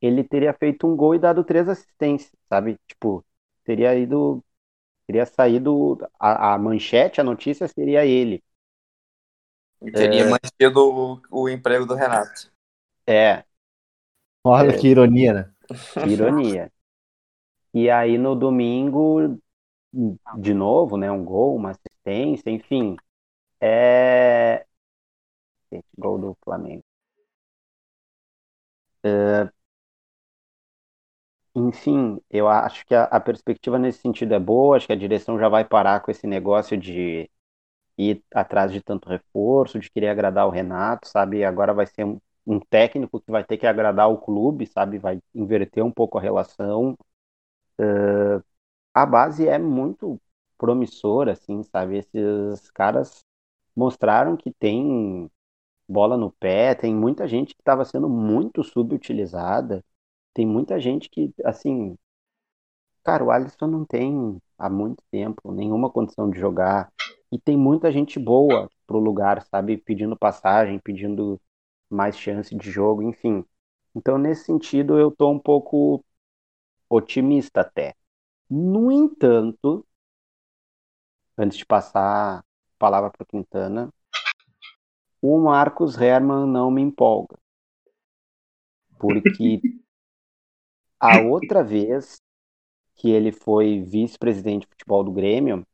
ele 0.00 0.24
teria 0.24 0.52
feito 0.54 0.86
um 0.86 0.96
gol 0.96 1.14
e 1.14 1.18
dado 1.18 1.44
três 1.44 1.68
assistências, 1.68 2.32
sabe? 2.48 2.78
Tipo, 2.86 3.24
teria 3.64 3.94
ido, 3.96 4.42
teria 5.06 5.26
saído, 5.26 5.98
a, 6.20 6.54
a 6.54 6.58
manchete, 6.58 7.20
a 7.20 7.24
notícia 7.24 7.68
seria 7.68 8.06
ele. 8.06 8.42
E 9.82 9.90
teria 9.90 10.22
é... 10.22 10.28
mantido 10.28 10.80
o, 11.30 11.42
o, 11.42 11.48
emprego 11.48 11.86
do 11.86 11.94
Renato. 11.94 12.52
É. 13.06 13.44
Olha 14.44 14.72
é... 14.72 14.78
que 14.78 14.88
ironia, 14.88 15.32
né? 15.32 15.52
Que 16.04 16.10
ironia. 16.10 16.72
E 17.72 17.88
aí 17.88 18.18
no 18.18 18.34
domingo, 18.34 19.40
de 20.38 20.52
novo, 20.52 20.96
né? 20.96 21.10
Um 21.10 21.24
gol, 21.24 21.56
uma 21.56 21.70
assistência, 21.70 22.50
enfim. 22.50 22.96
É. 23.60 24.66
Gol 25.96 26.18
do 26.18 26.36
Flamengo. 26.42 26.82
É... 29.02 29.50
Enfim, 31.54 32.20
eu 32.30 32.48
acho 32.48 32.86
que 32.86 32.94
a, 32.94 33.04
a 33.04 33.20
perspectiva 33.20 33.78
nesse 33.78 34.00
sentido 34.00 34.34
é 34.34 34.38
boa, 34.38 34.76
acho 34.76 34.86
que 34.86 34.92
a 34.92 34.96
direção 34.96 35.38
já 35.38 35.48
vai 35.48 35.64
parar 35.64 36.00
com 36.00 36.10
esse 36.10 36.26
negócio 36.26 36.76
de 36.76 37.28
ir 38.00 38.24
atrás 38.34 38.72
de 38.72 38.80
tanto 38.80 39.08
reforço, 39.08 39.78
de 39.78 39.90
querer 39.90 40.08
agradar 40.08 40.46
o 40.46 40.50
Renato, 40.50 41.08
sabe? 41.08 41.44
Agora 41.44 41.74
vai 41.74 41.86
ser 41.86 42.04
um, 42.04 42.18
um 42.46 42.60
técnico 42.60 43.20
que 43.20 43.30
vai 43.30 43.44
ter 43.44 43.58
que 43.58 43.66
agradar 43.66 44.10
o 44.10 44.18
clube, 44.18 44.66
sabe? 44.66 44.98
Vai 44.98 45.20
inverter 45.34 45.84
um 45.84 45.92
pouco 45.92 46.18
a 46.18 46.20
relação. 46.20 46.96
Uh, 47.80 48.42
a 48.94 49.06
base 49.06 49.48
é 49.48 49.58
muito 49.58 50.20
promissora, 50.58 51.32
assim, 51.32 51.62
sabe? 51.64 51.98
Esses 51.98 52.70
caras 52.72 53.24
mostraram 53.76 54.36
que 54.36 54.52
tem 54.52 55.30
bola 55.88 56.16
no 56.16 56.32
pé, 56.32 56.74
tem 56.74 56.94
muita 56.94 57.28
gente 57.28 57.54
que 57.54 57.60
estava 57.62 57.84
sendo 57.84 58.08
muito 58.08 58.64
subutilizada, 58.64 59.84
tem 60.34 60.46
muita 60.46 60.80
gente 60.80 61.10
que, 61.10 61.32
assim, 61.44 61.96
cara, 63.04 63.24
o 63.24 63.30
Alisson 63.30 63.66
não 63.66 63.84
tem 63.84 64.40
há 64.58 64.68
muito 64.70 65.02
tempo 65.10 65.52
nenhuma 65.52 65.90
condição 65.90 66.30
de 66.30 66.38
jogar. 66.38 66.90
E 67.32 67.38
tem 67.38 67.56
muita 67.56 67.92
gente 67.92 68.18
boa 68.18 68.68
pro 68.86 68.98
lugar, 68.98 69.42
sabe? 69.44 69.76
Pedindo 69.76 70.16
passagem, 70.16 70.78
pedindo 70.80 71.40
mais 71.88 72.16
chance 72.18 72.54
de 72.54 72.70
jogo, 72.70 73.02
enfim. 73.02 73.44
Então, 73.94 74.18
nesse 74.18 74.44
sentido, 74.44 74.98
eu 74.98 75.10
tô 75.10 75.30
um 75.30 75.38
pouco 75.38 76.04
otimista 76.88 77.60
até. 77.62 77.94
No 78.50 78.90
entanto, 78.92 79.86
antes 81.36 81.58
de 81.58 81.66
passar 81.66 82.38
a 82.40 82.44
palavra 82.78 83.10
para 83.10 83.26
Quintana, 83.26 83.92
o 85.22 85.38
Marcos 85.38 85.96
Herman 86.00 86.46
não 86.46 86.70
me 86.70 86.82
empolga. 86.82 87.38
Porque 88.98 89.60
a 90.98 91.20
outra 91.20 91.62
vez 91.64 92.20
que 92.96 93.10
ele 93.10 93.32
foi 93.32 93.82
vice-presidente 93.82 94.62
de 94.62 94.68
futebol 94.68 95.02
do 95.04 95.12
Grêmio, 95.12 95.66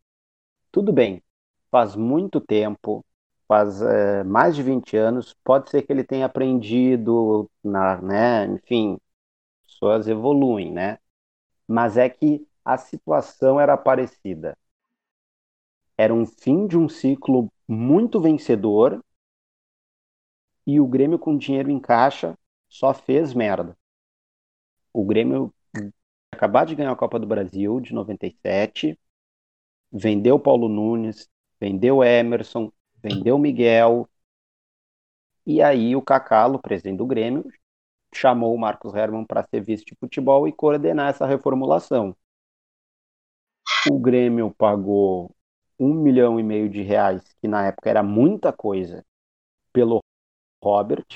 tudo 0.73 0.93
bem, 0.93 1.23
faz 1.71 1.97
muito 1.97 2.41
tempo, 2.41 3.05
faz 3.49 3.81
é, 3.83 4.25
mais 4.25 4.57
de 4.57 4.63
20 4.63 4.97
anos, 4.97 5.35
pode 5.45 5.71
ser 5.71 5.83
que 5.83 5.93
ele 5.93 6.05
tenha 6.05 6.27
aprendido, 6.27 7.51
na, 7.63 8.01
né, 8.03 8.47
enfim, 8.47 8.99
pessoas 9.65 10.09
evoluem, 10.09 10.73
né? 10.73 10.99
Mas 11.69 11.97
é 11.97 12.09
que 12.09 12.47
a 12.65 12.79
situação 12.79 13.61
era 13.61 13.77
parecida. 13.77 14.57
Era 15.99 16.15
um 16.15 16.25
fim 16.25 16.67
de 16.67 16.79
um 16.79 16.89
ciclo 16.89 17.53
muito 17.69 18.19
vencedor 18.19 19.03
e 20.67 20.81
o 20.81 20.87
Grêmio 20.87 21.19
com 21.19 21.37
dinheiro 21.37 21.71
em 21.71 21.79
caixa 21.81 22.37
só 22.69 22.93
fez 22.95 23.35
merda. 23.35 23.77
O 24.93 25.05
Grêmio 25.05 25.53
acabar 26.33 26.67
de 26.67 26.75
ganhar 26.75 26.93
a 26.93 26.97
Copa 26.97 27.19
do 27.19 27.27
Brasil 27.27 27.81
de 27.81 27.95
97, 27.95 28.99
vendeu 29.93 30.39
Paulo 30.39 30.69
Nunes, 30.69 31.29
vendeu 31.61 32.03
Emerson, 32.03 32.73
vendeu 33.03 33.39
Miguel. 33.39 34.09
E 35.47 35.63
aí 35.63 35.95
o 35.95 36.03
Cacalo, 36.03 36.61
presidente 36.61 36.99
do 36.99 37.07
Grêmio, 37.07 37.45
chamou 38.15 38.55
o 38.55 38.59
Marcos 38.59 38.95
Herman 38.95 39.25
para 39.25 39.47
ser 39.47 39.61
vice 39.61 39.85
de 39.85 39.95
futebol 39.95 40.49
e 40.49 40.53
coordenar 40.53 41.11
essa 41.11 41.27
reformulação. 41.27 42.17
O 43.91 43.99
Grêmio 43.99 44.53
pagou 44.57 45.35
um 45.79 45.95
milhão 45.95 46.41
e 46.41 46.43
meio 46.43 46.69
de 46.69 46.83
reais, 46.83 47.23
que 47.41 47.47
na 47.47 47.67
época 47.67 47.91
era 47.91 48.03
muita 48.03 48.53
coisa, 48.53 49.05
pelo 49.73 50.01
Robert, 50.63 51.07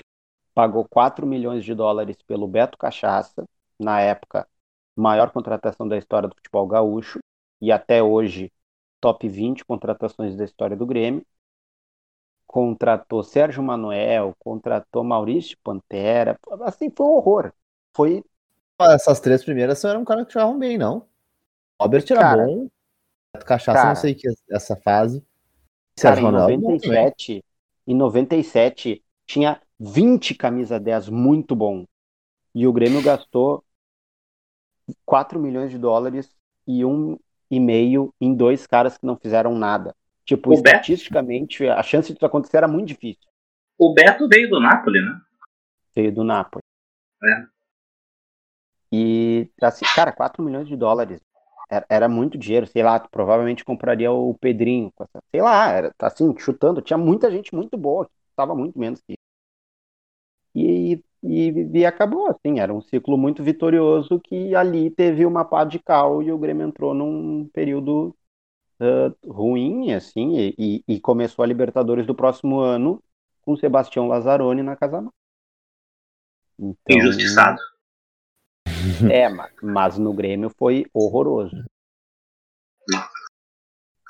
pagou 0.54 0.86
4 0.88 1.26
milhões 1.26 1.64
de 1.64 1.74
dólares 1.74 2.16
pelo 2.22 2.46
Beto 2.46 2.76
Cachaça, 2.76 3.44
na 3.78 4.00
época, 4.00 4.46
maior 4.94 5.30
contratação 5.30 5.88
da 5.88 5.96
história 5.96 6.28
do 6.28 6.34
futebol 6.34 6.66
gaúcho, 6.66 7.18
e 7.60 7.72
até 7.72 8.02
hoje 8.02 8.52
top 9.00 9.28
20 9.28 9.64
contratações 9.64 10.36
da 10.36 10.44
história 10.44 10.76
do 10.76 10.86
Grêmio. 10.86 11.24
Contratou 12.46 13.22
Sérgio 13.22 13.62
Manuel, 13.62 14.34
contratou 14.38 15.04
Maurício 15.04 15.56
Pantera. 15.62 16.38
Assim, 16.62 16.90
foi 16.90 17.06
um 17.06 17.10
horror. 17.10 17.52
Foi. 17.94 18.24
Essas 18.80 19.20
três 19.20 19.44
primeiras 19.44 19.84
eram 19.84 20.00
um 20.00 20.04
cara 20.04 20.24
que 20.24 20.32
jogavam 20.32 20.58
bem, 20.58 20.76
não? 20.76 21.06
Robert 21.80 22.04
era 22.10 22.20
cara, 22.20 22.46
bom. 22.46 22.68
Cachaça, 23.46 23.78
cara, 23.78 23.88
não 23.90 23.96
sei 23.96 24.14
que 24.14 24.28
essa 24.50 24.76
fase. 24.76 25.24
Sérgio 25.96 26.24
cara, 26.24 26.32
Manuel, 26.32 26.50
em 26.50 26.60
97, 26.60 27.44
em 27.86 27.94
97 27.94 29.04
tinha 29.26 29.60
20 29.78 30.34
camisa 30.34 30.80
10 30.80 31.08
muito 31.08 31.54
bom. 31.54 31.86
E 32.54 32.66
o 32.66 32.72
Grêmio 32.72 33.02
gastou 33.02 33.64
4 35.04 35.38
milhões 35.38 35.70
de 35.70 35.78
dólares 35.78 36.34
e 36.66 36.84
um 36.84 37.18
e 37.50 37.58
meio 37.58 38.14
em 38.20 38.34
dois 38.34 38.66
caras 38.66 38.96
que 38.96 39.06
não 39.06 39.16
fizeram 39.16 39.54
nada. 39.56 39.94
Tipo, 40.24 40.50
o 40.50 40.52
estatisticamente, 40.54 41.64
Beto... 41.64 41.78
a 41.78 41.82
chance 41.82 42.12
disso 42.12 42.24
acontecer 42.24 42.58
era 42.58 42.68
muito 42.68 42.88
difícil. 42.88 43.28
O 43.78 43.92
Beto 43.92 44.28
veio 44.28 44.48
do 44.48 44.60
Napoli, 44.60 45.00
né? 45.00 45.20
Veio 45.94 46.12
do 46.12 46.22
Napoli. 46.22 46.62
É. 47.22 47.46
E, 48.92 49.50
assim, 49.62 49.84
cara, 49.94 50.12
4 50.12 50.42
milhões 50.42 50.68
de 50.68 50.76
dólares. 50.76 51.20
Era, 51.68 51.86
era, 51.88 52.08
muito 52.08 52.36
dinheiro, 52.36 52.66
sei 52.66 52.82
lá, 52.82 52.98
tu 52.98 53.08
provavelmente 53.10 53.64
compraria 53.64 54.10
o 54.10 54.34
Pedrinho. 54.34 54.92
Sei 55.30 55.40
lá, 55.40 55.68
era, 55.70 55.94
assim, 56.00 56.36
chutando. 56.38 56.82
Tinha 56.82 56.98
muita 56.98 57.30
gente 57.30 57.54
muito 57.54 57.76
boa, 57.78 58.06
que 58.06 58.12
estava 58.30 58.54
muito 58.54 58.78
menos 58.78 59.00
que 59.00 59.14
e, 60.54 61.02
e, 61.22 61.68
e, 61.74 61.86
acabou, 61.86 62.28
assim, 62.28 62.60
era 62.60 62.72
um 62.72 62.80
ciclo 62.80 63.18
muito 63.18 63.42
vitorioso 63.42 64.18
que 64.20 64.54
ali 64.54 64.90
teve 64.90 65.26
uma 65.26 65.44
pá 65.44 65.64
de 65.64 65.78
cal 65.78 66.22
e 66.22 66.32
o 66.32 66.38
Grêmio 66.38 66.66
entrou 66.66 66.94
num 66.94 67.48
período 67.52 68.16
uh, 68.80 69.30
ruim, 69.30 69.92
assim, 69.92 70.54
e, 70.58 70.82
e, 70.88 71.00
começou 71.00 71.42
a 71.42 71.46
Libertadores 71.46 72.06
do 72.06 72.14
próximo 72.14 72.60
ano 72.60 73.02
com 73.42 73.56
Sebastião 73.56 74.08
Lazzaroni 74.08 74.62
na 74.62 74.76
Casa 74.76 75.06
então, 76.58 76.98
Injustiçado. 76.98 77.58
É, 79.12 79.28
mas, 79.28 79.52
mas 79.62 79.98
no 79.98 80.12
Grêmio 80.12 80.50
foi 80.58 80.86
horroroso. 80.92 81.64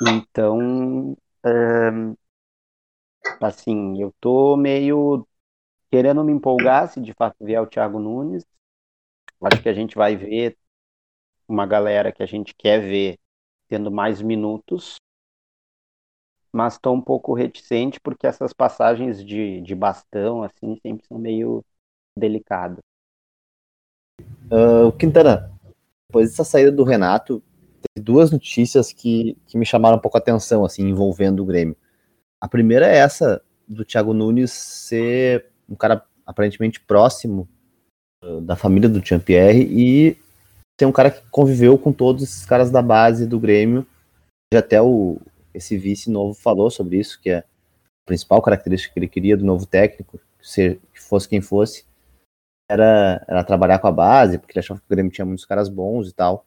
Então, 0.03 1.17
assim, 3.41 4.01
eu 4.01 4.15
tô 4.21 4.57
meio 4.57 5.27
querendo 5.91 6.23
me 6.25 6.33
empolgar 6.33 6.89
se 6.89 7.01
de 7.01 7.13
fato 7.13 7.45
vier 7.45 7.61
o 7.61 7.67
Thiago 7.67 7.99
Nunes. 7.99 8.47
Acho 9.43 9.63
que 9.63 9.69
a 9.69 9.75
gente 9.75 9.97
vai 9.97 10.17
ver 10.17 10.57
uma 11.49 11.67
galera 11.67 12.13
que 12.13 12.23
a 12.23 12.27
gente 12.27 12.55
quer 12.55 12.81
ver 12.81 13.19
tendo 13.69 13.91
mais 13.91 14.21
minutos, 14.21 14.97
mas 16.53 16.75
estou 16.75 16.95
um 16.95 17.01
pouco 17.01 17.33
reticente 17.33 18.01
porque 18.01 18.27
essas 18.27 18.53
passagens 18.53 19.25
de, 19.25 19.61
de 19.61 19.75
bastão 19.75 20.43
assim 20.43 20.77
sempre 20.83 21.07
são 21.07 21.19
meio 21.19 21.65
delicadas. 22.17 22.79
Uh, 24.51 24.93
Quintana, 24.99 25.51
depois 26.09 26.31
dessa 26.31 26.45
saída 26.45 26.73
do 26.73 26.85
Renato, 26.85 27.43
teve 27.81 28.05
duas 28.05 28.31
notícias 28.31 28.93
que, 28.93 29.37
que 29.47 29.57
me 29.57 29.65
chamaram 29.65 29.97
um 29.97 30.01
pouco 30.01 30.19
a 30.19 30.21
atenção, 30.21 30.65
assim, 30.65 30.83
envolvendo 30.83 31.43
o 31.43 31.47
Grêmio. 31.47 31.77
A 32.41 32.49
primeira 32.49 32.87
é 32.87 32.97
essa 32.97 33.43
do 33.67 33.85
Thiago 33.85 34.13
Nunes 34.13 34.51
ser 34.51 35.51
um 35.71 35.77
cara 35.77 36.05
aparentemente 36.27 36.81
próximo 36.81 37.49
uh, 38.25 38.41
da 38.41 38.57
família 38.57 38.89
do 38.89 39.05
Jean-Pierre 39.05 39.63
e 39.71 40.17
ser 40.79 40.87
um 40.87 40.93
cara 40.93 41.11
que 41.11 41.23
conviveu 41.31 41.79
com 41.79 41.93
todos 41.93 42.23
esses 42.23 42.45
caras 42.45 42.71
da 42.71 42.83
base 42.83 43.27
do 43.27 43.39
Grêmio. 43.39 43.87
E 44.53 44.57
até 44.57 44.83
o, 44.83 45.21
esse 45.55 45.79
vice 45.79 46.11
novo 46.11 46.35
falou 46.35 46.71
sobre 46.71 46.99
isso, 46.99 47.21
que 47.21 47.31
é 47.31 47.39
a 47.39 47.45
principal 48.07 48.43
característica 48.43 48.93
que 48.93 48.99
ele 48.99 49.09
queria 49.09 49.37
do 49.37 49.45
novo 49.45 49.67
técnico, 49.67 50.19
ser, 50.43 50.81
que 50.93 51.01
fosse 51.01 51.29
quem 51.29 51.41
fosse, 51.41 51.85
era, 52.69 53.25
era 53.29 53.45
trabalhar 53.45 53.79
com 53.79 53.89
a 53.89 53.93
base, 53.93 54.39
porque 54.39 54.53
ele 54.53 54.61
achava 54.61 54.81
que 54.81 54.87
o 54.87 54.91
Grêmio 54.91 55.13
tinha 55.13 55.25
muitos 55.25 55.45
caras 55.45 55.69
bons 55.69 56.09
e 56.09 56.13
tal. 56.13 56.47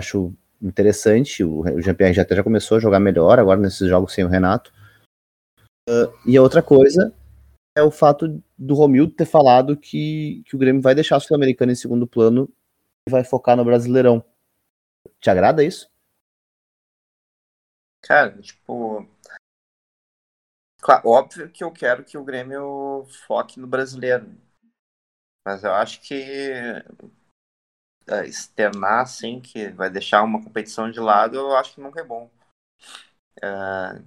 Acho 0.00 0.32
interessante, 0.60 1.42
o, 1.42 1.60
o 1.60 1.80
Jean-Pierre 1.80 2.14
já 2.14 2.22
até 2.22 2.36
já 2.36 2.42
começou 2.42 2.76
a 2.76 2.80
jogar 2.80 3.00
melhor 3.00 3.38
agora 3.38 3.60
nesses 3.60 3.88
jogos 3.88 4.12
sem 4.12 4.24
o 4.24 4.28
Renato. 4.28 4.72
Uh, 5.88 6.12
e 6.26 6.36
a 6.36 6.42
outra 6.42 6.62
coisa 6.62 7.12
é 7.76 7.82
o 7.82 7.90
fato 7.90 8.42
do 8.62 8.74
Romildo 8.74 9.12
ter 9.12 9.26
falado 9.26 9.76
que, 9.76 10.42
que 10.46 10.54
o 10.54 10.58
Grêmio 10.58 10.80
vai 10.80 10.94
deixar 10.94 11.16
a 11.16 11.20
Sul-Americana 11.20 11.72
em 11.72 11.76
segundo 11.76 12.06
plano 12.06 12.48
e 13.08 13.10
vai 13.10 13.24
focar 13.24 13.56
no 13.56 13.64
Brasileirão. 13.64 14.24
Te 15.20 15.30
agrada 15.30 15.64
isso? 15.64 15.90
Cara, 18.02 18.40
tipo. 18.40 19.06
Claro, 20.80 21.08
óbvio 21.08 21.50
que 21.50 21.62
eu 21.62 21.70
quero 21.70 22.04
que 22.04 22.18
o 22.18 22.24
Grêmio 22.24 23.04
foque 23.26 23.60
no 23.60 23.66
brasileiro. 23.66 24.36
Mas 25.46 25.62
eu 25.62 25.72
acho 25.72 26.00
que 26.00 26.14
é, 28.08 28.26
externar 28.26 29.02
assim, 29.02 29.40
que 29.40 29.68
vai 29.70 29.88
deixar 29.90 30.22
uma 30.22 30.42
competição 30.42 30.90
de 30.90 30.98
lado, 31.00 31.36
eu 31.36 31.56
acho 31.56 31.74
que 31.74 31.80
nunca 31.80 32.00
é 32.00 32.04
bom. 32.04 32.30
É, 33.40 34.02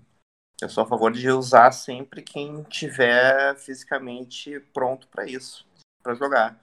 eu 0.61 0.69
sou 0.69 0.83
a 0.83 0.87
favor 0.87 1.11
de 1.11 1.29
usar 1.29 1.71
sempre 1.71 2.21
quem 2.21 2.63
tiver 2.63 3.55
fisicamente 3.57 4.59
pronto 4.73 5.07
para 5.07 5.25
isso, 5.25 5.65
para 6.01 6.15
jogar. 6.15 6.59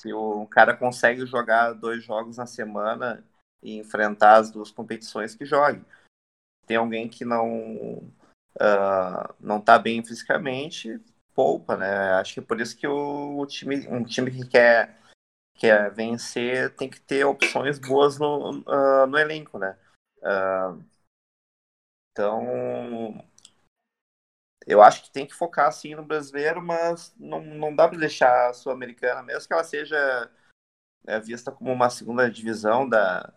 Se 0.00 0.12
o 0.12 0.46
cara 0.46 0.76
consegue 0.76 1.26
jogar 1.26 1.72
dois 1.72 2.02
jogos 2.04 2.36
na 2.36 2.46
semana 2.46 3.24
e 3.62 3.78
enfrentar 3.78 4.36
as 4.36 4.50
duas 4.50 4.70
competições, 4.70 5.34
que 5.34 5.44
jogue. 5.44 5.84
Tem 6.66 6.76
alguém 6.76 7.08
que 7.08 7.24
não 7.24 8.12
uh, 8.56 9.34
não 9.40 9.58
está 9.58 9.78
bem 9.78 10.04
fisicamente, 10.04 11.00
poupa, 11.34 11.76
né? 11.76 12.12
Acho 12.14 12.34
que 12.34 12.40
é 12.40 12.42
por 12.42 12.60
isso 12.60 12.76
que 12.76 12.86
o, 12.86 13.38
o 13.38 13.46
time, 13.46 13.86
um 13.88 14.04
time 14.04 14.30
que 14.30 14.46
quer 14.46 14.98
quer 15.54 15.92
vencer 15.92 16.74
tem 16.76 16.88
que 16.88 17.00
ter 17.00 17.24
opções 17.24 17.80
boas 17.80 18.16
no, 18.18 18.60
uh, 18.60 19.06
no 19.08 19.18
elenco, 19.18 19.58
né? 19.58 19.76
Uh, 20.18 20.82
então, 22.18 23.24
eu 24.66 24.82
acho 24.82 25.04
que 25.04 25.12
tem 25.12 25.24
que 25.24 25.34
focar 25.34 25.68
assim 25.68 25.94
no 25.94 26.04
brasileiro, 26.04 26.60
mas 26.60 27.14
não, 27.16 27.40
não 27.40 27.74
dá 27.74 27.86
para 27.86 27.96
deixar 27.96 28.50
a 28.50 28.52
sul-americana, 28.52 29.22
mesmo 29.22 29.46
que 29.46 29.52
ela 29.52 29.62
seja 29.62 30.28
é, 31.06 31.20
vista 31.20 31.52
como 31.52 31.72
uma 31.72 31.88
segunda 31.88 32.28
divisão 32.28 32.88
da, 32.88 33.32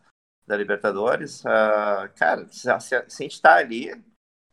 da 0.47 0.57
Libertadores. 0.57 1.45
Uh, 1.45 2.11
cara, 2.15 2.47
se, 2.47 2.61
se, 2.79 2.88
se, 2.89 2.95
a 2.95 3.23
gente 3.23 3.34
está 3.34 3.57
ali 3.57 3.91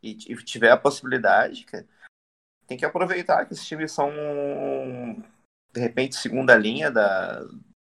e, 0.03 0.11
e, 0.11 0.45
tiver 0.45 0.73
a 0.73 0.77
possibilidade, 0.77 1.65
cara, 1.65 1.89
tem 2.67 2.77
que 2.77 2.85
aproveitar 2.85 3.47
que 3.47 3.55
esses 3.55 3.67
times 3.67 3.93
são 3.93 4.13
de 5.73 5.81
repente 5.81 6.17
segunda 6.17 6.55
linha 6.55 6.91
da, 6.91 7.41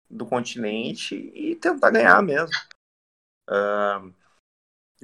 do 0.09 0.25
continente 0.27 1.17
e 1.35 1.57
tentar 1.57 1.91
ganhar 1.91 2.23
mesmo. 2.23 2.55
Uh, 3.49 4.15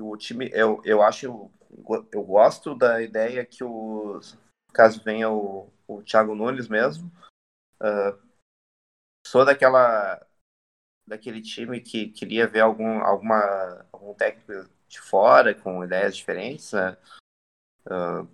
o 0.01 0.17
time, 0.17 0.51
eu, 0.53 0.81
eu 0.85 1.03
acho, 1.03 1.51
eu 2.13 2.23
gosto 2.23 2.75
da 2.75 3.03
ideia 3.03 3.45
que 3.45 3.65
o 3.65 4.21
caso 4.73 5.03
venha 5.03 5.31
o, 5.31 5.73
o 5.87 6.03
Thiago 6.03 6.35
Nunes 6.35 6.69
mesmo. 6.69 7.11
Uh, 7.81 8.19
sou 9.27 9.45
daquela 9.45 10.25
daquele 11.07 11.41
time 11.41 11.81
que 11.81 12.09
queria 12.09 12.49
ver 12.49 12.61
algum 12.61 13.01
alguma 13.01 13.87
algum 13.93 14.13
técnico 14.15 14.69
de 14.89 15.01
fora 15.01 15.55
com 15.55 15.85
ideias 15.85 16.17
diferentes. 16.17 16.73
Né? 16.73 16.97
Uh, 17.87 18.29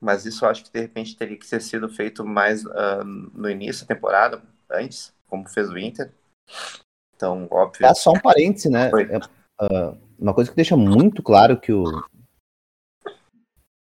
mas 0.00 0.26
isso 0.26 0.44
eu 0.44 0.50
acho 0.50 0.64
que 0.64 0.70
de 0.70 0.80
repente 0.80 1.16
teria 1.16 1.38
que 1.38 1.48
ter 1.48 1.60
sido 1.60 1.88
feito 1.88 2.24
mais 2.24 2.64
uh, 2.64 3.04
no 3.04 3.48
início 3.48 3.86
da 3.86 3.94
temporada, 3.94 4.42
antes, 4.70 5.14
como 5.26 5.48
fez 5.48 5.70
o 5.70 5.78
Inter. 5.78 6.12
Então, 7.16 7.48
óbvio. 7.50 7.86
É 7.86 7.94
só 7.94 8.10
um 8.10 8.20
parêntese, 8.20 8.68
né? 8.68 8.90
Uh, 9.60 10.03
uma 10.24 10.34
coisa 10.34 10.48
que 10.48 10.56
deixa 10.56 10.74
muito 10.74 11.22
claro 11.22 11.60
que 11.60 11.72
o 11.72 11.84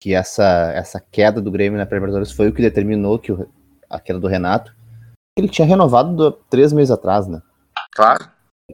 que 0.02 0.14
essa, 0.14 0.72
essa 0.74 1.00
queda 1.00 1.42
do 1.42 1.52
Grêmio 1.52 1.78
na 1.78 1.84
Libertadores 1.84 2.32
foi 2.32 2.48
o 2.48 2.54
que 2.54 2.62
determinou 2.62 3.20
que 3.20 3.34
o, 3.34 3.52
a 3.90 4.00
queda 4.00 4.18
do 4.18 4.28
Renato. 4.28 4.74
Ele 5.38 5.50
tinha 5.50 5.68
renovado 5.68 6.16
do, 6.16 6.32
três 6.32 6.72
meses 6.72 6.92
atrás, 6.92 7.28
né? 7.28 7.42
Claro. 7.92 8.32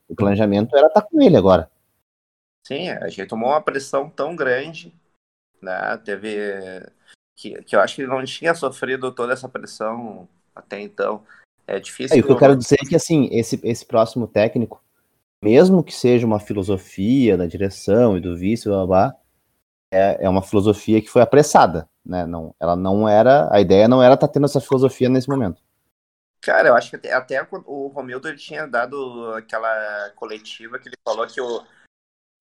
O 0.07 0.16
planejamento 0.16 0.76
era 0.78 0.88
estar 0.88 1.01
tá 1.01 1.07
com 1.07 1.20
ele 1.20 1.36
agora. 1.36 1.70
Sim, 2.63 2.89
a 2.89 3.07
gente 3.07 3.28
tomou 3.28 3.49
uma 3.49 3.61
pressão 3.61 4.09
tão 4.09 4.36
grande, 4.36 4.93
né? 5.59 5.97
Teve 5.97 6.86
que, 7.36 7.63
que 7.63 7.76
eu 7.76 7.80
acho 7.80 7.95
que 7.95 8.03
ele 8.03 8.11
não 8.11 8.24
tinha 8.24 8.53
sofrido 8.53 9.11
toda 9.11 9.34
essa 9.34 9.49
pressão 9.49 10.30
até 10.55 10.80
então. 10.80 11.24
É 11.66 11.80
difícil. 11.80 12.16
É, 12.16 12.20
o 12.20 12.24
que 12.24 12.32
eu 12.32 12.38
quero 12.38 12.55
dizer 12.55 12.78
é 12.80 12.88
que 12.88 12.95
assim, 12.95 13.28
esse, 13.32 13.59
esse 13.63 13.84
próximo 13.84 14.28
técnico, 14.28 14.84
mesmo 15.46 15.84
que 15.84 15.93
seja 15.93 16.26
uma 16.26 16.39
filosofia 16.39 17.38
da 17.38 17.46
direção 17.46 18.18
e 18.18 18.20
do 18.20 18.36
vice, 18.36 18.68
blá, 18.68 18.78
blá, 18.78 18.88
blá 18.88 19.16
é, 19.91 20.26
é 20.26 20.30
uma 20.30 20.41
filosofia 20.41 21.00
que 21.00 21.08
foi 21.08 21.22
apressada, 21.22 21.88
né? 22.04 22.26
Não, 22.26 22.56
ela 22.60 22.76
não 22.76 23.08
era, 23.08 23.48
a 23.54 23.62
ideia 23.62 23.88
não 23.88 24.02
era 24.02 24.16
estar 24.16 24.28
tá 24.28 24.34
tendo 24.34 24.48
essa 24.48 24.60
filosofia 24.60 25.08
nesse 25.08 25.30
momento. 25.30 25.62
Cara, 26.41 26.70
eu 26.70 26.76
acho 26.76 26.89
que 26.89 26.96
até, 26.96 27.14
até 27.14 27.48
o 27.66 27.88
Romildo 27.88 28.28
ele 28.28 28.38
tinha 28.38 28.66
dado 28.66 29.34
aquela 29.36 30.12
coletiva 30.16 30.80
que 30.80 30.89
ele 30.89 30.98
falou 31.08 31.28
que 31.28 31.39
o 31.39 31.64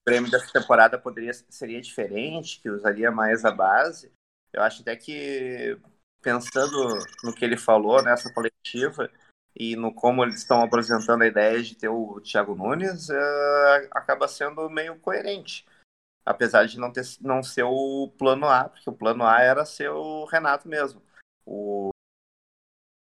prêmio 0.02 0.30
dessa 0.30 0.50
temporada 0.50 0.98
poderia 0.98 1.32
seria 1.50 1.80
diferente, 1.82 2.60
que 2.60 2.70
usaria 2.70 3.10
mais 3.10 3.44
a 3.44 3.50
base. 3.50 4.10
Eu 4.50 4.62
acho 4.62 4.80
até 4.80 4.96
que, 4.96 5.78
pensando 6.22 6.98
no 7.22 7.34
que 7.34 7.44
ele 7.44 7.58
falou 7.58 8.02
nessa 8.02 8.32
coletiva 8.32 9.10
e 9.54 9.76
no 9.76 9.92
como 9.92 10.24
eles 10.24 10.36
estão 10.36 10.62
apresentando 10.62 11.22
a 11.22 11.26
ideia 11.26 11.62
de 11.62 11.76
ter 11.76 11.88
o 11.88 12.20
Thiago 12.20 12.54
Nunes, 12.54 13.08
é, 13.10 13.88
acaba 13.92 14.26
sendo 14.28 14.68
meio 14.68 14.98
coerente. 14.98 15.66
Apesar 16.24 16.66
de 16.66 16.78
não, 16.78 16.90
ter, 16.92 17.04
não 17.20 17.42
ser 17.42 17.64
o 17.64 18.08
plano 18.18 18.46
A, 18.46 18.68
porque 18.68 18.88
o 18.88 18.92
plano 18.96 19.24
A 19.24 19.40
era 19.40 19.64
ser 19.64 19.90
o 19.90 20.24
Renato 20.24 20.68
mesmo. 20.68 21.02
O... 21.44 21.90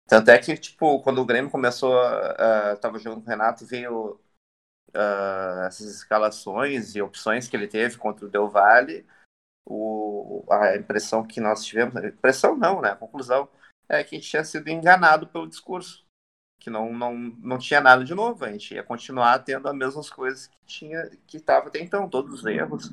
Tanto 0.07 0.31
é 0.31 0.39
que, 0.39 0.57
tipo, 0.57 1.03
quando 1.03 1.21
o 1.21 1.25
Grêmio 1.25 1.51
começou, 1.51 1.95
uh, 1.95 2.77
tava 2.81 2.99
jogando 2.99 3.23
com 3.23 3.27
o 3.27 3.31
Renato, 3.31 3.67
veio 3.67 4.21
uh, 4.95 5.67
essas 5.67 5.87
escalações 5.87 6.95
e 6.95 7.03
opções 7.03 7.49
que 7.49 7.57
ele 7.57 7.69
teve 7.69 7.97
contra 7.97 8.27
o 8.27 8.29
Del 8.29 8.49
Valle 8.49 9.07
o, 9.71 10.45
a 10.51 10.77
impressão 10.77 11.27
que 11.27 11.41
nós 11.41 11.65
tivemos, 11.65 11.95
impressão 12.03 12.57
não, 12.57 12.81
né? 12.81 12.91
A 12.91 12.97
conclusão 12.97 13.49
é 13.89 14.03
que 14.03 14.17
a 14.17 14.19
gente 14.19 14.31
tinha 14.31 14.45
sido 14.45 14.69
enganado 14.69 15.29
pelo 15.29 15.49
discurso, 15.49 16.05
que 16.61 16.69
não, 16.69 16.93
não, 16.93 17.15
não 17.17 17.59
tinha 17.59 17.81
nada 17.81 18.05
de 18.05 18.15
novo, 18.15 18.45
a 18.45 18.53
gente 18.53 18.75
ia 18.75 18.85
continuar 18.85 19.39
tendo 19.41 19.67
as 19.67 19.75
mesmas 19.75 20.11
coisas 20.11 20.47
que 20.47 20.59
tinha 20.67 21.11
que 21.27 21.39
estava 21.39 21.69
até 21.69 21.81
então, 21.81 22.09
todos 22.09 22.41
os 22.41 22.47
erros, 22.47 22.91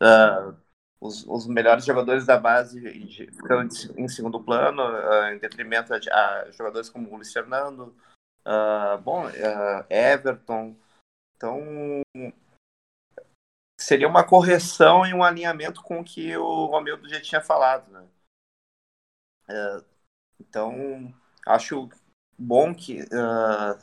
uh, 0.00 0.56
os, 1.00 1.26
os 1.26 1.46
melhores 1.48 1.84
jogadores 1.84 2.24
da 2.24 2.38
base 2.38 2.80
ficando 3.32 3.68
em 3.98 4.08
segundo 4.08 4.42
plano, 4.42 4.80
uh, 4.82 5.34
em 5.34 5.38
detrimento 5.38 5.98
de 5.98 6.08
a 6.08 6.48
jogadores 6.52 6.88
como 6.88 7.10
o 7.10 7.16
Luiz 7.16 7.32
Fernando, 7.32 7.94
uh, 8.46 8.96
bom, 9.02 9.24
Everton, 9.90 10.76
então 11.36 11.60
seria 13.78 14.06
uma 14.06 14.24
correção 14.24 15.04
e 15.04 15.12
um 15.12 15.24
alinhamento 15.24 15.82
com 15.82 16.00
o 16.00 16.04
que 16.04 16.36
o 16.36 16.66
Romildo 16.66 17.08
já 17.08 17.20
tinha 17.20 17.40
falado, 17.40 17.90
né? 17.90 18.06
Então, 20.38 21.12
acho 21.44 21.88
bom 22.40 22.74
que 22.74 23.02
uh, 23.02 23.78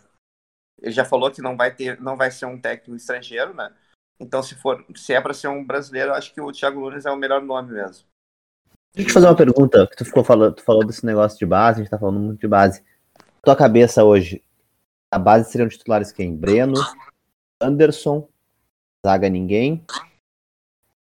ele 0.82 0.92
já 0.92 1.06
falou 1.06 1.32
que 1.32 1.42
não 1.42 1.56
vai 1.56 1.74
ter, 1.74 2.02
não 2.02 2.18
vai 2.18 2.32
ser 2.32 2.46
um 2.46 2.60
técnico 2.60 2.96
estrangeiro, 2.96 3.54
né? 3.54 3.72
Então, 4.20 4.42
se 4.42 4.56
for, 4.56 4.84
se 4.96 5.14
é 5.14 5.22
para 5.22 5.34
ser 5.34 5.48
um 5.48 5.64
brasileiro, 5.64 6.14
acho 6.14 6.34
que 6.34 6.42
o 6.42 6.52
Thiago 6.52 6.80
Nunes 6.80 7.06
é 7.06 7.12
o 7.12 7.16
melhor 7.16 7.42
nome 7.42 7.74
mesmo. 7.74 8.06
Deixa 8.96 9.10
eu 9.10 9.12
te 9.12 9.14
fazer 9.14 9.28
uma 9.28 9.36
pergunta, 9.36 9.86
que 9.86 9.96
tu 9.96 10.04
ficou 10.04 10.24
falando, 10.24 10.56
tu 10.56 10.64
falou 10.64 10.84
desse 10.84 11.06
negócio 11.06 11.38
de 11.38 11.46
base, 11.46 11.80
a 11.80 11.84
gente 11.84 11.92
tá 11.92 12.00
falando 12.00 12.20
muito 12.20 12.40
de 12.40 12.48
base. 12.48 12.84
Tua 13.44 13.56
cabeça 13.56 14.04
hoje, 14.04 14.44
a 15.14 15.20
base 15.20 15.52
seriam 15.52 15.70
titulares 15.70 16.12
quem? 16.12 16.36
Breno, 16.36 16.74
Anderson, 17.62 18.28
zaga 19.06 19.30
ninguém, 19.30 19.86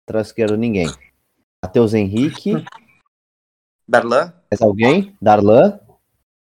atrás 0.08 0.28
esquerdo 0.28 0.56
ninguém. 0.56 0.88
Matheus 1.62 1.92
Henrique. 1.92 2.52
Darlan? 3.86 4.32
Mais 4.50 4.62
alguém? 4.62 5.16
Darlan, 5.20 5.78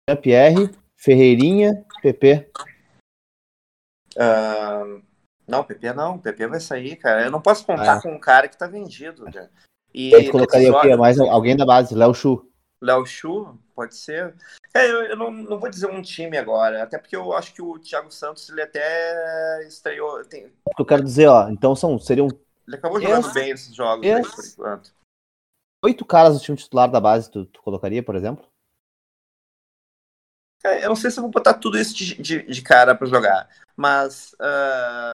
Jean-Pierre, 0.09 0.71
Ferreirinha, 0.99 1.85
PP. 2.01 2.51
Uh, 4.17 5.01
não, 5.47 5.63
PP 5.63 5.93
não, 5.93 6.19
PP 6.19 6.47
vai 6.47 6.59
sair, 6.59 6.97
cara. 6.97 7.23
Eu 7.23 7.31
não 7.31 7.41
posso 7.41 7.65
contar 7.65 7.97
ah. 7.97 8.01
com 8.01 8.11
um 8.11 8.19
cara 8.19 8.49
que 8.49 8.57
tá 8.57 8.67
vendido, 8.67 9.23
cara. 9.25 9.49
E 9.93 10.29
colocaria 10.29 10.71
o 10.71 10.81
quê? 10.81 10.95
Mais 10.95 11.19
alguém 11.19 11.55
da 11.55 11.65
base, 11.65 11.95
Léo 11.95 12.13
Chu. 12.13 12.45
Léo 12.81 13.05
Chu, 13.05 13.57
pode 13.73 13.95
ser. 13.95 14.35
É, 14.73 14.89
eu, 14.89 15.03
eu 15.03 15.17
não, 15.17 15.31
não, 15.31 15.59
vou 15.59 15.69
dizer 15.69 15.87
um 15.87 16.01
time 16.01 16.37
agora, 16.37 16.83
até 16.83 16.97
porque 16.97 17.15
eu 17.15 17.33
acho 17.33 17.53
que 17.53 17.61
o 17.61 17.79
Thiago 17.79 18.11
Santos 18.11 18.47
ele 18.49 18.61
até 18.61 19.65
estreou. 19.67 20.23
Tem... 20.25 20.51
Eu 20.77 20.85
quero 20.85 21.03
dizer, 21.03 21.27
ó, 21.27 21.49
então 21.49 21.75
são, 21.75 21.97
seriam. 21.97 22.27
Ele 22.67 22.75
acabou 22.75 23.01
jogando 23.01 23.25
esse, 23.25 23.33
bem 23.33 23.49
esses 23.51 23.73
jogos 23.73 24.05
esse... 24.05 24.15
aí, 24.15 24.35
por 24.35 24.45
enquanto. 24.45 24.93
Oito 25.83 26.05
caras 26.05 26.37
do 26.37 26.43
time 26.43 26.57
titular 26.57 26.91
da 26.91 26.99
base, 26.99 27.31
tu, 27.31 27.45
tu 27.45 27.61
colocaria, 27.61 28.03
por 28.03 28.15
exemplo? 28.15 28.45
É, 30.69 30.85
eu 30.85 30.89
não 30.89 30.95
sei 30.95 31.11
se 31.11 31.19
eu 31.19 31.23
vou 31.23 31.31
botar 31.31 31.53
tudo 31.53 31.77
isso 31.77 31.95
de, 31.95 32.21
de, 32.21 32.43
de 32.43 32.61
cara 32.61 32.95
para 32.95 33.07
jogar, 33.07 33.49
mas 33.75 34.33
uh, 34.33 35.11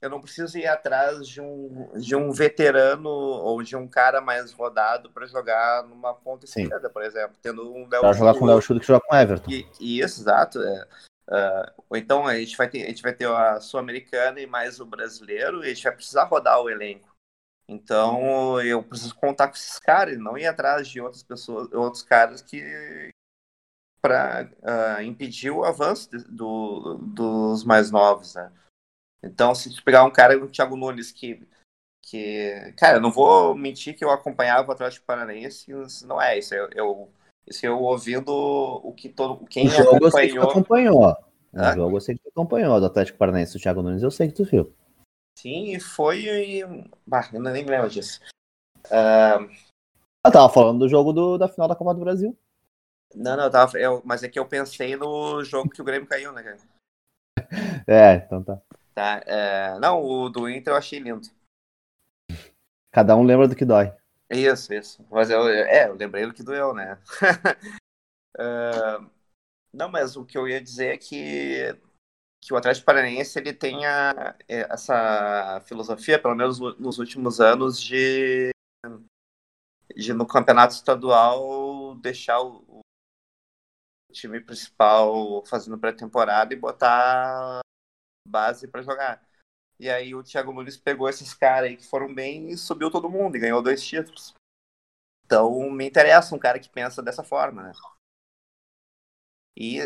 eu 0.00 0.10
não 0.10 0.20
preciso 0.20 0.56
ir 0.58 0.66
atrás 0.66 1.26
de 1.26 1.40
um, 1.40 1.90
de 1.96 2.14
um 2.14 2.30
veterano 2.30 3.08
ou 3.08 3.62
de 3.62 3.76
um 3.76 3.88
cara 3.88 4.20
mais 4.20 4.52
rodado 4.52 5.10
para 5.10 5.26
jogar 5.26 5.82
numa 5.84 6.14
ponta 6.14 6.44
esquerda, 6.44 6.88
por 6.90 7.02
exemplo, 7.02 7.36
tendo 7.42 7.72
um 7.74 7.88
Léo 7.88 8.14
jogar 8.14 8.34
com 8.34 8.44
o 8.44 8.46
Léo 8.46 8.60
Chudo 8.60 8.80
que 8.80 8.86
joga 8.86 9.04
com 9.06 9.14
o 9.14 9.18
Everton. 9.18 9.50
E, 9.50 9.66
e 9.80 10.00
isso, 10.00 10.20
exato. 10.20 10.62
É. 10.62 10.86
Uh, 11.28 11.82
ou 11.88 11.96
então 11.96 12.26
a 12.26 12.36
gente 12.36 12.56
vai 12.56 12.68
ter, 12.68 12.84
a 12.84 12.86
gente 12.86 13.02
vai 13.02 13.12
ter 13.12 13.28
a 13.28 13.60
sul-americana 13.60 14.40
e 14.40 14.46
mais 14.46 14.78
o 14.80 14.86
brasileiro, 14.86 15.64
e 15.64 15.66
a 15.66 15.74
gente 15.74 15.82
vai 15.82 15.92
precisar 15.92 16.24
rodar 16.24 16.60
o 16.60 16.70
elenco. 16.70 17.08
Então 17.68 18.60
eu 18.60 18.80
preciso 18.82 19.14
contar 19.16 19.48
com 19.48 19.54
esses 19.54 19.78
caras, 19.80 20.14
e 20.14 20.18
não 20.18 20.38
ir 20.38 20.46
atrás 20.46 20.86
de 20.86 21.00
outras 21.00 21.24
pessoas, 21.24 21.72
outros 21.72 22.02
caras 22.04 22.40
que 22.40 23.10
para 24.06 24.48
uh, 24.62 24.96
ah, 24.98 25.02
impedir 25.02 25.50
o 25.50 25.64
avanço 25.64 26.08
de, 26.10 26.22
do, 26.28 26.96
dos 26.98 27.64
mais 27.64 27.90
novos, 27.90 28.36
né? 28.36 28.52
Então, 29.20 29.52
se 29.52 29.74
tu 29.74 29.82
pegar 29.82 30.04
um 30.04 30.10
cara, 30.10 30.38
o 30.38 30.48
Thiago 30.48 30.76
Nunes, 30.76 31.10
que, 31.10 31.42
que. 32.02 32.72
Cara, 32.78 33.00
não 33.00 33.10
vou 33.10 33.56
mentir 33.56 33.96
que 33.96 34.04
eu 34.04 34.10
acompanhava 34.10 34.68
o 34.68 34.72
Atlético 34.72 35.04
Paranaense, 35.04 35.72
não 36.04 36.22
é 36.22 36.38
isso. 36.38 36.54
Eu, 36.54 36.70
eu, 36.72 37.10
isso 37.48 37.66
eu 37.66 37.80
ouvindo 37.80 38.30
o 38.30 38.92
que 38.92 39.08
todo. 39.08 39.44
Quem 39.46 39.66
o 39.66 39.70
jogo 39.70 40.06
acompanhou. 40.06 40.36
Eu 40.36 40.50
acompanhou. 40.50 41.16
O 41.52 41.72
jogo 41.74 41.96
eu 41.96 42.00
sei 42.00 42.14
que 42.14 42.22
tu 42.22 42.28
acompanhou 42.28 42.78
do 42.78 42.86
Atlético 42.86 43.18
Paranaense, 43.18 43.56
o 43.56 43.60
Thiago 43.60 43.82
Nunes, 43.82 44.02
eu 44.02 44.10
sei 44.10 44.28
que 44.28 44.34
tu 44.34 44.44
viu. 44.44 44.72
Sim, 45.36 45.74
e 45.74 45.80
foi. 45.80 46.26
Bah, 47.04 47.28
eu 47.32 47.42
nem 47.42 47.64
me 47.64 47.70
lembro 47.70 47.90
disso. 47.90 48.20
Uh... 48.86 49.50
Eu 50.24 50.32
tava 50.32 50.48
falando 50.48 50.80
do 50.80 50.88
jogo 50.88 51.12
do, 51.12 51.38
da 51.38 51.48
final 51.48 51.66
da 51.66 51.74
Copa 51.74 51.94
do 51.94 52.00
Brasil. 52.00 52.36
Não, 53.16 53.34
não, 53.34 53.44
eu 53.44 53.50
tava, 53.50 53.78
eu, 53.78 54.02
mas 54.04 54.22
é 54.22 54.28
que 54.28 54.38
eu 54.38 54.46
pensei 54.46 54.94
no 54.94 55.42
jogo 55.42 55.70
que 55.70 55.80
o 55.80 55.84
Grêmio 55.84 56.06
caiu, 56.06 56.32
né, 56.32 56.42
cara? 56.42 56.58
É, 57.88 58.16
então 58.16 58.42
tá. 58.42 58.60
Tá, 58.94 59.22
é... 59.26 59.78
Não, 59.78 60.02
o 60.02 60.28
do 60.28 60.48
Inter 60.48 60.72
eu 60.72 60.76
achei 60.76 60.98
lindo. 60.98 61.28
Cada 62.90 63.16
um 63.16 63.22
lembra 63.22 63.46
do 63.46 63.54
que 63.54 63.64
dói. 63.64 63.92
Isso, 64.30 64.74
isso. 64.74 65.06
Mas 65.10 65.30
eu, 65.30 65.48
é, 65.48 65.88
eu 65.88 65.94
lembrei 65.94 66.26
do 66.26 66.34
que 66.34 66.42
doeu, 66.42 66.74
né? 66.74 66.98
uh, 68.36 69.08
não, 69.72 69.88
mas 69.88 70.16
o 70.16 70.24
que 70.24 70.36
eu 70.36 70.48
ia 70.48 70.60
dizer 70.60 70.94
é 70.94 70.98
que, 70.98 71.78
que 72.42 72.52
o 72.52 72.56
Atlético 72.56 72.86
Paranaense 72.86 73.38
ele 73.38 73.52
tem 73.52 73.86
a, 73.86 74.34
é, 74.48 74.66
essa 74.72 75.62
filosofia, 75.66 76.18
pelo 76.18 76.34
menos 76.34 76.58
nos 76.58 76.98
últimos 76.98 77.40
anos, 77.40 77.80
de, 77.80 78.50
de 79.94 80.12
no 80.12 80.26
campeonato 80.26 80.74
estadual 80.74 81.94
deixar 81.96 82.40
o, 82.40 82.64
o 82.65 82.65
time 84.16 84.40
principal 84.40 85.44
fazendo 85.46 85.78
pré-temporada 85.78 86.52
e 86.52 86.56
botar 86.56 87.60
base 88.26 88.66
para 88.66 88.82
jogar. 88.82 89.26
E 89.78 89.90
aí 89.90 90.14
o 90.14 90.22
Thiago 90.22 90.52
Nunes 90.52 90.76
pegou 90.76 91.08
esses 91.08 91.34
caras 91.34 91.68
aí 91.70 91.76
que 91.76 91.86
foram 91.86 92.12
bem 92.12 92.48
e 92.48 92.56
subiu 92.56 92.90
todo 92.90 93.10
mundo 93.10 93.36
e 93.36 93.40
ganhou 93.40 93.62
dois 93.62 93.84
títulos. 93.84 94.34
Então 95.24 95.70
me 95.70 95.86
interessa 95.86 96.34
um 96.34 96.38
cara 96.38 96.58
que 96.58 96.68
pensa 96.68 97.02
dessa 97.02 97.22
forma, 97.22 97.62
né? 97.62 97.72
E 99.56 99.80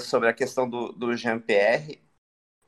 sobre 0.00 0.28
a 0.28 0.34
questão 0.34 0.68
do, 0.68 0.92
do 0.92 1.16
Jean-Pierre, 1.16 2.02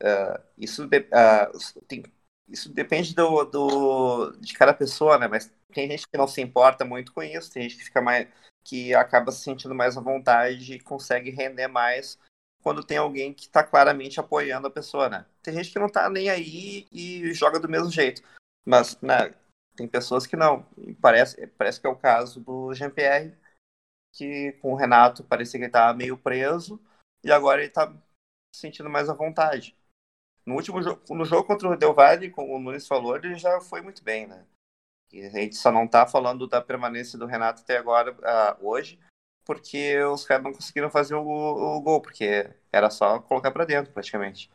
uh, 0.03 0.43
isso, 0.57 0.87
de, 0.87 0.99
uh, 1.01 1.83
tem, 1.87 2.03
isso 2.49 2.73
depende 2.73 3.15
do, 3.15 3.45
do, 3.45 4.31
de 4.39 4.55
cada 4.55 4.73
pessoa, 4.73 5.19
né? 5.19 5.29
Mas 5.29 5.53
tem 5.73 5.91
gente 5.91 6.07
que 6.09 6.17
não 6.17 6.29
se 6.29 6.41
importa 6.41 6.85
muito 6.85 7.13
com 7.13 7.23
isso, 7.23 7.53
tem 7.53 7.63
gente 7.65 7.77
que 7.77 7.85
fica 7.85 8.01
mais 8.01 8.29
que 8.65 8.93
acaba 8.95 9.31
se 9.31 9.43
sentindo 9.43 9.75
mais 9.75 9.97
à 9.97 10.01
vontade 10.01 10.75
e 10.75 10.81
consegue 10.81 11.31
render 11.31 11.69
mais 11.69 12.19
quando 12.63 12.83
tem 12.83 12.99
alguém 12.99 13.33
que 13.33 13.43
está 13.43 13.63
claramente 13.63 14.19
apoiando 14.19 14.67
a 14.67 14.71
pessoa, 14.71 15.09
né? 15.09 15.25
Tem 15.41 15.55
gente 15.55 15.71
que 15.71 15.79
não 15.79 15.87
está 15.87 16.11
nem 16.11 16.29
aí 16.29 16.89
e 16.91 17.33
joga 17.33 17.61
do 17.61 17.69
mesmo 17.69 17.91
jeito. 17.91 18.23
Mas, 18.65 19.01
né, 19.01 19.33
tem 19.77 19.87
pessoas 19.87 20.27
que 20.27 20.35
não. 20.35 20.67
E 20.77 20.93
parece, 20.95 21.47
parece 21.47 21.81
que 21.81 21.87
é 21.87 21.91
o 21.91 21.95
caso 21.95 22.41
do 22.41 22.75
Jean-Pierre, 22.75 23.37
que 24.13 24.53
com 24.61 24.73
o 24.73 24.77
Renato 24.77 25.23
parecia 25.23 25.61
que 25.61 25.65
ele 25.65 25.69
estava 25.69 25.97
meio 25.97 26.19
preso 26.19 26.81
e 27.23 27.31
agora 27.31 27.61
ele 27.61 27.69
está 27.69 27.87
se 28.53 28.63
sentindo 28.63 28.91
mais 28.91 29.09
à 29.09 29.15
vontade. 29.15 29.77
No 30.47 30.55
último 30.55 30.81
jogo, 30.81 31.03
no 31.11 31.25
jogo 31.25 31.45
contra 31.45 31.69
o 31.69 31.77
Del 31.77 31.93
Valle, 31.93 32.31
como 32.31 32.55
o 32.55 32.61
Nunes 32.61 32.87
falou, 32.87 33.17
ele 33.17 33.35
já 33.35 33.61
foi 33.61 33.81
muito 33.81 34.03
bem, 34.05 34.27
né? 34.27 34.45
E 35.13 35.25
a 35.25 35.31
gente 35.31 35.57
só 35.57 35.73
não 35.73 35.85
está 35.85 36.07
falando 36.07 36.47
da 36.47 36.61
permanência 36.61 37.19
do 37.19 37.27
Renato 37.27 37.63
até 37.63 37.77
agora, 37.77 38.13
uh, 38.13 38.67
hoje, 38.67 38.99
porque 39.45 39.99
os 40.05 40.25
caras 40.25 40.45
não 40.45 40.53
conseguiram 40.53 40.91
fazer 40.91 41.15
o, 41.15 41.23
o 41.23 41.81
gol, 41.81 42.01
porque 42.01 42.49
era 42.73 42.91
só 42.91 43.19
colocar 43.21 43.51
para 43.51 43.65
dentro, 43.65 43.93
praticamente. 43.93 44.51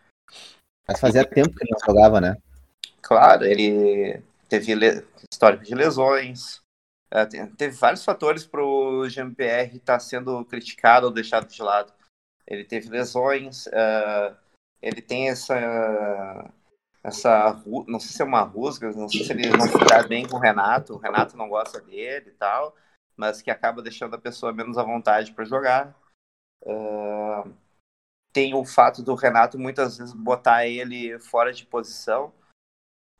Mas 0.88 1.00
fazia 1.00 1.26
tempo 1.26 1.56
que 1.56 1.64
ele 1.64 1.72
não 1.72 1.80
jogava, 1.86 2.22
né? 2.22 2.38
Claro, 3.02 3.46
ele 3.46 4.22
teve 4.48 4.74
histórico 5.32 5.64
de 5.64 5.76
lesões, 5.76 6.62
é, 7.10 7.26
teve 7.26 7.76
vários 7.76 8.06
fatores 8.06 8.46
para 8.46 8.64
o 8.64 9.06
GMPR 9.10 9.76
estar 9.76 9.94
tá 9.94 10.00
sendo 10.00 10.46
criticado 10.46 11.08
ou 11.08 11.12
deixado 11.12 11.48
de 11.48 11.62
lado. 11.62 11.94
Ele 12.48 12.64
teve 12.64 12.90
lesões, 12.90 13.68
uh, 13.68 14.36
ele 14.82 15.02
tem 15.02 15.30
essa 15.30 16.52
essa 17.04 17.62
não 17.88 18.00
sei 18.00 18.12
se 18.12 18.22
é 18.22 18.26
uma 18.26 18.42
rusga, 18.42 18.92
não 18.92 19.10
sei 19.10 19.24
se 19.24 19.32
ele 19.32 19.50
não 19.50 19.68
ficar 19.68 20.08
bem 20.08 20.28
com 20.28 20.38
o 20.38 20.40
Renato, 20.40 20.94
o 20.94 20.98
Renato 20.98 21.36
não 21.36 21.50
gosta 21.50 21.82
dele 21.82 22.30
e 22.30 22.34
tal 22.34 22.76
mas 23.22 23.40
que 23.40 23.52
acaba 23.52 23.84
deixando 23.84 24.16
a 24.16 24.20
pessoa 24.20 24.52
menos 24.52 24.80
à 24.80 24.84
vontade 24.84 25.32
para 25.32 25.46
jogar. 25.46 25.96
Uh, 26.64 27.54
tem 28.34 28.56
o 28.56 28.66
fato 28.66 29.04
do 29.04 29.14
Renato 29.14 29.60
muitas 29.60 30.00
vezes 30.00 30.12
botar 30.12 30.66
ele 30.66 31.20
fora 31.20 31.54
de 31.54 31.64
posição. 31.64 32.34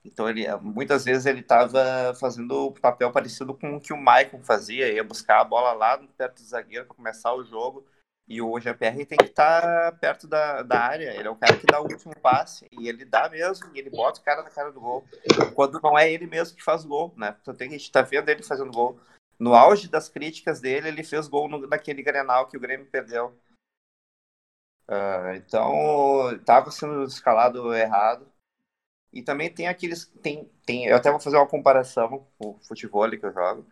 Então 0.04 0.28
ele 0.28 0.48
muitas 0.58 1.06
vezes 1.06 1.28
ele 1.28 1.42
estava 1.42 2.16
fazendo 2.20 2.68
o 2.68 2.72
papel 2.72 3.12
parecido 3.12 3.54
com 3.54 3.76
o 3.76 3.80
que 3.80 3.94
o 3.94 4.02
Maicon 4.02 4.44
fazia, 4.44 4.92
ia 4.92 5.04
buscar 5.04 5.40
a 5.42 5.44
bola 5.44 5.74
lá 5.74 6.00
perto 6.18 6.42
do 6.42 6.48
zagueiro 6.48 6.88
para 6.88 6.96
começar 6.96 7.34
o 7.36 7.44
jogo. 7.44 7.86
E 8.32 8.42
o 8.42 8.58
GPR 8.58 9.06
tem 9.06 9.18
que 9.18 9.26
estar 9.26 9.62
tá 9.62 9.92
perto 9.92 10.26
da, 10.26 10.62
da 10.62 10.80
área. 10.80 11.14
Ele 11.14 11.28
é 11.28 11.30
o 11.30 11.36
cara 11.36 11.58
que 11.58 11.66
dá 11.66 11.82
o 11.82 11.84
último 11.84 12.18
passe. 12.22 12.66
E 12.72 12.88
ele 12.88 13.04
dá 13.04 13.28
mesmo, 13.28 13.70
e 13.76 13.80
ele 13.80 13.90
bota 13.90 14.22
o 14.22 14.24
cara 14.24 14.42
na 14.42 14.50
cara 14.50 14.72
do 14.72 14.80
gol. 14.80 15.04
Quando 15.54 15.82
não 15.82 16.00
é 16.00 16.10
ele 16.10 16.26
mesmo 16.26 16.56
que 16.56 16.64
faz 16.64 16.86
o 16.86 16.88
gol, 16.88 17.14
né? 17.18 17.36
Então 17.42 17.54
tem 17.54 17.68
a 17.68 17.72
gente 17.72 17.92
tá 17.92 18.02
vendo 18.02 18.30
ele 18.30 18.42
fazendo 18.42 18.72
gol 18.72 18.98
no 19.38 19.56
auge 19.56 19.90
das 19.90 20.08
críticas 20.08 20.62
dele, 20.62 20.88
ele 20.88 21.04
fez 21.04 21.28
gol 21.28 21.50
no, 21.50 21.68
naquele 21.68 22.04
Grenal 22.04 22.48
que 22.48 22.56
o 22.56 22.60
Grêmio 22.60 22.86
perdeu. 22.86 23.36
Uh, 24.88 25.34
então, 25.36 26.32
estava 26.36 26.70
sendo 26.70 27.04
escalado 27.04 27.74
errado. 27.74 28.32
E 29.12 29.24
também 29.24 29.54
tem 29.54 29.68
aqueles. 29.68 30.06
Tem, 30.22 30.46
tem, 30.64 30.86
eu 30.86 30.96
até 30.96 31.10
vou 31.10 31.20
fazer 31.20 31.38
uma 31.38 31.48
comparação 31.48 32.26
com 32.38 32.52
o 32.52 32.60
futebol 32.60 33.10
que 33.10 33.26
eu 33.26 33.34
jogo. 33.34 33.68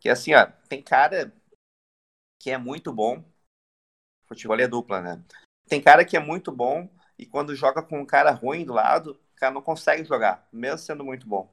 Que 0.00 0.08
é 0.08 0.12
assim, 0.12 0.34
ó, 0.34 0.46
tem 0.66 0.82
cara 0.82 1.32
que 2.40 2.50
é 2.50 2.56
muito 2.58 2.92
bom. 2.92 3.22
Futebol 4.32 4.58
é 4.58 4.66
dupla, 4.66 5.00
né? 5.00 5.22
Tem 5.68 5.80
cara 5.80 6.04
que 6.04 6.16
é 6.16 6.20
muito 6.20 6.50
bom 6.50 6.88
e 7.18 7.26
quando 7.26 7.54
joga 7.54 7.82
com 7.82 8.00
um 8.00 8.06
cara 8.06 8.30
ruim 8.30 8.64
do 8.64 8.72
lado, 8.72 9.12
o 9.12 9.36
cara 9.36 9.52
não 9.52 9.62
consegue 9.62 10.04
jogar, 10.04 10.48
mesmo 10.52 10.78
sendo 10.78 11.04
muito 11.04 11.26
bom. 11.26 11.52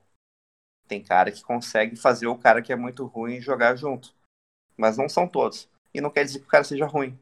Tem 0.88 1.04
cara 1.04 1.32
que 1.32 1.44
consegue 1.44 1.96
fazer 1.96 2.28
o 2.28 2.38
cara 2.38 2.62
que 2.62 2.74
é 2.74 2.76
muito 2.76 3.06
ruim 3.06 3.42
jogar 3.42 3.76
junto. 3.76 4.16
Mas 4.76 4.98
não 4.98 5.08
são 5.08 5.28
todos. 5.28 5.70
E 5.94 6.02
não 6.02 6.10
quer 6.10 6.24
dizer 6.24 6.40
que 6.40 6.46
o 6.46 6.50
cara 6.50 6.64
seja 6.64 6.86
ruim. 6.86 7.20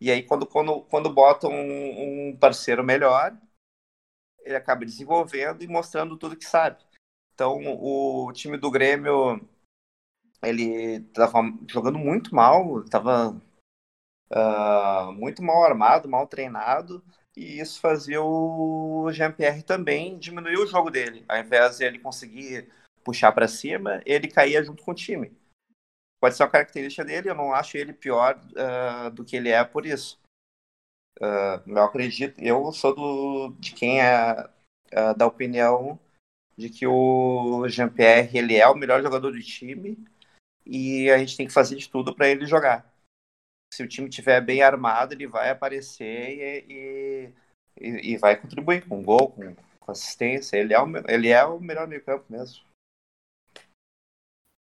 E 0.00 0.10
aí, 0.10 0.22
quando, 0.22 0.46
quando, 0.46 0.82
quando 0.82 1.12
botam 1.12 1.50
um, 1.50 2.30
um 2.30 2.36
parceiro 2.36 2.84
melhor, 2.84 3.36
ele 4.40 4.56
acaba 4.56 4.84
desenvolvendo 4.84 5.62
e 5.62 5.68
mostrando 5.68 6.16
tudo 6.16 6.36
que 6.36 6.44
sabe. 6.44 6.84
Então, 7.34 7.58
o 7.80 8.32
time 8.32 8.56
do 8.56 8.70
Grêmio, 8.70 9.40
ele 10.42 10.96
estava 10.96 11.40
jogando 11.68 11.98
muito 11.98 12.34
mal, 12.34 12.80
estava 12.80 13.40
uh, 14.34 15.12
muito 15.12 15.42
mal 15.42 15.64
armado, 15.64 16.08
mal 16.08 16.26
treinado, 16.26 17.04
e 17.36 17.60
isso 17.60 17.80
fazia 17.80 18.22
o 18.22 19.10
Jean-Pierre 19.12 19.62
também 19.62 20.18
diminuir 20.18 20.58
o 20.58 20.66
jogo 20.66 20.90
dele. 20.90 21.24
Ao 21.28 21.38
invés 21.38 21.78
de 21.78 21.84
ele 21.84 21.98
conseguir 21.98 22.68
puxar 23.04 23.32
para 23.32 23.48
cima, 23.48 24.02
ele 24.04 24.28
caía 24.28 24.62
junto 24.62 24.82
com 24.82 24.92
o 24.92 24.94
time. 24.94 25.32
Pode 26.20 26.36
ser 26.36 26.44
uma 26.44 26.50
característica 26.50 27.04
dele, 27.04 27.30
eu 27.30 27.34
não 27.34 27.52
acho 27.52 27.76
ele 27.76 27.92
pior 27.92 28.40
uh, 28.52 29.10
do 29.10 29.24
que 29.24 29.36
ele 29.36 29.48
é 29.48 29.64
por 29.64 29.86
isso. 29.86 30.20
Uh, 31.20 31.62
eu 31.66 31.82
acredito, 31.82 32.40
eu 32.40 32.72
sou 32.72 32.94
do, 32.94 33.56
de 33.58 33.72
quem 33.72 34.00
é 34.00 34.48
uh, 34.92 35.14
da 35.16 35.26
opinião 35.26 35.98
de 36.56 36.68
que 36.68 36.86
o 36.86 37.66
Jean-Pierre 37.68 38.36
ele 38.36 38.56
é 38.56 38.68
o 38.68 38.74
melhor 38.74 39.02
jogador 39.02 39.32
do 39.32 39.40
time 39.40 39.98
e 40.64 41.10
a 41.10 41.18
gente 41.18 41.36
tem 41.36 41.46
que 41.46 41.52
fazer 41.52 41.76
de 41.76 41.88
tudo 41.88 42.14
para 42.14 42.28
ele 42.28 42.46
jogar. 42.46 42.91
Se 43.72 43.82
o 43.82 43.88
time 43.88 44.10
estiver 44.10 44.38
bem 44.42 44.60
armado, 44.60 45.14
ele 45.14 45.26
vai 45.26 45.48
aparecer 45.48 46.04
e, 46.68 47.32
e, 47.80 48.12
e 48.12 48.16
vai 48.18 48.36
contribuir 48.36 48.86
com 48.86 49.02
gol, 49.02 49.30
com, 49.30 49.54
com, 49.80 49.90
assistência. 49.90 50.58
Ele 50.58 50.74
é 50.74 50.78
o, 50.78 50.86
ele 51.08 51.28
é 51.28 51.42
o 51.42 51.58
melhor 51.58 51.88
meio 51.88 52.04
campo 52.04 52.26
mesmo. 52.28 52.62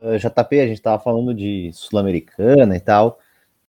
Uh, 0.02 0.18
JP, 0.18 0.60
a 0.60 0.68
gente 0.68 0.78
estava 0.78 1.02
falando 1.02 1.32
de 1.32 1.72
Sul-Americana 1.74 2.76
e 2.76 2.80
tal, 2.80 3.20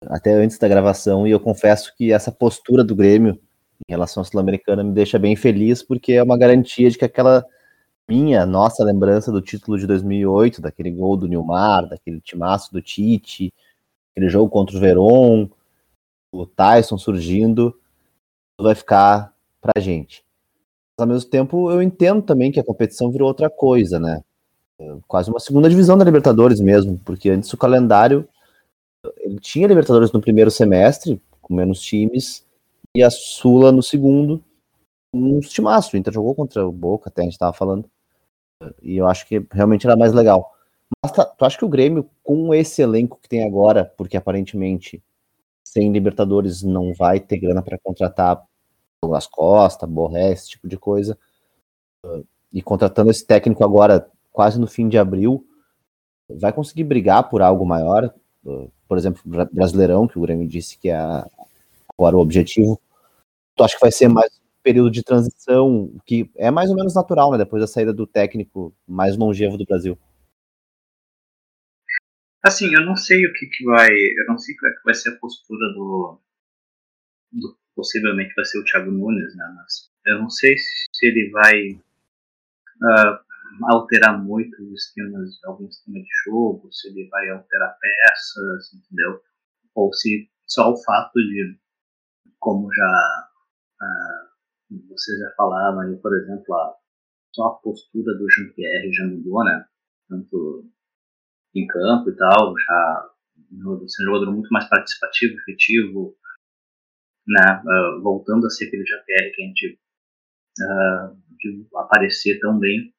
até 0.07 0.33
antes 0.35 0.57
da 0.57 0.69
gravação, 0.69 1.27
e 1.27 1.33
eu 1.33 1.41
confesso 1.41 1.97
que 1.97 2.13
essa 2.13 2.31
postura 2.31 2.85
do 2.85 2.95
Grêmio 2.95 3.41
em 3.89 3.93
relação 3.93 4.21
à 4.21 4.25
Sul-Americana 4.25 4.85
me 4.85 4.93
deixa 4.93 5.19
bem 5.19 5.35
feliz, 5.35 5.83
porque 5.83 6.13
é 6.13 6.23
uma 6.23 6.39
garantia 6.39 6.89
de 6.89 6.97
que 6.97 7.05
aquela 7.05 7.45
minha, 8.09 8.47
nossa 8.47 8.85
lembrança 8.85 9.33
do 9.33 9.43
título 9.43 9.79
de 9.79 9.87
2008, 9.87 10.63
daquele 10.63 10.93
gol 10.93 11.17
do 11.17 11.27
Nilmar, 11.27 11.89
daquele 11.89 12.21
timaço 12.21 12.73
do 12.73 12.81
Tite, 12.81 13.53
aquele 14.19 14.29
jogo 14.29 14.51
contra 14.51 14.77
o 14.77 14.81
Veron, 14.81 15.49
o 16.33 16.45
Tyson 16.45 16.99
surgindo, 16.99 17.79
vai 18.61 18.75
ficar 18.75 19.33
pra 19.61 19.81
gente. 19.81 20.25
Mas, 20.99 21.09
ao 21.09 21.15
mesmo 21.15 21.31
tempo, 21.31 21.71
eu 21.71 21.81
entendo 21.81 22.21
também 22.21 22.51
que 22.51 22.59
a 22.59 22.65
competição 22.65 23.11
virou 23.11 23.29
outra 23.29 23.49
coisa, 23.49 24.01
né? 24.01 24.23
Quase 25.07 25.31
uma 25.31 25.41
segunda 25.41 25.71
divisão 25.71 25.97
da 25.97 26.05
Libertadores 26.05 26.61
mesmo, 26.61 27.01
porque 27.05 27.31
antes 27.31 27.53
o 27.53 27.57
calendário 27.57 28.29
ele 29.19 29.39
tinha 29.39 29.67
Libertadores 29.67 30.11
no 30.13 30.21
primeiro 30.21 30.51
semestre, 30.51 31.23
com 31.41 31.55
menos 31.55 31.81
times, 31.81 32.45
e 32.97 33.03
a 33.03 33.11
Sula 33.11 33.71
no 33.71 33.83
segundo, 33.83 34.43
um 35.15 35.39
timaço. 35.41 35.95
O 35.95 35.99
Inter 35.99 36.13
jogou 36.13 36.35
contra 36.35 36.67
o 36.67 36.73
Boca, 36.73 37.09
até 37.09 37.23
a 37.23 37.25
gente 37.25 37.35
estava 37.35 37.53
falando. 37.53 37.89
E 38.83 38.97
eu 38.97 39.07
acho 39.07 39.27
que 39.27 39.47
realmente 39.53 39.87
era 39.87 39.97
mais 39.97 40.13
legal. 40.13 40.53
Mas 41.03 41.13
tá, 41.13 41.25
tu 41.25 41.45
acha 41.45 41.59
que 41.59 41.65
o 41.65 41.69
Grêmio, 41.69 42.09
com 42.23 42.55
esse 42.55 42.83
elenco 42.83 43.19
que 43.21 43.29
tem 43.29 43.45
agora, 43.47 43.93
porque 43.97 44.17
aparentemente 44.17 45.03
sem 45.65 45.93
Libertadores 45.93 46.63
não 46.63 46.95
vai 46.95 47.21
ter 47.21 47.39
grana 47.39 47.63
para 47.63 47.79
contratar 47.79 48.43
Douglas 49.03 49.27
Costa, 49.27 49.87
Borré, 49.87 50.33
esse 50.33 50.51
tipo 50.51 50.67
de 50.67 50.79
coisa, 50.79 51.17
e 52.53 52.63
contratando 52.63 53.11
esse 53.11 53.27
técnico 53.27 53.63
agora, 53.63 54.11
quase 54.33 54.59
no 54.59 54.67
fim 54.67 54.89
de 54.89 54.99
abril, 54.99 55.45
vai 56.29 56.53
conseguir 56.53 56.85
brigar 56.85 57.29
por 57.29 57.43
algo 57.43 57.67
maior? 57.67 58.13
Por 58.89 58.97
exemplo, 58.97 59.23
Brasileirão, 59.53 60.09
que 60.09 60.19
o 60.19 60.23
Grêmio 60.23 60.49
disse 60.49 60.79
que 60.79 60.89
é 60.89 60.97
agora 60.97 62.17
o 62.17 62.21
objetivo. 62.21 62.81
Tu 63.55 63.63
acha 63.63 63.75
que 63.75 63.81
vai 63.81 63.93
ser 63.93 64.09
mais 64.09 64.41
período 64.63 64.91
de 64.91 65.03
transição, 65.03 65.91
que 66.07 66.31
é 66.37 66.51
mais 66.51 66.71
ou 66.71 66.77
menos 66.77 66.95
natural, 66.95 67.31
né? 67.33 67.39
Depois 67.39 67.61
da 67.61 67.67
saída 67.67 67.93
do 67.93 68.07
técnico 68.07 68.73
mais 68.87 69.17
longevo 69.17 69.59
do 69.59 69.67
Brasil. 69.67 69.99
Assim, 72.43 72.73
eu 72.73 72.85
não 72.85 72.97
sei 72.97 73.27
o 73.27 73.33
que, 73.33 73.47
que 73.47 73.65
vai. 73.65 73.89
Eu 73.91 74.27
não 74.29 74.39
sei 74.39 74.57
qual 74.57 74.71
é 74.71 74.75
que 74.75 74.85
vai 74.85 74.95
ser 74.95 75.11
a 75.11 75.19
postura 75.19 75.73
do, 75.75 76.21
do. 77.33 77.59
possivelmente 77.75 78.35
vai 78.35 78.45
ser 78.45 78.59
o 78.59 78.65
Thiago 78.65 78.91
Nunes, 78.91 79.35
né? 79.37 79.45
Mas 79.57 79.91
eu 80.07 80.21
não 80.21 80.31
sei 80.31 80.57
se, 80.57 80.87
ele 81.03 81.31
vai 81.31 81.73
uh, 81.73 83.19
alterar 83.71 84.23
muito 84.23 84.63
os 84.63 84.85
esquemas, 84.85 85.43
algum 85.45 85.67
esquema 85.69 85.99
de 85.99 86.09
jogo, 86.25 86.73
se 86.73 86.89
ele 86.89 87.09
vai 87.09 87.29
alterar 87.31 87.77
peças, 87.81 88.73
entendeu? 88.75 89.21
Ou 89.75 89.93
se 89.93 90.31
só 90.47 90.73
o 90.73 90.83
fato 90.83 91.19
de, 91.19 91.59
como 92.39 92.73
já 92.73 93.31
uh, 93.83 94.29
você 94.89 95.19
já 95.19 95.31
falava 95.37 95.83
aí, 95.83 95.97
por 95.97 96.15
exemplo, 96.15 96.55
a, 96.55 96.77
só 97.35 97.47
a 97.47 97.55
postura 97.57 98.15
do 98.15 98.27
Jean-Pierre 98.31 98.93
já 98.93 99.07
mudou, 99.07 99.45
né? 99.45 99.67
Tanto 100.09 100.71
em 101.59 101.67
campo 101.67 102.11
e 102.11 102.17
tal, 102.17 102.55
já 102.59 103.11
ser 103.87 104.03
um 104.03 104.07
jogador 104.07 104.33
muito 104.33 104.49
mais 104.51 104.69
participativo, 104.69 105.39
efetivo, 105.39 106.17
né? 107.27 107.63
Uh, 107.65 108.03
voltando 108.03 108.47
a 108.47 108.51
ser 108.51 108.67
aquele 108.67 108.85
Jean-Pierre 108.85 109.33
que 109.33 109.43
a 109.43 109.47
gente 109.47 109.79
uh, 110.61 111.17
viu 111.43 111.69
aparecer 111.77 112.39
tão 112.41 112.59
bem. 112.59 112.93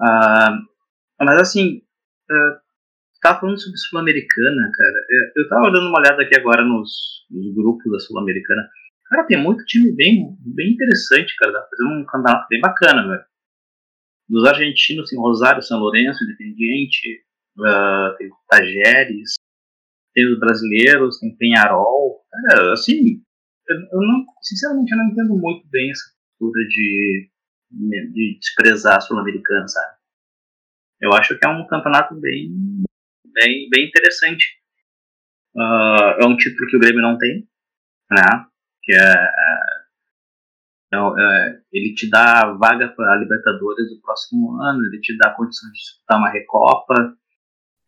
Uh, 0.00 1.24
mas 1.24 1.40
assim, 1.40 1.82
uh, 2.30 2.62
tava 3.22 3.40
falando 3.40 3.60
sobre 3.60 3.78
Sul-Americana, 3.78 4.70
cara. 4.74 5.32
Eu 5.36 5.48
tava 5.48 5.70
dando 5.70 5.88
uma 5.88 5.98
olhada 5.98 6.22
aqui 6.22 6.36
agora 6.36 6.64
nos, 6.64 7.24
nos 7.30 7.54
grupos 7.54 7.90
da 7.90 8.00
Sul-Americana. 8.00 8.68
Cara, 9.06 9.26
tem 9.26 9.40
muito 9.40 9.64
time 9.66 9.92
bem, 9.92 10.36
bem 10.40 10.72
interessante, 10.72 11.34
cara. 11.36 11.52
Dá 11.52 11.68
fazer 11.68 11.84
um 11.84 12.04
campeonato 12.04 12.48
bem 12.48 12.60
bacana, 12.60 13.06
velho. 13.06 13.24
Dos 14.28 14.44
argentinos, 14.44 15.10
tem 15.10 15.18
Rosário, 15.18 15.62
São 15.62 15.78
Lourenço, 15.78 16.24
Independiente, 16.24 17.22
uh, 17.58 18.16
tem 18.16 18.30
Tajeres, 18.48 19.34
tem 20.14 20.32
os 20.32 20.38
brasileiros, 20.38 21.18
tem 21.18 21.36
Penharol. 21.36 22.22
Cara, 22.48 22.72
assim, 22.72 23.22
eu, 23.68 23.76
eu, 23.76 24.00
não, 24.00 24.24
sinceramente, 24.42 24.92
eu 24.92 24.98
não 24.98 25.06
entendo 25.06 25.36
muito 25.36 25.66
bem 25.68 25.90
essa 25.90 26.04
cultura 26.38 26.66
de, 26.68 27.30
de 27.70 28.38
desprezar 28.38 28.96
a 28.96 29.00
Sul-Americana, 29.00 29.68
sabe? 29.68 29.96
Eu 31.00 31.12
acho 31.14 31.38
que 31.38 31.44
é 31.44 31.48
um 31.48 31.66
campeonato 31.66 32.14
bem, 32.20 32.84
bem, 33.34 33.68
bem 33.70 33.88
interessante. 33.88 34.46
Uh, 35.54 36.22
é 36.22 36.26
um 36.26 36.36
título 36.36 36.68
que 36.70 36.76
o 36.76 36.80
Grêmio 36.80 37.02
não 37.02 37.18
tem, 37.18 37.46
né? 38.10 38.46
que 38.82 38.92
é, 38.94 39.12
é, 40.92 40.96
é, 40.96 41.60
ele 41.72 41.94
te 41.94 42.10
dá 42.10 42.52
vaga 42.52 42.88
para 42.88 43.12
a 43.12 43.16
Libertadores 43.16 43.88
do 43.90 44.00
próximo 44.00 44.60
ano, 44.60 44.84
ele 44.86 45.00
te 45.00 45.16
dá 45.16 45.30
condições 45.34 45.72
de 45.72 45.78
disputar 45.78 46.18
uma 46.18 46.30
Recopa. 46.30 47.16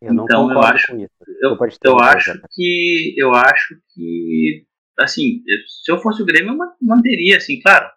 Eu 0.06 0.12
então 0.12 0.50
eu 0.52 0.60
acho, 0.60 0.92
eu, 1.40 1.56
eu 1.84 1.98
acho 2.00 2.40
que 2.50 3.14
eu 3.16 3.34
acho 3.34 3.76
que 3.92 4.66
assim, 4.98 5.42
se 5.82 5.90
eu 5.90 5.98
fosse 5.98 6.22
o 6.22 6.26
Grêmio, 6.26 6.52
eu 6.52 6.58
manteria 6.80 7.36
assim, 7.36 7.60
claro. 7.60 7.90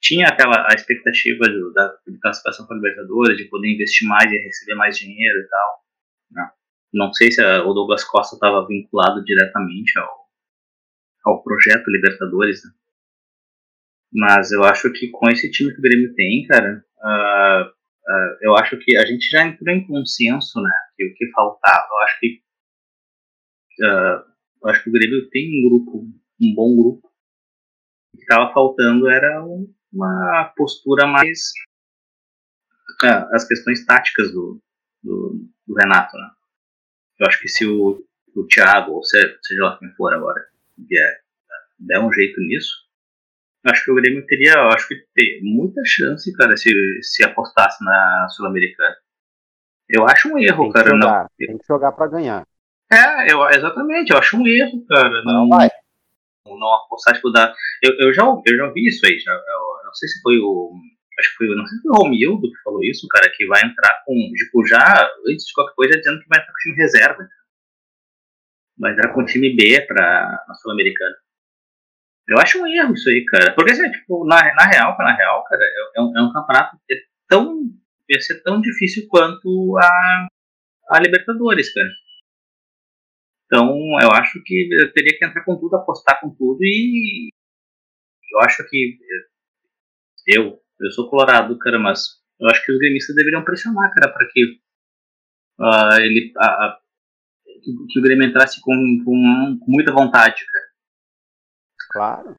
Tinha 0.00 0.28
aquela 0.28 0.66
a 0.70 0.74
expectativa 0.74 1.48
do, 1.48 1.72
da 1.72 1.96
de 2.06 2.18
classificação 2.18 2.66
para 2.66 2.76
Libertadores, 2.76 3.36
de 3.36 3.44
poder 3.44 3.72
investir 3.72 4.06
mais 4.06 4.30
e 4.30 4.38
receber 4.38 4.74
mais 4.74 4.98
dinheiro 4.98 5.38
e 5.38 5.48
tal. 5.48 5.84
Né? 6.30 6.50
Não 6.92 7.12
sei 7.12 7.30
se 7.32 7.42
a, 7.42 7.64
o 7.64 7.72
Douglas 7.72 8.04
Costa 8.04 8.36
estava 8.36 8.66
vinculado 8.66 9.24
diretamente 9.24 9.98
ao, 9.98 10.26
ao 11.24 11.42
projeto 11.42 11.90
Libertadores, 11.90 12.62
né? 12.64 12.70
Mas 14.12 14.52
eu 14.52 14.62
acho 14.64 14.90
que 14.92 15.10
com 15.10 15.28
esse 15.28 15.50
time 15.50 15.72
que 15.72 15.78
o 15.78 15.82
Grêmio 15.82 16.14
tem, 16.14 16.46
cara, 16.46 16.84
uh, 16.98 17.75
uh, 18.08 18.36
eu 18.40 18.56
acho 18.56 18.76
que 18.78 18.96
a 18.96 19.04
gente 19.04 19.28
já 19.28 19.46
entrou 19.46 19.74
em 19.74 19.86
consenso, 19.86 20.60
né? 20.60 20.70
Que 20.96 21.06
o 21.06 21.14
que 21.14 21.30
faltava, 21.32 21.86
eu 21.90 21.98
acho 21.98 22.20
que 22.20 22.42
uh, 23.82 24.36
eu 24.62 24.70
acho 24.70 24.82
que 24.82 24.90
o 24.90 24.92
Grêmio 24.92 25.28
tem 25.30 25.48
um 25.60 25.68
grupo, 25.68 25.98
um 26.40 26.54
bom 26.54 26.76
grupo. 26.76 27.06
O 28.14 28.16
que 28.16 28.22
estava 28.22 28.52
faltando 28.52 29.08
era 29.08 29.44
uma 29.92 30.52
postura 30.56 31.06
mais 31.06 31.52
as 33.32 33.46
questões 33.46 33.84
táticas 33.84 34.32
do, 34.32 34.60
do, 35.02 35.46
do, 35.66 35.74
Renato, 35.74 36.16
né? 36.16 36.30
Eu 37.18 37.26
acho 37.26 37.40
que 37.40 37.48
se 37.48 37.66
o, 37.66 38.04
o 38.34 38.46
Thiago, 38.46 38.92
ou 38.92 39.04
seja, 39.04 39.38
seja 39.42 39.62
lá 39.62 39.78
quem 39.78 39.92
for 39.94 40.12
agora, 40.14 40.40
vier, 40.78 41.20
der 41.78 42.00
um 42.00 42.12
jeito 42.12 42.40
nisso, 42.40 42.85
acho 43.68 43.84
que 43.84 43.90
o 43.90 43.94
Grêmio 43.94 44.26
teria, 44.26 44.54
acho 44.68 44.88
que 44.88 44.96
ter 45.14 45.40
muita 45.42 45.80
chance, 45.84 46.32
cara, 46.34 46.56
se, 46.56 46.70
se 47.02 47.24
apostasse 47.24 47.84
na 47.84 48.28
Sul-Americana. 48.30 48.96
Eu 49.88 50.04
acho 50.06 50.28
um 50.28 50.38
erro, 50.38 50.70
cara. 50.70 50.90
Jogar, 50.90 51.22
não. 51.22 51.28
Tem 51.38 51.58
que 51.58 51.66
jogar 51.66 51.92
para 51.92 52.08
ganhar. 52.08 52.46
É, 52.92 53.32
eu, 53.32 53.48
exatamente, 53.50 54.12
eu 54.12 54.18
acho 54.18 54.36
um 54.36 54.46
erro, 54.46 54.84
cara. 54.86 55.22
Não, 55.24 55.42
não 55.42 55.48
vai. 55.48 55.68
Não 56.46 56.74
apostar, 56.74 57.14
tipo, 57.14 57.30
da. 57.30 57.52
Eu, 57.82 58.06
eu, 58.06 58.12
já, 58.12 58.22
eu 58.22 58.56
já 58.56 58.70
vi 58.72 58.86
isso 58.86 59.04
aí, 59.04 59.18
já, 59.18 59.32
eu, 59.32 59.84
não 59.84 59.94
sei 59.94 60.08
se 60.08 60.20
foi 60.22 60.38
o, 60.38 60.72
acho 61.18 61.30
que 61.30 61.36
foi, 61.36 61.56
não 61.56 61.66
sei 61.66 61.76
se 61.76 61.82
foi 61.82 61.90
o 61.92 62.02
Romildo 62.02 62.50
que 62.50 62.62
falou 62.62 62.82
isso, 62.84 63.06
cara, 63.08 63.30
que 63.34 63.46
vai 63.46 63.62
entrar 63.62 64.02
com, 64.04 64.14
tipo, 64.36 64.66
já, 64.66 65.10
antes 65.28 65.46
de 65.46 65.52
qualquer 65.52 65.74
coisa, 65.74 65.98
dizendo 65.98 66.20
que 66.20 66.28
vai 66.28 66.38
entrar 66.38 66.52
com 66.52 66.58
time 66.58 66.76
reserva. 66.76 67.28
Vai 68.78 68.92
entrar 68.92 69.12
com 69.12 69.22
o 69.22 69.26
time 69.26 69.56
B 69.56 69.80
pra, 69.86 70.44
na 70.46 70.54
Sul-Americana. 70.54 71.16
Eu 72.28 72.38
acho 72.38 72.60
um 72.60 72.66
erro 72.66 72.94
isso 72.94 73.08
aí, 73.08 73.24
cara. 73.26 73.54
Porque, 73.54 73.72
assim, 73.72 73.90
tipo, 73.90 74.26
na, 74.26 74.36
na 74.54 74.66
real, 74.66 74.96
na 74.98 75.14
real, 75.14 75.44
cara, 75.44 75.62
é, 75.62 75.98
é, 75.98 76.02
um, 76.02 76.16
é 76.16 76.22
um 76.22 76.32
campeonato 76.32 76.76
que 76.86 76.94
é 76.94 76.98
tão, 77.28 77.60
ia 78.08 78.20
ser 78.20 78.42
tão 78.42 78.60
difícil 78.60 79.06
quanto 79.08 79.76
a, 79.78 80.26
a 80.90 81.00
Libertadores, 81.00 81.72
cara. 81.72 81.88
Então, 83.46 83.76
eu 84.02 84.10
acho 84.12 84.42
que 84.44 84.68
eu 84.72 84.92
teria 84.92 85.16
que 85.16 85.24
entrar 85.24 85.44
com 85.44 85.56
tudo, 85.56 85.76
apostar 85.76 86.20
com 86.20 86.30
tudo 86.30 86.58
e 86.62 87.28
eu 88.32 88.40
acho 88.40 88.68
que 88.68 88.98
eu, 90.26 90.60
eu 90.80 90.90
sou 90.90 91.08
colorado, 91.08 91.56
cara, 91.58 91.78
mas 91.78 92.20
eu 92.40 92.48
acho 92.48 92.64
que 92.64 92.72
os 92.72 92.78
gremistas 92.78 93.14
deveriam 93.14 93.44
pressionar, 93.44 93.92
cara, 93.94 94.12
para 94.12 94.26
que 94.28 94.60
uh, 95.60 96.00
ele 96.00 96.32
uh, 96.36 96.86
que 97.92 97.98
o 97.98 98.02
Grêmio 98.02 98.28
entrasse 98.28 98.60
com, 98.60 98.72
com, 99.04 99.58
com, 99.60 99.70
muita 99.72 99.92
vontade, 99.92 100.44
cara. 100.46 100.64
Claro. 101.96 102.34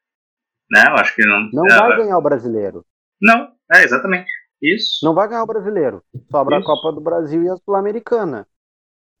Né? 0.70 0.84
Eu 0.88 0.96
acho 0.96 1.14
que 1.14 1.24
não. 1.24 1.50
Não 1.52 1.66
é, 1.66 1.78
vai 1.78 1.96
ganhar 1.98 2.18
o 2.18 2.22
brasileiro. 2.22 2.84
Não, 3.20 3.52
é 3.72 3.82
exatamente. 3.82 4.30
Isso. 4.60 5.04
Não 5.04 5.14
vai 5.14 5.28
ganhar 5.28 5.42
o 5.42 5.46
brasileiro. 5.46 6.02
Sobra 6.30 6.58
Isso. 6.58 6.70
a 6.70 6.74
Copa 6.74 6.92
do 6.92 7.00
Brasil 7.00 7.42
e 7.42 7.48
a 7.48 7.56
Sul-Americana. 7.56 8.46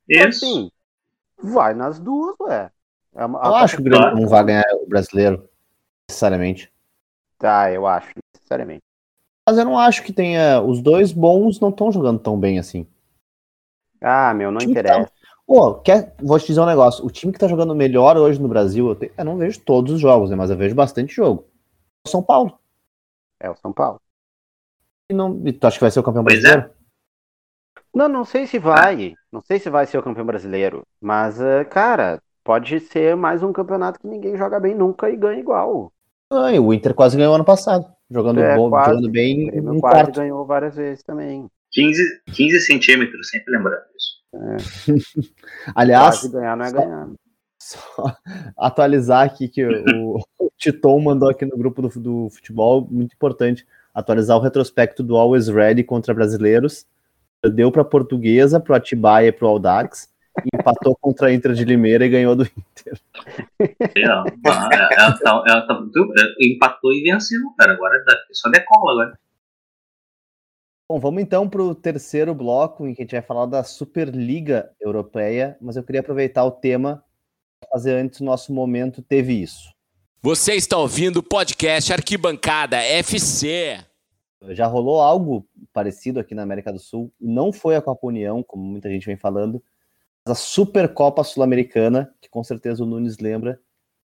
Isso. 0.08 0.44
Assim, 0.44 0.70
vai 1.40 1.74
nas 1.74 1.98
duas, 1.98 2.34
ué. 2.40 2.70
É 3.14 3.24
eu 3.24 3.54
acho 3.54 3.76
que 3.76 3.82
o 3.82 3.84
Grêmio 3.84 4.14
não 4.14 4.28
vai 4.28 4.44
ganhar 4.44 4.64
o 4.74 4.86
brasileiro, 4.86 5.48
necessariamente. 6.08 6.72
Tá, 7.38 7.72
eu 7.72 7.86
acho, 7.86 8.12
necessariamente. 8.34 8.82
Mas 9.46 9.56
eu 9.56 9.64
não 9.64 9.78
acho 9.78 10.02
que 10.02 10.12
tenha. 10.12 10.60
Os 10.60 10.82
dois 10.82 11.12
bons 11.12 11.58
não 11.58 11.70
estão 11.70 11.90
jogando 11.90 12.18
tão 12.18 12.38
bem 12.38 12.58
assim. 12.58 12.86
Ah, 14.00 14.32
meu, 14.34 14.50
não 14.50 14.60
interessa. 14.60 15.10
Pô, 15.48 15.76
quer... 15.76 16.14
vou 16.22 16.38
te 16.38 16.46
dizer 16.46 16.60
um 16.60 16.66
negócio. 16.66 17.02
O 17.06 17.10
time 17.10 17.32
que 17.32 17.38
tá 17.38 17.48
jogando 17.48 17.74
melhor 17.74 18.18
hoje 18.18 18.38
no 18.38 18.48
Brasil, 18.48 18.88
eu, 18.88 18.94
te... 18.94 19.10
eu 19.16 19.24
não 19.24 19.38
vejo 19.38 19.58
todos 19.60 19.94
os 19.94 19.98
jogos, 19.98 20.28
né? 20.28 20.36
Mas 20.36 20.50
eu 20.50 20.58
vejo 20.58 20.74
bastante 20.74 21.14
jogo. 21.14 21.48
É 22.04 22.08
o 22.08 22.10
São 22.10 22.22
Paulo. 22.22 22.58
É 23.40 23.50
o 23.50 23.56
São 23.56 23.72
Paulo. 23.72 23.98
E, 25.10 25.14
não... 25.14 25.40
e 25.46 25.52
tu 25.54 25.66
acha 25.66 25.78
que 25.78 25.84
vai 25.84 25.90
ser 25.90 26.00
o 26.00 26.02
campeão 26.02 26.22
pois 26.22 26.36
é. 26.36 26.42
brasileiro? 26.42 26.70
É. 26.70 26.78
Não, 27.94 28.08
não 28.10 28.26
sei 28.26 28.46
se 28.46 28.58
vai. 28.58 29.14
Não 29.32 29.40
sei 29.40 29.58
se 29.58 29.70
vai 29.70 29.86
ser 29.86 29.96
o 29.96 30.02
campeão 30.02 30.26
brasileiro. 30.26 30.82
Mas, 31.00 31.40
eh, 31.40 31.64
cara, 31.64 32.20
pode 32.44 32.78
ser 32.80 33.16
mais 33.16 33.42
um 33.42 33.50
campeonato 33.50 33.98
que 33.98 34.06
ninguém 34.06 34.36
joga 34.36 34.60
bem 34.60 34.74
nunca 34.74 35.08
e 35.08 35.16
ganha 35.16 35.40
igual. 35.40 35.90
Ah, 36.30 36.50
o 36.60 36.74
Inter 36.74 36.92
quase 36.92 37.16
ganhou 37.16 37.34
ano 37.34 37.44
passado. 37.44 37.86
Jogando, 38.10 38.40
é, 38.40 38.54
bom, 38.54 38.68
quase, 38.68 38.90
jogando 38.90 39.10
bem. 39.10 39.48
O 39.48 39.80
quase 39.80 39.80
quarto. 39.80 40.20
ganhou 40.20 40.44
várias 40.44 40.76
vezes 40.76 41.02
também. 41.02 41.50
15, 41.72 42.02
15 42.34 42.60
centímetros, 42.60 43.30
sempre 43.30 43.56
lembrando 43.56 43.84
isso. 43.96 44.17
É. 44.34 44.56
Aliás. 45.74 46.20
Quase 46.20 46.32
ganhar 46.32 46.56
não 46.56 46.64
é 46.64 46.70
só, 46.70 46.76
ganhar. 46.76 47.08
Só 47.60 48.16
atualizar 48.56 49.24
aqui 49.24 49.48
que 49.48 49.64
o, 49.64 50.18
o 50.38 50.50
Titon 50.56 51.00
mandou 51.00 51.28
aqui 51.28 51.44
no 51.44 51.56
grupo 51.56 51.82
do, 51.82 51.88
do 52.00 52.30
futebol, 52.30 52.86
muito 52.90 53.14
importante. 53.14 53.66
Atualizar 53.94 54.36
o 54.36 54.40
retrospecto 54.40 55.02
do 55.02 55.16
Always 55.16 55.48
Ready 55.48 55.82
contra 55.82 56.14
brasileiros 56.14 56.86
perdeu 57.40 57.70
para 57.70 57.82
a 57.82 57.84
Portuguesa, 57.84 58.60
para 58.60 58.72
o 58.72 58.76
Atibaia 58.76 59.28
e 59.28 59.32
para 59.32 59.46
o 59.46 59.50
Audax, 59.50 60.08
empatou 60.52 60.96
contra 61.00 61.28
a 61.28 61.32
Inter 61.32 61.52
de 61.52 61.64
Limeira 61.64 62.04
e 62.04 62.08
ganhou 62.08 62.34
do 62.34 62.44
Inter. 62.44 63.00
É, 63.60 64.02
ela, 64.02 64.24
ela, 64.44 65.18
ela, 65.24 65.44
ela 65.46 65.66
tá 65.66 65.80
empatou 66.40 66.92
e 66.92 67.02
venceu, 67.02 67.40
cara. 67.58 67.72
Agora 67.72 68.02
só 68.32 68.50
decola 68.50 68.92
agora. 68.92 69.18
Bom, 70.90 70.98
vamos 70.98 71.22
então 71.22 71.46
para 71.46 71.62
o 71.62 71.74
terceiro 71.74 72.34
bloco, 72.34 72.86
em 72.86 72.94
que 72.94 73.02
a 73.02 73.04
gente 73.04 73.12
vai 73.12 73.20
falar 73.20 73.44
da 73.44 73.62
Superliga 73.62 74.74
Europeia, 74.80 75.54
mas 75.60 75.76
eu 75.76 75.82
queria 75.82 76.00
aproveitar 76.00 76.46
o 76.46 76.50
tema 76.50 77.04
para 77.60 77.68
fazer 77.68 77.92
antes 77.92 78.20
o 78.20 78.24
nosso 78.24 78.54
momento 78.54 79.02
Teve 79.02 79.34
Isso. 79.34 79.70
Você 80.22 80.54
está 80.54 80.78
ouvindo 80.78 81.18
o 81.18 81.22
podcast 81.22 81.92
Arquibancada 81.92 82.78
FC. 82.78 83.84
Já 84.48 84.66
rolou 84.66 85.02
algo 85.02 85.46
parecido 85.74 86.20
aqui 86.20 86.34
na 86.34 86.42
América 86.42 86.72
do 86.72 86.78
Sul, 86.78 87.12
não 87.20 87.52
foi 87.52 87.76
a 87.76 87.82
Copa 87.82 88.06
União, 88.06 88.42
como 88.42 88.62
muita 88.62 88.88
gente 88.88 89.04
vem 89.04 89.16
falando, 89.18 89.62
mas 90.24 90.38
a 90.38 90.40
Supercopa 90.40 91.22
Sul-Americana, 91.22 92.14
que 92.18 92.30
com 92.30 92.42
certeza 92.42 92.82
o 92.82 92.86
Nunes 92.86 93.18
lembra, 93.18 93.60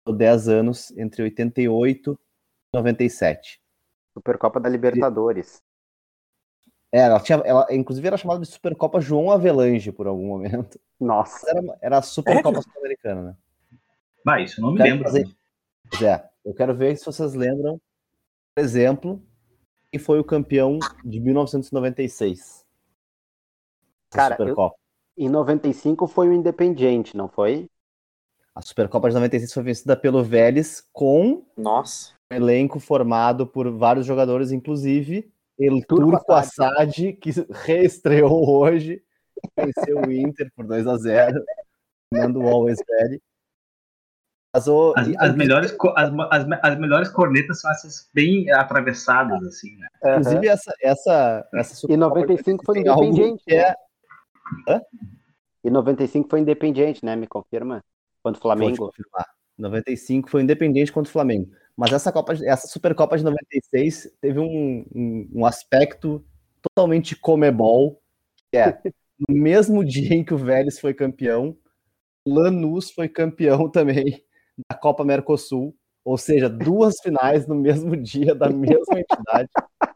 10 0.08 0.48
anos, 0.48 0.96
entre 0.96 1.24
88 1.24 2.12
e 2.12 2.78
97. 2.78 3.60
Supercopa 4.14 4.60
da 4.60 4.70
Libertadores. 4.70 5.66
É, 6.92 7.00
ela 7.00 7.20
tinha, 7.20 7.38
ela, 7.40 7.68
inclusive 7.70 8.08
era 8.08 8.18
chamada 8.18 8.40
de 8.40 8.48
Supercopa 8.48 9.02
João 9.02 9.30
Avelange 9.30 9.92
por 9.92 10.08
algum 10.08 10.28
momento. 10.28 10.80
Nossa. 11.00 11.50
Era, 11.50 11.78
era 11.82 11.98
a 11.98 12.02
Supercopa 12.02 12.60
é? 12.60 12.62
Sul-Americana, 12.62 13.22
né? 13.24 13.36
Mas 14.24 14.52
isso 14.52 14.62
não 14.62 14.72
me 14.72 14.82
lembro. 14.82 15.04
Fazer... 15.04 15.28
Pois 15.90 16.02
é, 16.02 16.30
eu 16.46 16.54
quero 16.54 16.76
ver 16.76 16.98
se 16.98 17.06
vocês 17.06 17.34
lembram, 17.34 17.80
por 18.56 18.64
exemplo, 18.64 19.22
quem 19.92 20.00
foi 20.00 20.20
o 20.20 20.24
campeão 20.24 20.80
de 21.04 21.20
1996? 21.20 22.66
Cara, 24.10 24.36
Supercopa. 24.36 24.76
Eu, 25.18 25.26
em 25.26 25.30
95 25.30 26.08
foi 26.08 26.30
o 26.30 26.34
Independiente, 26.34 27.18
não 27.18 27.28
foi? 27.28 27.70
A 28.56 28.62
Supercopa 28.62 29.10
de 29.10 29.16
96 29.16 29.54
foi 29.54 29.64
vencida 29.64 29.96
pelo 29.96 30.24
Vélez 30.24 30.88
com 30.92 31.46
Nossa. 31.56 32.14
um 32.32 32.36
elenco 32.36 32.80
formado 32.80 33.46
por 33.46 33.70
vários 33.70 34.06
jogadores, 34.06 34.52
inclusive 34.52 35.32
El 35.60 35.86
Turco 35.86 36.34
Assad, 36.34 37.14
que 37.14 37.32
reestreou 37.66 38.48
hoje, 38.48 39.02
venceu 39.58 40.02
o 40.02 40.12
Inter 40.12 40.52
por 40.56 40.66
2 40.66 40.88
a 40.88 40.98
0 40.98 41.44
manda 42.12 42.40
o 42.40 42.48
Always 42.48 42.80
Ready. 42.90 43.22
As, 44.54 44.68
as, 44.68 45.16
as, 45.20 45.36
melhores, 45.36 45.78
as, 45.96 46.10
as, 46.32 46.48
as, 46.64 46.80
melhores 46.80 47.10
cornetas 47.10 47.62
são 47.62 47.70
essas 47.70 48.10
bem 48.14 48.50
atravessadas, 48.52 49.44
assim, 49.44 49.76
né? 49.78 49.88
Uhum. 50.04 50.12
Inclusive, 50.12 50.48
essa, 50.48 50.74
essa, 50.82 51.48
essa 51.54 51.92
E 51.92 51.98
95 51.98 52.66
foi 52.66 52.80
independente. 52.80 53.44
É... 53.54 53.76
Hã? 54.68 54.82
E 55.64 55.70
95 55.70 56.30
foi 56.30 56.40
independente, 56.40 57.06
né? 57.06 57.16
Me 57.16 57.28
confirma? 57.28 57.84
Contra 58.24 58.40
o 58.40 58.42
Flamengo. 58.42 58.78
Vou 58.78 58.88
confirmar. 58.88 59.28
95 59.58 60.30
foi 60.30 60.42
independente 60.42 60.92
contra 60.92 61.10
o 61.10 61.14
Flamengo. 61.14 61.52
Mas 61.78 61.94
essa 61.94 62.12
Copa, 62.12 62.34
essa 62.44 62.68
Supercopa 62.68 63.16
de 63.16 63.24
96 63.24 64.18
teve 64.20 64.40
um, 64.40 64.84
um, 64.96 65.30
um 65.32 65.46
aspecto 65.46 66.26
totalmente 66.60 67.16
comebol, 67.16 68.02
que 68.52 68.58
é 68.58 68.82
no 69.30 69.36
mesmo 69.36 69.86
dia 69.86 70.16
em 70.16 70.26
que 70.26 70.34
o 70.34 70.38
Vélez 70.38 70.80
foi 70.80 70.96
campeão, 70.96 71.56
Lanús 72.28 72.90
foi 72.90 73.08
campeão 73.08 73.70
também 73.72 74.24
da 74.68 74.76
Copa 74.76 75.06
Mercosul, 75.06 75.76
ou 76.04 76.18
seja, 76.18 76.50
duas 76.50 76.96
finais 77.02 77.46
no 77.48 77.54
mesmo 77.54 77.96
dia 77.96 78.34
da 78.34 78.50
mesma 78.50 79.00
entidade. 79.00 79.50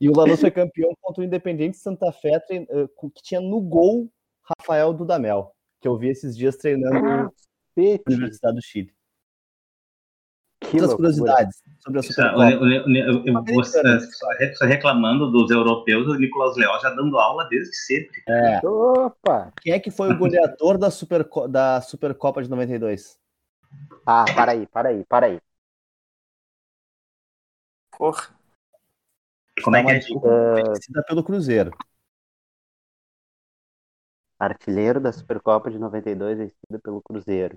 E 0.00 0.08
o 0.08 0.12
Lanús 0.12 0.40
foi 0.40 0.50
campeão 0.50 0.92
contra 1.00 1.22
o 1.22 1.24
Independente 1.24 1.76
Santa 1.76 2.10
Fé, 2.12 2.44
eh, 2.50 2.66
que 3.14 3.22
tinha 3.22 3.40
no 3.40 3.60
gol 3.60 4.10
Rafael 4.42 4.92
Dudamel, 4.92 5.54
que 5.80 5.86
eu 5.88 5.96
vi 5.96 6.08
esses 6.08 6.36
dias 6.36 6.56
treinando 6.56 7.00
na 7.00 7.30
Universidade 8.06 8.56
do 8.56 8.62
Chile. 8.62 8.93
Outras 10.74 10.94
curiosidades 10.94 11.62
sobre 11.80 12.00
a 12.00 12.02
Supercopa. 12.02 12.50
Você 14.54 14.66
reclamando 14.66 15.30
dos 15.30 15.50
europeus, 15.50 16.06
o 16.08 16.14
Nicolas 16.14 16.56
Leal 16.56 16.80
já 16.80 16.90
dando 16.90 17.18
aula 17.18 17.46
desde 17.48 17.74
sempre. 17.76 18.22
É. 18.28 18.66
Opa! 18.66 19.52
Quem 19.60 19.72
é 19.72 19.78
que 19.78 19.90
foi 19.90 20.10
o 20.12 20.18
goleador 20.18 20.78
da, 20.78 20.90
Super, 20.90 21.28
da 21.48 21.80
Supercopa 21.80 22.42
de 22.42 22.48
92? 22.48 23.18
Ah, 24.06 24.24
para 24.34 24.52
aí, 24.52 24.66
para 24.66 24.88
aí, 24.88 25.04
para 25.04 25.26
aí. 25.26 25.40
Porra. 27.96 28.28
Como 29.62 29.76
é 29.76 29.84
que 29.84 29.90
é? 29.90 29.94
Vencida 29.94 31.02
pelo 31.06 31.22
Cruzeiro. 31.22 31.70
Artilheiro 34.38 35.00
da 35.00 35.12
Supercopa 35.12 35.70
de 35.70 35.78
92, 35.78 36.38
vencida 36.38 36.78
pelo 36.82 37.00
Cruzeiro. 37.00 37.56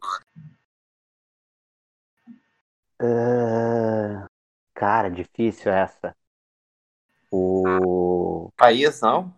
Uh, 3.01 4.27
cara, 4.73 5.09
difícil 5.09 5.71
essa. 5.71 6.15
O. 7.31 8.51
País, 8.57 9.01
não? 9.01 9.33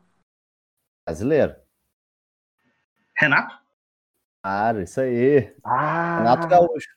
Brasileiro. 1.05 1.55
Renato? 3.17 3.59
Claro, 4.41 4.81
isso 4.81 5.01
aí. 5.01 5.53
Ah. 5.63 6.19
Renato 6.19 6.47
Gaúcho. 6.47 6.89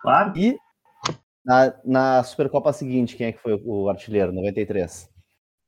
Claro. 0.00 0.36
E 0.36 0.56
na, 1.44 1.74
na 1.84 2.22
Supercopa 2.22 2.72
seguinte, 2.72 3.16
quem 3.16 3.26
é 3.28 3.32
que 3.32 3.40
foi 3.40 3.60
o 3.64 3.88
artilheiro? 3.88 4.32
93. 4.32 5.10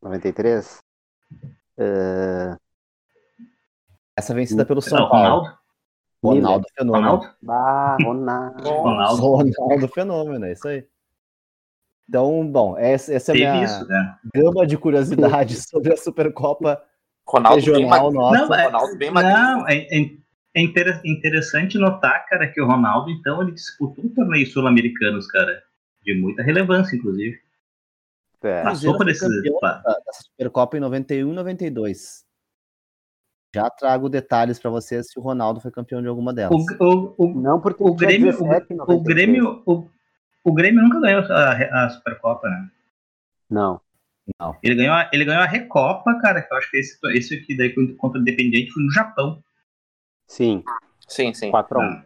93? 0.03 0.79
Uh... 1.79 2.57
Essa 4.17 4.35
vencida 4.35 4.65
pelo 4.65 4.81
São 4.81 5.09
Paulo. 5.09 5.66
Ronaldo? 6.23 6.67
Fenômeno. 6.77 7.07
Ronaldo? 7.07 7.37
Ah, 7.49 7.97
Ronaldo. 8.03 8.69
Ronaldo. 8.69 9.53
Ronaldo 9.59 9.89
Fenômeno, 9.89 10.45
é 10.47 10.53
isso 10.53 10.69
aí. 10.69 10.87
Então, 12.09 12.47
bom, 12.47 12.79
essa, 12.79 13.13
essa 13.13 13.33
é 13.33 13.35
a 13.35 13.53
minha 13.53 13.65
isso, 13.65 13.87
né? 13.89 14.17
gama 14.35 14.67
de 14.67 14.79
curiosidades 14.79 15.65
sobre 15.69 15.93
a 15.93 15.97
Supercopa 15.97 16.81
Ronaldo 17.29 17.57
regional 17.57 18.11
bem 18.11 18.21
nossa. 18.21 18.47
Não, 18.47 18.55
é, 18.55 18.65
Ronaldo 18.67 18.97
bem 18.97 19.11
não, 19.11 19.69
é, 19.69 19.77
é, 19.91 20.11
é 20.55 20.63
interessante 21.05 21.77
notar, 21.79 22.25
cara, 22.27 22.47
que 22.47 22.61
o 22.61 22.67
Ronaldo, 22.67 23.11
então, 23.11 23.43
ele 23.43 23.53
disputou 23.53 24.05
um 24.05 24.15
torneio 24.15 24.47
sul-americanos, 24.47 25.27
cara, 25.27 25.63
de 26.03 26.15
muita 26.15 26.43
relevância, 26.43 26.95
inclusive. 26.95 27.41
É. 28.43 28.63
Passou 28.63 28.97
por 28.97 29.09
esse... 29.09 29.27
Da, 29.61 29.83
da 29.83 30.13
Supercopa 30.13 30.77
em 30.77 30.81
91 30.81 31.33
e 31.33 31.35
92. 31.35 32.26
Já 33.57 33.71
trago 33.71 34.09
detalhes 34.09 34.59
para 34.59 34.71
vocês 34.71 35.09
se 35.11 35.19
o 35.19 35.23
Ronaldo 35.23 35.61
foi 35.61 35.71
campeão 35.71 36.03
de 36.03 36.09
alguma 36.09 36.33
delas. 36.33 36.65
O, 36.79 36.85
o, 36.85 37.15
o, 37.17 37.41
não, 37.41 37.61
porque 37.61 37.83
o 37.83 37.95
Grêmio, 37.95 38.31
17, 38.31 38.75
o, 38.75 38.93
o, 38.93 39.01
Grêmio, 39.03 39.63
o, 39.67 39.89
o 40.45 40.53
Grêmio 40.53 40.83
nunca 40.83 41.01
ganhou 41.01 41.23
a, 41.23 41.85
a 41.85 41.91
Supercopa, 41.91 42.49
né? 42.49 42.71
Não. 43.51 43.81
Não. 44.41 44.57
Ele 44.63 44.75
ganhou, 44.75 44.95
a, 44.95 45.09
ele 45.13 45.25
ganhou 45.25 45.43
a 45.43 45.47
Recopa, 45.47 46.19
cara, 46.21 46.43
que 46.43 46.53
eu 46.53 46.59
acho 46.59 46.71
que 46.71 46.77
esse, 46.79 46.99
esse 47.17 47.35
aqui 47.35 47.57
daí 47.57 47.73
contra 47.97 48.19
o 48.19 48.23
Independiente 48.23 48.73
foi 48.73 48.83
no 48.83 48.93
Japão. 48.93 49.43
Sim. 50.27 50.63
Sim, 51.09 51.33
sim. 51.33 51.51
4x1. 51.51 51.81
Ah, 51.81 52.05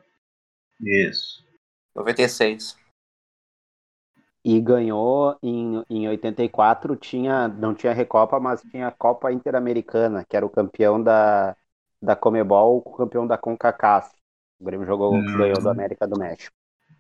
isso. 0.83 1.45
96. 1.95 2.77
E 4.43 4.59
ganhou 4.61 5.37
em, 5.43 5.85
em 5.91 6.09
84, 6.09 6.97
tinha, 6.97 7.47
não 7.47 7.75
tinha 7.75 7.93
Recopa, 7.93 8.41
mas 8.41 8.63
tinha 8.63 8.89
a 8.89 8.93
Copa 8.93 9.31
Interamericana, 9.31 10.25
que 10.27 10.35
era 10.35 10.47
o 10.47 10.51
campeão 10.51 11.03
da, 11.03 11.55
da 12.01 12.17
Comebol, 12.17 12.79
o 12.79 12.93
campeão 12.93 13.27
da 13.27 13.37
CONCACAF. 13.37 14.11
O 14.59 14.65
Grêmio 14.65 14.87
jogou, 14.87 15.15
hum. 15.15 15.37
ganhou 15.37 15.61
do 15.61 15.69
América 15.69 16.07
do 16.07 16.19
México. 16.19 16.55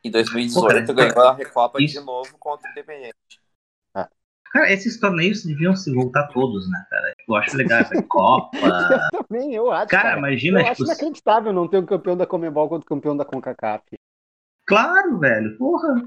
Em 0.04 0.10
2018 0.10 0.86
Pô, 0.86 0.94
ganhou 0.94 1.20
a 1.20 1.34
Recopa 1.34 1.82
isso. 1.82 1.98
de 1.98 2.04
novo 2.04 2.36
contra 2.38 2.68
o 2.68 2.72
Independente. 2.72 3.40
Ah. 3.94 4.08
Cara, 4.52 4.72
esses 4.72 4.98
torneios 4.98 5.44
deviam 5.44 5.74
se 5.74 5.92
voltar 5.94 6.28
todos, 6.28 6.70
né, 6.70 6.86
cara? 6.90 7.14
Eu 7.26 7.36
acho 7.36 7.56
legal 7.56 7.80
essa 7.80 8.02
Copa. 8.04 8.56
eu 9.12 9.24
também, 9.24 9.54
eu 9.54 9.70
acho. 9.70 9.88
Cara, 9.88 10.02
cara. 10.02 10.18
imagina. 10.18 10.60
Eu 10.60 10.64
tipo... 10.64 10.72
acho 10.72 10.84
inacreditável 10.84 11.52
não 11.52 11.68
ter 11.68 11.78
um 11.78 11.86
campeão 11.86 12.16
da 12.16 12.26
Comebol 12.26 12.68
contra 12.68 12.84
o 12.84 12.88
campeão 12.88 13.16
da 13.16 13.24
CONCACAF. 13.24 13.84
Claro, 14.66 15.18
velho, 15.18 15.56
porra. 15.56 16.02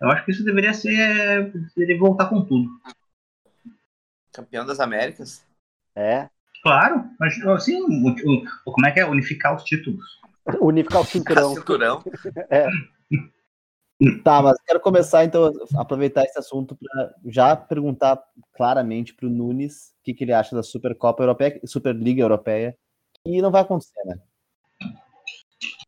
Eu 0.00 0.10
acho 0.10 0.24
que 0.24 0.30
isso 0.30 0.44
deveria 0.44 0.72
ser. 0.72 1.52
Deveria 1.76 1.98
voltar 1.98 2.26
com 2.26 2.44
tudo. 2.44 2.68
Campeão 4.32 4.64
das 4.64 4.78
Américas? 4.80 5.44
É. 5.94 6.28
Claro, 6.62 7.04
mas 7.18 7.40
assim, 7.46 7.80
o, 7.82 8.08
o, 8.66 8.72
como 8.72 8.86
é 8.86 8.92
que 8.92 9.00
é? 9.00 9.06
Unificar 9.06 9.54
os 9.54 9.64
títulos. 9.64 10.04
Unificar 10.60 11.02
o 11.02 11.04
cinturão. 11.04 11.54
cinturão. 11.54 12.04
é. 12.50 12.68
Tá, 14.22 14.40
mas 14.40 14.56
quero 14.64 14.78
começar 14.78 15.24
então 15.24 15.52
aproveitar 15.76 16.22
esse 16.22 16.38
assunto 16.38 16.76
para 16.76 17.14
já 17.26 17.56
perguntar 17.56 18.22
claramente 18.54 19.12
para 19.12 19.26
o 19.26 19.30
Nunes 19.30 19.88
o 20.00 20.04
que, 20.04 20.14
que, 20.14 20.22
ele 20.22 20.32
acha 20.32 20.54
da 20.54 20.62
Supercopa 20.62 21.24
Europeia, 21.24 21.60
Superliga 21.64 22.22
Europeia, 22.22 22.76
e 23.26 23.42
não 23.42 23.50
vai 23.50 23.62
acontecer, 23.62 24.00
né? 24.04 24.16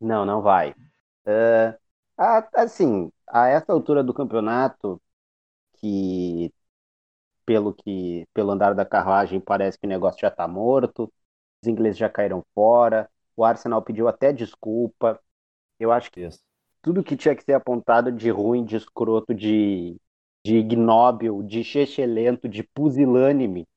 Não, 0.01 0.25
não 0.25 0.41
vai. 0.41 0.71
Uh, 1.25 1.80
assim, 2.53 3.11
a 3.27 3.47
essa 3.47 3.71
altura 3.73 4.03
do 4.03 4.13
campeonato, 4.13 5.01
que 5.75 6.53
pelo 7.45 7.73
que 7.73 8.27
pelo 8.33 8.51
andar 8.51 8.73
da 8.75 8.85
carruagem 8.85 9.39
parece 9.41 9.77
que 9.79 9.85
o 9.85 9.89
negócio 9.89 10.21
já 10.21 10.29
está 10.29 10.47
morto, 10.47 11.11
os 11.63 11.67
ingleses 11.69 11.97
já 11.97 12.09
caíram 12.09 12.45
fora, 12.55 13.09
o 13.35 13.43
Arsenal 13.45 13.81
pediu 13.83 14.07
até 14.07 14.33
desculpa. 14.33 15.19
Eu 15.79 15.91
acho 15.91 16.11
que 16.11 16.21
Isso. 16.21 16.41
tudo 16.81 17.03
que 17.03 17.17
tinha 17.17 17.35
que 17.35 17.43
ser 17.43 17.53
apontado 17.53 18.11
de 18.11 18.29
ruim, 18.31 18.65
de 18.65 18.75
escroto, 18.77 19.33
de, 19.35 19.97
de 20.45 20.57
ignóbil, 20.57 21.43
de 21.43 21.63
chechelento, 21.63 22.49
de 22.49 22.63
pusilânime 22.63 23.67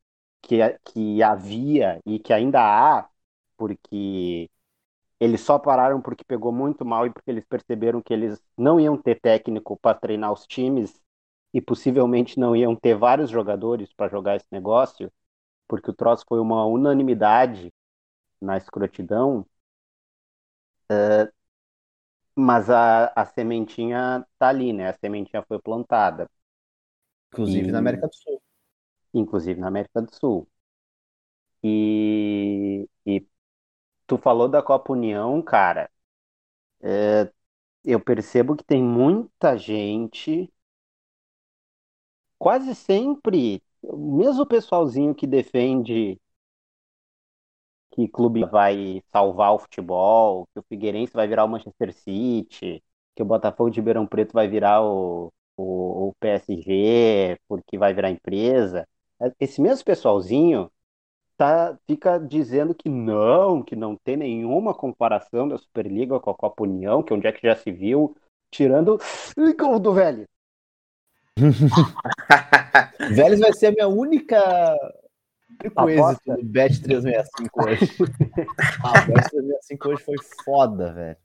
que, 0.42 0.56
que 0.86 1.22
havia 1.22 2.00
e 2.06 2.18
que 2.18 2.32
ainda 2.32 2.60
há, 2.62 3.08
porque 3.56 4.50
eles 5.24 5.40
só 5.40 5.58
pararam 5.58 6.00
porque 6.00 6.24
pegou 6.24 6.52
muito 6.52 6.84
mal 6.84 7.06
e 7.06 7.10
porque 7.10 7.30
eles 7.30 7.44
perceberam 7.46 8.02
que 8.02 8.12
eles 8.12 8.40
não 8.56 8.78
iam 8.80 8.96
ter 8.96 9.20
técnico 9.20 9.78
para 9.78 9.98
treinar 9.98 10.32
os 10.32 10.46
times 10.46 11.02
e 11.52 11.60
possivelmente 11.60 12.38
não 12.38 12.54
iam 12.56 12.76
ter 12.76 12.94
vários 12.96 13.30
jogadores 13.30 13.92
para 13.92 14.10
jogar 14.10 14.36
esse 14.36 14.46
negócio, 14.52 15.12
porque 15.68 15.90
o 15.90 15.94
troço 15.94 16.24
foi 16.28 16.40
uma 16.40 16.66
unanimidade 16.66 17.72
na 18.40 18.56
escrotidão. 18.58 19.46
Uh, 20.90 21.26
mas 22.36 22.68
a, 22.70 23.12
a 23.14 23.24
sementinha 23.26 24.24
tá 24.38 24.48
ali, 24.48 24.72
né? 24.72 24.88
A 24.88 24.92
sementinha 24.94 25.42
foi 25.46 25.58
plantada. 25.60 26.28
Inclusive 27.32 27.68
e... 27.68 27.72
na 27.72 27.78
América 27.78 28.08
do 28.08 28.14
Sul. 28.14 28.42
Inclusive 29.14 29.60
na 29.60 29.68
América 29.68 30.02
do 30.02 30.14
Sul. 30.14 30.48
E, 31.62 32.88
e 33.06 33.26
tu 34.06 34.18
falou 34.18 34.48
da 34.48 34.62
Copa 34.62 34.92
União, 34.92 35.40
cara. 35.42 35.90
É, 36.82 37.32
eu 37.84 38.00
percebo 38.00 38.56
que 38.56 38.64
tem 38.64 38.82
muita 38.82 39.56
gente, 39.58 40.52
quase 42.38 42.74
sempre, 42.74 43.60
mesmo 43.82 44.42
o 44.42 44.46
pessoalzinho 44.46 45.14
que 45.14 45.26
defende 45.26 46.18
que 47.92 48.08
clube 48.08 48.44
vai 48.44 49.02
salvar 49.12 49.52
o 49.54 49.58
futebol, 49.58 50.46
que 50.52 50.60
o 50.60 50.64
Figueirense 50.68 51.12
vai 51.12 51.26
virar 51.28 51.44
o 51.44 51.48
Manchester 51.48 51.92
City, 51.94 52.82
que 53.14 53.22
o 53.22 53.26
Botafogo 53.26 53.70
de 53.70 53.78
Ribeirão 53.80 54.06
Preto 54.06 54.32
vai 54.32 54.48
virar 54.48 54.82
o, 54.82 55.32
o, 55.56 56.08
o 56.08 56.14
PSG, 56.20 57.38
porque 57.48 57.78
vai 57.78 57.94
virar 57.94 58.10
empresa. 58.10 58.86
Esse 59.40 59.60
mesmo 59.60 59.84
pessoalzinho 59.84 60.70
tá, 61.36 61.76
fica 61.86 62.18
dizendo 62.18 62.74
que 62.74 62.88
não, 62.88 63.62
que 63.62 63.76
não 63.76 63.96
tem 63.96 64.16
nenhuma 64.16 64.74
comparação 64.74 65.48
da 65.48 65.58
Superliga 65.58 66.20
com 66.20 66.30
a 66.30 66.34
Copa 66.34 66.62
União, 66.62 67.02
que 67.02 67.12
onde 67.12 67.26
é 67.26 67.32
que 67.32 67.46
já 67.46 67.56
se 67.56 67.70
viu, 67.70 68.16
tirando 68.50 69.00
o 69.36 69.56
gol 69.56 69.78
do 69.78 69.92
Vélez. 69.92 70.26
Vélez 73.14 73.40
vai 73.40 73.52
ser 73.52 73.66
a 73.66 73.72
minha 73.72 73.88
única 73.88 74.38
único 75.62 75.88
êxito 75.88 76.36
do 76.36 76.44
Bet 76.44 76.82
365 76.82 77.64
hoje. 77.64 77.90
ah, 78.82 78.90
o 78.90 79.06
Bet 79.06 79.30
365 79.30 79.88
hoje 79.88 80.02
foi 80.02 80.16
foda, 80.44 80.92
velho. 80.92 81.16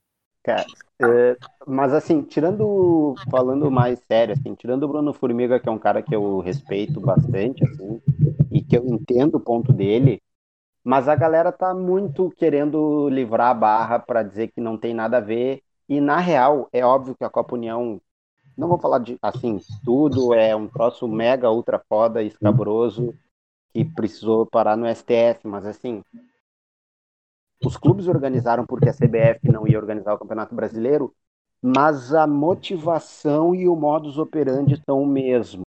Cara, 0.41 0.65
é, 1.01 1.37
mas 1.67 1.93
assim, 1.93 2.21
tirando, 2.21 3.13
falando 3.29 3.69
mais 3.69 3.99
sério, 4.07 4.33
assim, 4.33 4.55
tirando 4.55 4.83
o 4.83 4.87
Bruno 4.87 5.13
Formiga, 5.13 5.59
que 5.59 5.67
é 5.67 5.71
um 5.71 5.77
cara 5.77 6.01
que 6.01 6.15
eu 6.15 6.39
respeito 6.39 6.99
bastante, 6.99 7.63
assim, 7.65 8.01
e 8.51 8.61
que 8.63 8.77
eu 8.77 8.85
entendo 8.85 9.35
o 9.35 9.39
ponto 9.39 9.71
dele, 9.73 10.21
mas 10.83 11.07
a 11.07 11.15
galera 11.15 11.51
tá 11.51 11.73
muito 11.73 12.31
querendo 12.31 13.09
livrar 13.09 13.49
a 13.51 13.53
barra 13.53 13.99
para 13.99 14.23
dizer 14.23 14.49
que 14.49 14.61
não 14.61 14.77
tem 14.77 14.93
nada 14.93 15.17
a 15.17 15.21
ver, 15.21 15.61
e 15.87 15.99
na 15.99 16.19
real, 16.19 16.69
é 16.71 16.85
óbvio 16.85 17.15
que 17.15 17.23
a 17.23 17.29
Copa 17.29 17.55
União, 17.55 18.01
não 18.57 18.67
vou 18.67 18.79
falar 18.79 18.99
de, 18.99 19.17
assim, 19.21 19.59
tudo, 19.83 20.33
é 20.33 20.55
um 20.55 20.67
troço 20.67 21.07
mega, 21.07 21.51
ultra 21.51 21.79
foda, 21.89 22.23
escabroso, 22.23 23.13
que 23.73 23.85
precisou 23.85 24.45
parar 24.45 24.75
no 24.75 24.87
STF, 24.87 25.47
mas 25.47 25.65
assim, 25.65 26.03
os 27.63 27.75
clubes 27.77 28.07
organizaram 28.07 28.65
porque 28.65 28.89
a 28.89 28.93
CBF 28.93 29.51
não 29.51 29.67
ia 29.67 29.77
organizar 29.77 30.13
o 30.13 30.17
Campeonato 30.17 30.55
Brasileiro, 30.55 31.13
mas 31.61 32.13
a 32.13 32.25
motivação 32.25 33.53
e 33.53 33.67
o 33.67 33.75
modus 33.75 34.17
operandi 34.17 34.81
são 34.85 35.01
o 35.03 35.07
mesmo, 35.07 35.63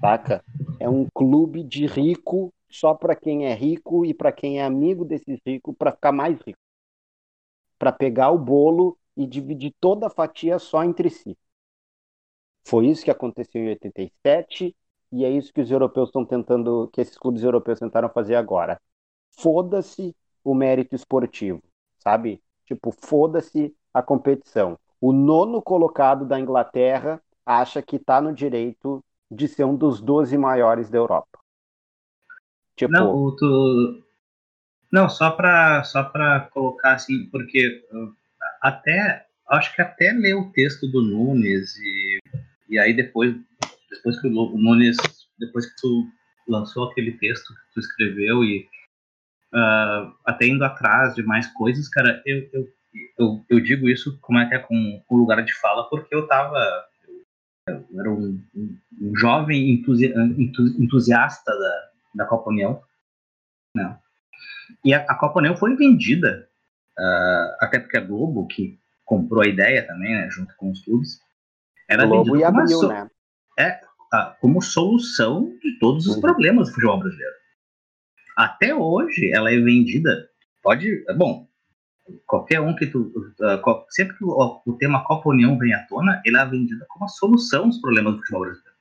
saca? 0.00 0.44
É 0.78 0.88
um 0.88 1.06
clube 1.14 1.62
de 1.62 1.86
rico 1.86 2.52
só 2.68 2.94
para 2.94 3.14
quem 3.14 3.46
é 3.46 3.54
rico 3.54 4.04
e 4.04 4.12
para 4.12 4.32
quem 4.32 4.58
é 4.58 4.64
amigo 4.64 5.04
desses 5.04 5.38
ricos 5.46 5.74
para 5.76 5.92
ficar 5.92 6.12
mais 6.12 6.40
rico. 6.40 6.58
Para 7.78 7.92
pegar 7.92 8.30
o 8.30 8.38
bolo 8.38 8.98
e 9.16 9.26
dividir 9.26 9.74
toda 9.80 10.06
a 10.06 10.10
fatia 10.10 10.58
só 10.58 10.82
entre 10.82 11.08
si. 11.10 11.36
Foi 12.66 12.86
isso 12.86 13.04
que 13.04 13.10
aconteceu 13.10 13.62
em 13.62 13.68
87 13.68 14.74
e 15.12 15.24
é 15.24 15.30
isso 15.30 15.52
que 15.52 15.60
os 15.60 15.70
europeus 15.70 16.08
estão 16.08 16.24
tentando, 16.24 16.88
que 16.92 17.00
esses 17.00 17.16
clubes 17.16 17.42
europeus 17.42 17.78
tentaram 17.78 18.08
fazer 18.08 18.34
agora. 18.34 18.80
Foda-se 19.38 20.14
o 20.42 20.54
mérito 20.54 20.94
esportivo, 20.94 21.62
sabe? 21.98 22.42
Tipo, 22.66 22.90
foda-se 22.90 23.74
a 23.92 24.02
competição. 24.02 24.78
O 25.00 25.12
nono 25.12 25.62
colocado 25.62 26.26
da 26.26 26.40
Inglaterra 26.40 27.22
acha 27.44 27.82
que 27.82 27.96
está 27.96 28.20
no 28.20 28.32
direito 28.32 29.04
de 29.34 29.48
ser 29.48 29.64
um 29.64 29.76
dos 29.76 30.00
12 30.00 30.36
maiores 30.38 30.88
da 30.88 30.98
Europa. 30.98 31.38
Tipo... 32.76 32.92
Não, 32.92 33.36
tu... 33.36 34.02
Não, 34.92 35.08
só 35.08 35.30
para 35.30 35.82
só 35.84 36.04
colocar 36.52 36.94
assim, 36.94 37.26
porque 37.30 37.84
uh, 37.92 38.14
até 38.62 39.26
acho 39.48 39.74
que 39.74 39.82
até 39.82 40.12
ler 40.12 40.34
o 40.34 40.50
texto 40.52 40.86
do 40.86 41.02
Nunes 41.02 41.76
e, 41.76 42.18
e 42.68 42.78
aí 42.78 42.94
depois 42.94 43.34
depois 43.90 44.20
que 44.20 44.26
o 44.28 44.30
Nunes 44.56 44.96
depois 45.38 45.66
que 45.66 45.76
tu 45.80 46.06
lançou 46.48 46.90
aquele 46.90 47.12
texto 47.12 47.48
que 47.54 47.74
tu 47.74 47.80
escreveu 47.80 48.44
e 48.44 48.68
uh, 49.54 50.12
até 50.24 50.46
indo 50.46 50.64
atrás 50.64 51.14
de 51.14 51.22
mais 51.22 51.46
coisas, 51.48 51.88
cara, 51.88 52.22
eu, 52.26 52.48
eu, 52.52 52.68
eu, 53.18 53.44
eu 53.48 53.60
digo 53.60 53.88
isso 53.88 54.18
como 54.20 54.38
é 54.38 54.48
que 54.48 54.54
é 54.54 54.58
com 54.58 55.02
o 55.08 55.16
lugar 55.16 55.42
de 55.44 55.54
fala, 55.54 55.88
porque 55.88 56.14
eu 56.14 56.26
tava. 56.26 56.58
Eu 57.66 57.84
era 57.98 58.10
um, 58.10 58.42
um, 58.54 58.78
um 59.00 59.16
jovem 59.16 59.70
entusi 59.70 60.12
entusiasta 60.78 61.50
da, 61.50 61.90
da 62.14 62.26
Copa 62.26 62.50
União. 62.50 62.82
Não. 63.74 63.98
E 64.84 64.92
a, 64.92 64.98
a 65.02 65.14
Copa 65.14 65.40
União 65.40 65.56
foi 65.56 65.74
vendida, 65.76 66.48
uh, 66.98 67.56
até 67.60 67.78
porque 67.78 67.96
a 67.96 68.00
Globo, 68.00 68.46
que 68.46 68.78
comprou 69.04 69.42
a 69.42 69.48
ideia 69.48 69.86
também, 69.86 70.12
né, 70.12 70.28
junto 70.30 70.54
com 70.56 70.70
os 70.70 70.82
clubes, 70.84 71.20
era 71.88 72.06
Globo 72.06 72.32
vendida 72.32 72.52
como, 72.52 72.68
so 72.68 72.88
né? 72.88 73.10
é, 73.58 73.80
uh, 74.14 74.34
como 74.40 74.62
solução 74.62 75.56
de 75.62 75.78
todos 75.78 76.06
os 76.06 76.16
uhum. 76.16 76.20
problemas 76.20 76.68
do 76.68 76.74
futebol 76.74 76.98
brasileiro. 76.98 77.34
Até 78.36 78.74
hoje, 78.74 79.30
ela 79.32 79.50
é 79.50 79.58
vendida. 79.58 80.28
Pode. 80.62 81.04
Bom, 81.16 81.48
qualquer 82.26 82.60
um 82.60 82.74
que 82.74 82.86
tu. 82.86 83.12
Uh, 83.40 83.84
sempre 83.90 84.16
que 84.16 84.24
o, 84.24 84.62
o, 84.66 84.72
tema 84.74 85.04
Copa 85.04 85.30
União 85.30 85.58
vem 85.58 85.72
à 85.74 85.84
tona, 85.86 86.20
ele 86.24 86.36
é 86.36 86.44
vendido 86.44 86.84
como 86.88 87.04
a 87.04 87.08
solução 87.08 87.68
dos 87.68 87.80
problemas 87.80 88.14
do 88.14 88.18
futebol 88.20 88.42
brasileiro. 88.42 88.74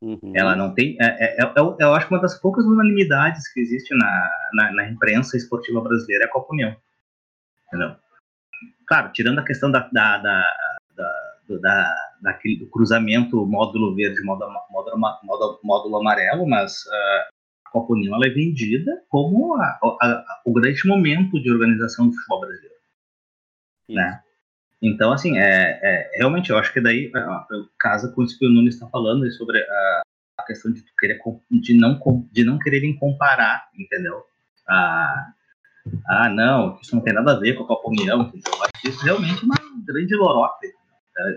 Uhum. 0.00 0.32
Ela 0.34 0.54
não 0.54 0.74
tem. 0.74 0.96
É, 1.00 1.40
é, 1.40 1.42
é, 1.42 1.52
eu 1.56 1.94
acho 1.94 2.06
que 2.06 2.14
uma 2.14 2.20
das 2.20 2.40
poucas 2.40 2.64
unanimidades 2.64 3.52
que 3.52 3.60
existe 3.60 3.94
na, 3.96 4.30
na, 4.52 4.72
na, 4.72 4.88
imprensa 4.88 5.36
esportiva 5.36 5.80
brasileira 5.80 6.24
é 6.24 6.26
a 6.26 6.30
Copa 6.30 6.52
União. 6.52 6.76
Entendeu? 7.66 7.96
Claro, 8.86 9.12
tirando 9.12 9.40
a 9.40 9.44
questão 9.44 9.70
da, 9.70 9.88
da, 9.92 10.18
da, 10.18 10.44
da 10.96 11.28
do, 11.48 11.60
da, 11.60 11.96
daquele, 12.20 12.56
do 12.56 12.66
cruzamento 12.68 13.44
módulo 13.46 13.94
verde, 13.94 14.22
módulo, 14.22 14.52
módulo, 14.70 14.98
módulo, 14.98 15.60
módulo 15.64 15.96
amarelo, 15.98 16.46
mas 16.46 16.84
uh, 16.86 17.37
a 17.68 17.70
Copa 17.70 17.92
União 17.92 18.14
ela 18.14 18.26
é 18.26 18.30
vendida 18.30 19.02
como 19.08 19.54
a, 19.56 19.78
a, 19.82 20.40
o 20.44 20.52
grande 20.52 20.86
momento 20.86 21.40
de 21.40 21.50
organização 21.50 22.08
do 22.08 22.14
futebol 22.14 22.40
brasileiro. 22.40 22.74
Né? 23.88 24.20
Então, 24.80 25.12
assim, 25.12 25.38
é, 25.38 25.78
é, 25.82 26.10
realmente 26.16 26.50
eu 26.50 26.58
acho 26.58 26.72
que 26.72 26.80
daí 26.80 27.10
casa 27.78 28.12
com 28.12 28.22
isso 28.22 28.38
que 28.38 28.46
o 28.46 28.50
Nunes 28.50 28.74
está 28.74 28.86
falando 28.88 29.30
sobre 29.32 29.60
a, 29.60 30.02
a, 30.38 30.42
questão 30.44 30.72
de, 30.72 30.84
querer, 30.98 31.20
de, 31.50 31.74
não, 31.74 32.00
de 32.32 32.44
não 32.44 32.58
quererem 32.58 32.96
comparar, 32.96 33.68
entendeu? 33.76 34.22
Ah, 34.68 35.32
ah, 36.06 36.28
não, 36.28 36.78
isso 36.80 36.94
não 36.94 37.02
tem 37.02 37.14
nada 37.14 37.32
a 37.32 37.40
ver 37.40 37.54
com 37.54 37.64
a 37.64 37.66
Copa 37.66 37.88
União. 37.88 38.30
Então, 38.34 38.52
eu 38.54 38.62
acho 38.62 38.88
isso 38.88 39.04
realmente 39.04 39.44
uma 39.44 39.56
grande 39.84 40.14
lorota. 40.14 40.66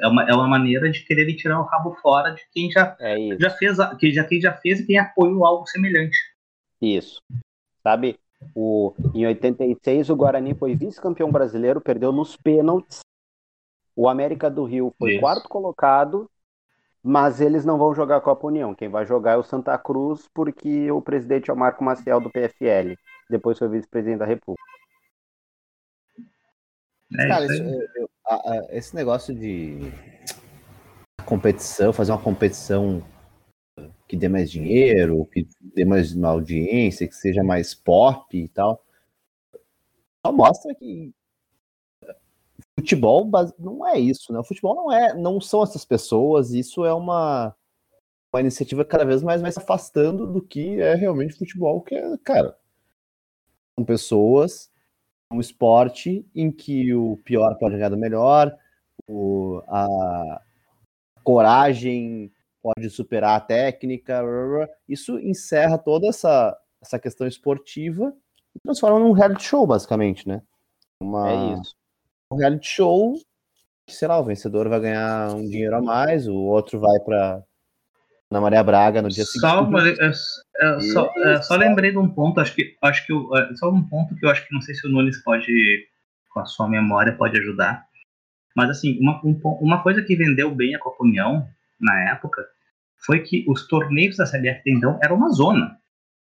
É 0.02 0.08
uma, 0.08 0.24
é 0.30 0.34
uma 0.34 0.48
maneira 0.48 0.90
de 0.92 1.04
querer 1.04 1.34
tirar 1.36 1.60
o 1.60 1.66
rabo 1.66 1.96
fora 1.96 2.32
de 2.32 2.42
quem 2.52 2.70
já, 2.70 2.96
é 3.00 3.16
já 3.40 3.50
fez, 3.50 3.78
que 3.98 4.12
já, 4.12 4.24
quem 4.24 4.42
já 4.42 4.54
fez 4.54 4.80
e 4.80 4.86
quem 4.86 5.00
apoiou 5.00 5.46
algo 5.46 5.66
semelhante. 5.68 6.18
Isso. 6.80 7.22
Sabe, 7.82 8.20
o, 8.56 8.94
em 9.14 9.26
86 9.26 10.10
o 10.10 10.16
Guarani 10.16 10.54
foi 10.54 10.76
vice-campeão 10.76 11.32
brasileiro, 11.32 11.82
perdeu 11.82 12.12
nos 12.12 12.36
pênaltis. 12.36 13.00
O 13.96 14.08
América 14.08 14.50
do 14.50 14.64
Rio 14.64 14.94
foi 14.98 15.14
Isso. 15.14 15.20
quarto 15.20 15.50
colocado, 15.50 16.30
mas 17.04 17.42
eles 17.42 17.66
não 17.66 17.78
vão 17.78 17.94
jogar 17.94 18.18
a 18.18 18.22
Copa 18.22 18.48
União. 18.48 18.76
Quem 18.76 18.90
vai 18.90 19.06
jogar 19.06 19.34
é 19.34 19.38
o 19.38 19.44
Santa 19.44 19.78
Cruz, 19.78 20.28
porque 20.34 20.92
o 20.92 21.02
presidente 21.02 21.50
é 21.50 21.54
o 21.54 21.58
Marco 21.58 21.84
Maciel 21.84 22.20
do 22.20 22.30
PFL. 22.30 22.96
Depois 23.30 23.58
foi 23.58 23.68
vice-presidente 23.68 24.20
da 24.20 24.26
República. 24.26 24.64
É 27.18 27.28
Cara, 27.28 27.46
isso, 27.46 27.62
eu, 27.62 27.88
eu, 27.96 28.10
a, 28.26 28.36
a, 28.36 28.68
esse 28.72 28.96
negócio 28.96 29.34
de 29.34 29.92
competição, 31.26 31.94
fazer 31.94 32.12
uma 32.12 32.22
competição 32.22 33.04
que 34.08 34.18
dê 34.18 34.28
mais 34.28 34.52
dinheiro, 34.52 35.26
que 35.26 35.48
dê 35.62 35.86
mais 35.86 36.14
uma 36.14 36.30
audiência, 36.30 37.08
que 37.08 37.16
seja 37.16 37.44
mais 37.44 37.74
pop 37.74 38.38
e 38.38 38.48
tal, 38.50 38.84
só 40.26 40.32
mostra 40.32 40.76
que 40.76 41.14
futebol 42.78 43.30
não 43.58 43.88
é 43.88 44.00
isso, 44.00 44.32
né? 44.34 44.40
O 44.40 44.44
futebol 44.44 44.76
não 44.76 44.92
é, 44.92 45.14
não 45.14 45.40
são 45.40 45.64
essas 45.64 45.86
pessoas, 45.86 46.52
isso 46.52 46.86
é 46.86 46.94
uma, 46.94 47.56
uma 48.34 48.42
iniciativa 48.42 48.86
cada 48.86 49.06
vez 49.06 49.24
mais 49.24 49.42
mais 49.42 49.56
se 49.56 49.60
afastando 49.60 50.28
do 50.28 50.42
que 50.42 50.80
é 50.80 50.96
realmente 50.96 51.38
futebol, 51.38 51.82
que 51.82 51.96
é, 51.96 52.18
cara, 52.24 52.58
são 53.76 53.86
pessoas 53.86 54.71
um 55.32 55.40
esporte 55.40 56.26
em 56.36 56.52
que 56.52 56.94
o 56.94 57.18
pior 57.24 57.56
pode 57.56 57.76
ganhar 57.76 57.90
do 57.90 57.98
melhor, 57.98 58.56
o, 59.08 59.62
a 59.68 60.42
coragem 61.24 62.32
pode 62.62 62.90
superar 62.90 63.38
a 63.38 63.42
técnica, 63.42 64.22
isso 64.88 65.18
encerra 65.20 65.78
toda 65.78 66.08
essa, 66.08 66.58
essa 66.82 67.00
questão 67.00 67.26
esportiva 67.26 68.14
e 68.56 68.60
transforma 68.60 69.00
num 69.00 69.12
reality 69.12 69.44
show, 69.44 69.66
basicamente, 69.66 70.28
né? 70.28 70.42
Uma, 71.02 71.30
é 71.30 71.60
isso. 71.60 71.76
Um 72.32 72.38
reality 72.38 72.68
show 72.68 73.16
que, 73.88 73.96
sei 73.96 74.08
lá, 74.08 74.20
o 74.20 74.24
vencedor 74.24 74.70
vai 74.70 74.80
ganhar 74.80 75.34
um 75.34 75.48
dinheiro 75.48 75.76
a 75.76 75.82
mais, 75.82 76.28
o 76.28 76.36
outro 76.36 76.80
vai 76.80 77.00
para 77.00 77.44
na 78.30 78.40
Maria 78.40 78.64
Braga 78.64 79.02
no 79.02 79.10
dia 79.10 79.26
só 79.26 79.32
seguinte. 79.32 79.52
É, 80.62 80.80
só, 80.80 81.12
é, 81.18 81.41
só 81.41 81.55
lembrei 81.55 81.91
de 81.91 81.97
um 81.97 82.07
ponto, 82.07 82.39
acho 82.39 82.53
que 82.53 82.78
acho 82.82 83.05
que 83.05 83.14
é, 83.14 83.55
só 83.55 83.70
um 83.70 83.84
ponto 83.84 84.16
que 84.16 84.26
eu 84.26 84.30
acho 84.30 84.47
que 84.47 84.53
não 84.53 84.62
sei 84.62 84.76
se 84.76 84.86
o 84.88 84.91
Nunes 84.91 85.22
pode, 85.24 85.88
com 86.30 86.39
a 86.39 86.45
sua 86.45 86.70
memória, 86.70 87.16
pode 87.16 87.39
ajudar. 87.39 87.86
Mas 88.55 88.70
assim, 88.70 88.99
uma, 88.99 89.20
um, 89.26 89.39
uma 89.59 89.82
coisa 89.82 90.03
que 90.03 90.16
vendeu 90.16 90.53
bem 90.53 90.76
a 90.76 90.80
Copa 90.80 91.03
União 91.03 91.47
na 91.80 92.12
época 92.12 92.45
foi 92.97 93.20
que 93.20 93.43
os 93.47 93.68
torneios 93.68 94.18
da 94.18 94.26
CBF 94.26 94.62
então 94.68 94.99
eram 95.01 95.16
uma 95.16 95.30
zona. 95.30 95.78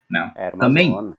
Né? 0.09 0.33
Era 0.37 0.55
uma 0.55 0.67
Também, 0.67 0.91
zona. 0.91 1.17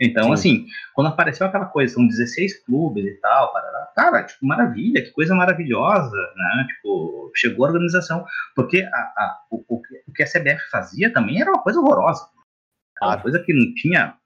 Então, 0.00 0.24
Sim. 0.24 0.32
assim, 0.32 0.66
quando 0.94 1.08
apareceu 1.08 1.46
aquela 1.46 1.66
coisa, 1.66 1.92
são 1.92 2.06
16 2.06 2.64
clubes 2.64 3.04
e 3.04 3.20
tal, 3.20 3.52
parará, 3.52 3.92
cara, 3.94 4.22
tipo, 4.24 4.46
maravilha, 4.46 5.02
que 5.02 5.10
coisa 5.10 5.34
maravilhosa, 5.34 6.16
né? 6.16 6.66
Tipo, 6.68 7.30
chegou 7.36 7.66
a 7.66 7.68
organização. 7.68 8.24
Porque 8.56 8.82
a, 8.82 8.96
a, 8.96 9.40
o, 9.50 9.62
o, 9.68 10.12
que 10.14 10.22
a 10.22 10.26
CBF 10.26 10.70
fazia 10.70 11.12
também 11.12 11.40
era 11.40 11.50
uma 11.50 11.62
coisa 11.62 11.80
horrorosa. 11.80 12.26
Uma 13.02 13.20
coisa 13.20 13.42
que 13.42 13.52
não 13.52 13.74
tinha. 13.74 14.16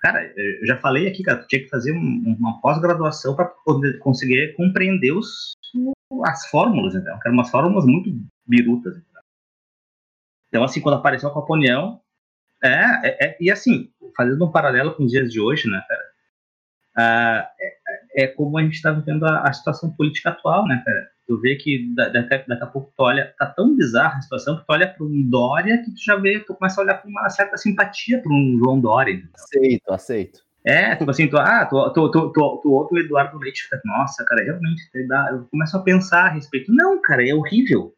Cara, 0.00 0.32
eu 0.36 0.66
já 0.66 0.78
falei 0.78 1.06
aqui, 1.06 1.22
cara, 1.22 1.38
tu 1.38 1.46
tinha 1.46 1.62
que 1.62 1.68
fazer 1.68 1.92
um, 1.92 2.36
uma 2.38 2.60
pós-graduação 2.60 3.36
para 3.36 3.44
poder 3.44 3.98
conseguir 3.98 4.54
compreender 4.54 5.12
os, 5.12 5.52
as 6.24 6.46
fórmulas, 6.48 6.94
então, 6.94 7.18
que 7.18 7.28
eram 7.28 7.36
umas 7.36 7.50
fórmulas 7.50 7.84
muito 7.84 8.10
birutas. 8.46 8.96
Então, 8.96 9.22
então 10.48 10.64
assim, 10.64 10.80
quando 10.80 10.96
apareceu 10.96 11.28
a 11.28 11.32
Copa 11.32 11.52
União, 11.52 12.00
é, 12.62 13.08
é, 13.08 13.26
é, 13.26 13.36
e 13.40 13.50
assim, 13.50 13.90
fazendo 14.16 14.44
um 14.44 14.50
paralelo 14.50 14.94
com 14.94 15.04
os 15.04 15.10
dias 15.10 15.30
de 15.30 15.40
hoje, 15.40 15.68
né, 15.68 15.82
cara? 15.86 16.10
Ah, 16.96 17.50
é, 17.60 18.24
é, 18.24 18.26
como 18.26 18.58
a 18.58 18.62
gente 18.62 18.74
está 18.74 18.90
vivendo 18.92 19.24
a, 19.24 19.48
a, 19.48 19.52
situação 19.52 19.90
política 19.92 20.30
atual, 20.30 20.66
né, 20.66 20.82
cara? 20.84 21.10
Tu 21.30 21.40
vê 21.40 21.54
que 21.54 21.94
daqui, 21.94 22.48
daqui 22.48 22.64
a 22.64 22.66
pouco 22.66 22.92
tu 22.96 23.04
olha, 23.04 23.32
tá 23.38 23.46
tão 23.46 23.76
bizarra 23.76 24.18
a 24.18 24.20
situação 24.20 24.56
que 24.56 24.66
tu 24.66 24.72
olha 24.72 24.88
para 24.88 25.06
um 25.06 25.22
Dória 25.30 25.78
que 25.78 25.92
tu 25.92 26.04
já 26.04 26.16
vê, 26.16 26.40
tu 26.40 26.54
começa 26.54 26.80
a 26.80 26.82
olhar 26.82 27.00
com 27.00 27.08
uma 27.08 27.30
certa 27.30 27.56
simpatia 27.56 28.20
para 28.20 28.32
um 28.32 28.58
João 28.58 28.80
Dória. 28.80 29.12
Então. 29.12 29.30
Aceito, 29.34 29.92
aceito. 29.92 30.40
É, 30.64 30.96
tipo 30.96 31.08
assim, 31.08 31.28
tu, 31.28 31.38
ah, 31.38 31.64
tu, 31.66 31.92
tu, 31.92 32.10
tu, 32.10 32.32
tu, 32.32 32.60
tu 32.60 32.72
ouve 32.72 32.96
o 32.96 32.98
Eduardo 32.98 33.38
Leite 33.38 33.62
fica, 33.62 33.80
nossa, 33.84 34.24
cara, 34.24 34.42
realmente, 34.42 34.82
eu 35.30 35.46
começo 35.50 35.76
a 35.76 35.82
pensar 35.82 36.26
a 36.26 36.30
respeito. 36.30 36.72
Não, 36.74 37.00
cara, 37.00 37.24
é 37.24 37.32
horrível. 37.32 37.94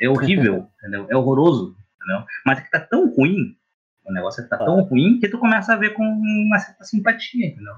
É 0.00 0.08
horrível, 0.08 0.66
entendeu? 0.80 1.06
É 1.10 1.14
horroroso, 1.14 1.76
entendeu? 1.96 2.24
Mas 2.46 2.58
é 2.58 2.62
que 2.62 2.70
tá 2.70 2.80
tão 2.80 3.06
ruim 3.14 3.54
o 4.04 4.12
negócio 4.12 4.48
tá 4.48 4.58
tão 4.58 4.82
ruim 4.82 5.20
que 5.20 5.28
tu 5.28 5.38
começa 5.38 5.74
a 5.74 5.76
ver 5.76 5.90
com 5.90 6.02
uma 6.02 6.58
certa 6.58 6.84
simpatia, 6.84 7.46
entendeu? 7.46 7.74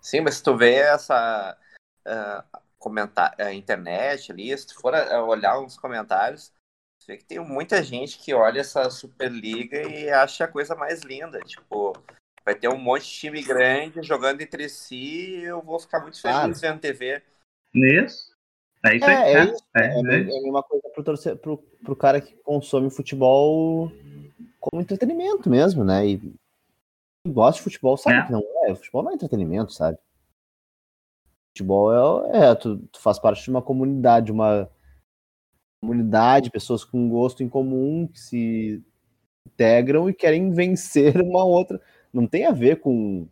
Sim, 0.00 0.22
mas 0.22 0.36
se 0.36 0.42
tu 0.42 0.56
vê 0.56 0.74
essa 0.74 1.56
uh, 2.04 2.58
comentar, 2.86 3.34
a 3.36 3.52
internet 3.52 4.30
ali, 4.30 4.56
se 4.56 4.68
tu 4.68 4.80
for 4.80 4.94
olhar 5.28 5.58
uns 5.58 5.76
comentários, 5.76 6.52
tu 7.00 7.06
vê 7.08 7.16
que 7.16 7.24
tem 7.24 7.40
muita 7.40 7.82
gente 7.82 8.16
que 8.16 8.32
olha 8.32 8.60
essa 8.60 8.88
Superliga 8.90 9.82
e 9.82 10.08
acha 10.08 10.44
a 10.44 10.48
coisa 10.48 10.76
mais 10.76 11.02
linda. 11.02 11.40
Tipo, 11.40 11.94
vai 12.44 12.54
ter 12.54 12.68
um 12.68 12.78
monte 12.78 13.02
de 13.02 13.10
time 13.10 13.42
grande 13.42 14.04
jogando 14.04 14.40
entre 14.40 14.68
si 14.68 15.40
e 15.40 15.44
eu 15.44 15.60
vou 15.60 15.80
ficar 15.80 15.98
muito 15.98 16.20
feliz 16.20 16.36
claro. 16.36 16.54
vendo 16.54 16.80
TV. 16.80 17.20
Isso. 17.74 18.36
É 18.84 18.94
isso 18.96 19.04
aí. 19.04 19.16
É, 19.16 19.32
é, 19.32 19.32
é, 19.32 19.42
é, 19.42 19.80
é, 19.80 19.86
é, 19.86 20.20
a 20.20 20.42
mesma 20.42 20.62
coisa 20.62 20.88
pro, 20.90 21.02
torcer, 21.02 21.36
pro, 21.38 21.58
pro 21.58 21.96
cara 21.96 22.20
que 22.20 22.34
consome 22.36 22.88
futebol 22.88 23.90
como 24.60 24.80
entretenimento 24.80 25.50
mesmo, 25.50 25.82
né? 25.82 26.06
E 26.06 26.18
quem 26.18 27.32
gosta 27.32 27.58
de 27.58 27.64
futebol 27.64 27.96
sabe 27.96 28.18
é. 28.18 28.26
que 28.26 28.30
não 28.30 28.44
é. 28.64 28.74
Futebol 28.76 29.02
não 29.02 29.10
é 29.10 29.14
entretenimento, 29.14 29.72
sabe? 29.72 29.98
Futebol 31.56 32.26
é, 32.34 32.50
é 32.50 32.54
tu, 32.54 32.76
tu, 32.92 33.00
faz 33.00 33.18
parte 33.18 33.42
de 33.42 33.48
uma 33.48 33.62
comunidade, 33.62 34.30
uma 34.30 34.70
comunidade, 35.80 36.50
pessoas 36.50 36.84
com 36.84 37.08
gosto 37.08 37.42
em 37.42 37.48
comum 37.48 38.06
que 38.06 38.20
se 38.20 38.84
integram 39.46 40.10
e 40.10 40.12
querem 40.14 40.52
vencer 40.52 41.16
uma 41.22 41.44
outra. 41.44 41.80
Não 42.12 42.26
tem 42.26 42.44
a 42.44 42.52
ver 42.52 42.80
com 42.80 43.26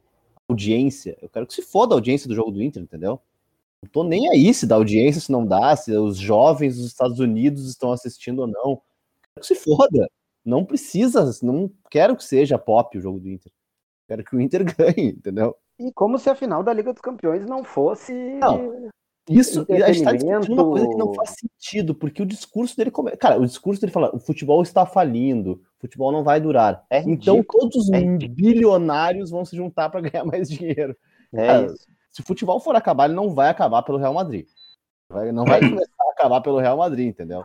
audiência. 0.48 1.18
Eu 1.20 1.28
quero 1.28 1.46
que 1.46 1.52
se 1.52 1.60
foda 1.60 1.94
a 1.94 1.96
audiência 1.96 2.26
do 2.26 2.34
jogo 2.34 2.50
do 2.50 2.62
Inter, 2.62 2.82
entendeu? 2.82 3.20
Não 3.82 3.90
tô 3.90 4.02
nem 4.02 4.30
aí 4.30 4.54
se 4.54 4.66
dá 4.66 4.76
audiência, 4.76 5.20
se 5.20 5.30
não 5.30 5.46
dá, 5.46 5.76
se 5.76 5.92
os 5.92 6.16
jovens 6.16 6.76
dos 6.76 6.86
Estados 6.86 7.18
Unidos 7.18 7.68
estão 7.68 7.92
assistindo 7.92 8.38
ou 8.40 8.46
não. 8.46 8.80
Quero 9.34 9.40
que 9.40 9.46
se 9.46 9.54
foda. 9.54 10.10
Não 10.42 10.64
precisa, 10.64 11.30
não 11.42 11.70
quero 11.90 12.16
que 12.16 12.24
seja 12.24 12.58
pop 12.58 12.96
o 12.96 13.00
jogo 13.00 13.20
do 13.20 13.28
Inter. 13.28 13.52
Quero 14.08 14.24
que 14.24 14.34
o 14.34 14.40
Inter 14.40 14.64
ganhe, 14.76 15.10
entendeu? 15.10 15.54
E 15.84 15.92
como 15.92 16.18
se 16.18 16.30
a 16.30 16.34
final 16.34 16.62
da 16.62 16.72
Liga 16.72 16.92
dos 16.92 17.02
Campeões 17.02 17.44
não 17.44 17.62
fosse. 17.62 18.12
Não. 18.12 18.90
Isso, 19.28 19.66
a 19.70 19.92
gente 19.92 20.04
tá 20.04 20.12
discutindo 20.12 20.52
uma 20.52 20.64
coisa 20.64 20.88
que 20.88 20.96
não 20.96 21.14
faz 21.14 21.34
sentido, 21.38 21.94
porque 21.94 22.22
o 22.22 22.26
discurso 22.26 22.76
dele. 22.76 22.90
Come... 22.90 23.10
Cara, 23.16 23.38
o 23.38 23.46
discurso 23.46 23.80
dele 23.80 23.92
fala: 23.92 24.14
o 24.14 24.18
futebol 24.18 24.62
está 24.62 24.86
falindo, 24.86 25.62
o 25.78 25.80
futebol 25.82 26.10
não 26.10 26.24
vai 26.24 26.40
durar. 26.40 26.84
É 26.90 27.00
então 27.00 27.42
todos 27.42 27.76
os 27.76 27.92
é 27.92 28.00
bilionários 28.00 29.30
vão 29.30 29.44
se 29.44 29.56
juntar 29.56 29.90
para 29.90 30.02
ganhar 30.02 30.24
mais 30.24 30.48
dinheiro. 30.50 30.96
É 31.32 31.46
cara, 31.46 31.74
se 32.10 32.20
o 32.20 32.24
futebol 32.24 32.60
for 32.60 32.76
acabar, 32.76 33.06
ele 33.06 33.14
não 33.14 33.34
vai 33.34 33.48
acabar 33.48 33.82
pelo 33.82 33.98
Real 33.98 34.14
Madrid. 34.14 34.46
Não 35.32 35.44
vai 35.44 35.60
começar 35.68 35.92
a 36.00 36.12
acabar 36.12 36.40
pelo 36.40 36.58
Real 36.58 36.76
Madrid, 36.76 37.08
entendeu? 37.08 37.44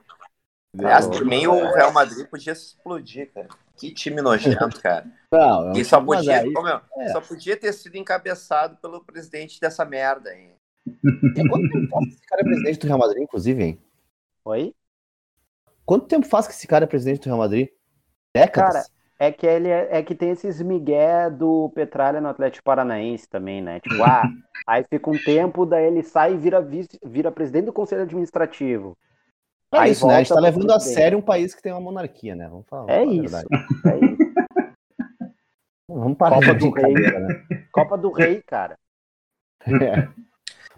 Aliás, 0.77 1.07
nem 1.21 1.47
o 1.47 1.73
Real 1.73 1.91
Madrid 1.91 2.27
podia 2.27 2.53
se 2.53 2.67
explodir, 2.67 3.31
cara. 3.33 3.47
Que 3.77 3.91
time 3.91 4.21
nojento, 4.21 4.81
cara. 4.81 5.05
Não, 5.31 5.71
é 5.71 5.77
e 5.77 5.85
só 5.85 6.01
podia, 6.01 6.39
aí, 6.39 6.49
meu, 6.49 6.81
é. 6.97 7.09
só 7.09 7.21
podia 7.21 7.55
ter 7.55 7.71
sido 7.71 7.95
encabeçado 7.95 8.77
pelo 8.77 9.03
presidente 9.03 9.59
dessa 9.59 9.85
merda 9.85 10.31
aí. 10.31 10.51
quanto 11.49 11.69
tempo 11.69 11.87
faz 11.89 12.05
que 12.05 12.13
esse 12.15 12.25
cara 12.25 12.41
é 12.41 12.45
presidente 12.45 12.79
do 12.79 12.87
Real 12.87 12.99
Madrid, 12.99 13.23
inclusive, 13.23 13.63
hein? 13.63 13.81
Oi? 14.45 14.75
Quanto 15.85 16.07
tempo 16.07 16.25
faz 16.25 16.47
que 16.47 16.53
esse 16.53 16.67
cara 16.67 16.85
é 16.85 16.87
presidente 16.87 17.21
do 17.21 17.25
Real 17.25 17.37
Madrid? 17.37 17.69
Décadas? 18.33 18.73
Cara, 18.73 18.85
é 19.19 19.31
que 19.31 19.45
ele 19.45 19.67
é, 19.67 19.99
é, 19.99 20.03
que 20.03 20.15
tem 20.15 20.31
esses 20.31 20.61
migué 20.61 21.29
do 21.29 21.69
Petralha 21.75 22.21
no 22.21 22.29
Atlético 22.29 22.63
Paranaense 22.63 23.29
também, 23.29 23.61
né? 23.61 23.79
Tipo, 23.81 24.01
ah, 24.01 24.23
aí 24.65 24.83
fica 24.89 25.09
um 25.09 25.17
tempo, 25.17 25.65
daí 25.65 25.85
ele 25.85 26.01
sai 26.01 26.33
e 26.33 26.37
vira, 26.37 26.61
vice, 26.61 26.99
vira 27.03 27.31
presidente 27.31 27.65
do 27.65 27.73
Conselho 27.73 28.03
Administrativo. 28.03 28.97
É 29.71 29.79
aí 29.79 29.91
isso, 29.91 30.07
né? 30.07 30.15
A 30.15 30.17
gente 30.19 30.33
tá 30.33 30.39
levando 30.39 30.71
a 30.71 30.79
sério 30.79 31.19
um 31.19 31.21
país 31.21 31.53
que 31.53 31.61
tem 31.61 31.71
uma 31.71 31.81
monarquia, 31.81 32.33
né? 32.33 32.47
Vamos 32.47 32.65
falar. 32.67 32.91
É 32.91 33.03
isso. 33.03 33.35
É 33.35 34.05
isso. 34.05 34.28
Vamos 35.89 36.17
parar 36.17 36.35
Copa 36.35 36.53
do 36.53 36.69
Rei, 36.69 36.93
né? 36.93 37.67
Copa 37.71 37.97
do 37.97 38.11
Rei, 38.11 38.43
cara. 38.43 38.77
É. 39.65 40.07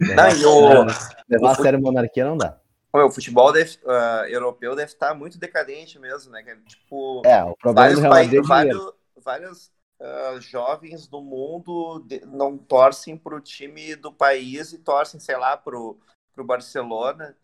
Não, 0.00 0.28
e 0.30 0.44
o... 0.44 0.86
Levar 1.28 1.52
a 1.52 1.54
sério 1.54 1.78
a 1.78 1.82
monarquia 1.82 2.24
não 2.24 2.36
dá. 2.36 2.58
O 2.92 3.10
futebol 3.10 3.52
deve, 3.52 3.78
uh, 3.84 4.26
europeu 4.26 4.74
deve 4.74 4.90
estar 4.90 5.14
muito 5.14 5.38
decadente 5.38 5.98
mesmo, 5.98 6.32
né? 6.32 6.42
Tipo, 6.66 7.22
é, 7.24 7.44
o 7.44 7.56
problema 7.56 8.08
vários, 8.08 8.34
é 8.34 8.42
vários, 8.42 8.92
vários 9.16 9.72
uh, 10.00 10.40
jovens 10.40 11.06
do 11.06 11.22
mundo 11.22 12.00
de, 12.00 12.20
não 12.26 12.58
torcem 12.58 13.16
para 13.16 13.36
o 13.36 13.40
time 13.40 13.94
do 13.94 14.12
país 14.12 14.72
e 14.72 14.78
torcem, 14.78 15.20
sei 15.20 15.36
lá, 15.36 15.56
para 15.56 15.78
o 15.78 15.98
Barcelona. 16.44 17.36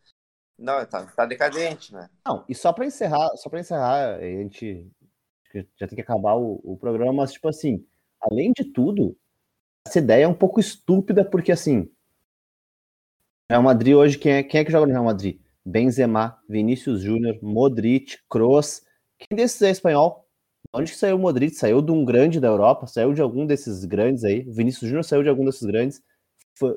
Não, 0.59 0.85
tá, 0.85 1.07
tá 1.07 1.25
decadente, 1.25 1.95
né? 1.95 2.11
Não, 2.27 2.45
e 2.49 2.55
só 2.55 2.73
para 2.73 2.87
encerrar, 2.87 3.29
só 3.37 3.49
para 3.49 3.61
encerrar, 3.61 4.17
a 4.17 4.21
gente 4.21 4.91
já 5.77 5.87
tem 5.87 5.97
que 5.97 6.03
acabar 6.03 6.35
o, 6.35 6.61
o 6.63 6.77
programa, 6.77 7.13
mas 7.13 7.33
tipo 7.33 7.49
assim, 7.49 7.85
além 8.21 8.53
de 8.53 8.65
tudo, 8.65 9.17
essa 9.87 9.99
ideia 9.99 10.25
é 10.25 10.29
um 10.29 10.35
pouco 10.35 10.61
estúpida, 10.61 11.25
porque 11.25 11.53
assim, 11.53 11.91
Real 13.51 13.63
Madrid 13.63 13.95
hoje, 13.95 14.19
quem 14.19 14.33
é, 14.33 14.43
quem 14.43 14.61
é 14.61 14.65
que 14.65 14.71
joga 14.71 14.87
no 14.87 14.93
Real 14.93 15.05
Madrid? 15.05 15.41
Benzema, 15.65 16.39
Vinícius 16.49 17.03
Júnior, 17.03 17.39
Modric, 17.43 18.19
Kroos. 18.29 18.83
Quem 19.19 19.37
desses 19.37 19.61
é 19.63 19.71
espanhol? 19.71 20.27
Onde 20.73 20.93
que 20.93 20.99
saiu 20.99 21.17
o 21.17 21.19
Modric? 21.19 21.55
Saiu 21.55 21.81
de 21.81 21.91
um 21.91 22.05
grande 22.05 22.41
da 22.41 22.49
Europa? 22.49 22.87
Saiu 22.87 23.15
de 23.15 23.23
algum 23.23 23.47
desses 23.47 23.85
grandes 23.85 24.25
aí? 24.25 24.43
Vinícius 24.43 24.89
Júnior 24.89 25.05
saiu 25.05 25.23
de 25.23 25.29
algum 25.29 25.45
desses 25.45 25.65
grandes? 25.65 26.03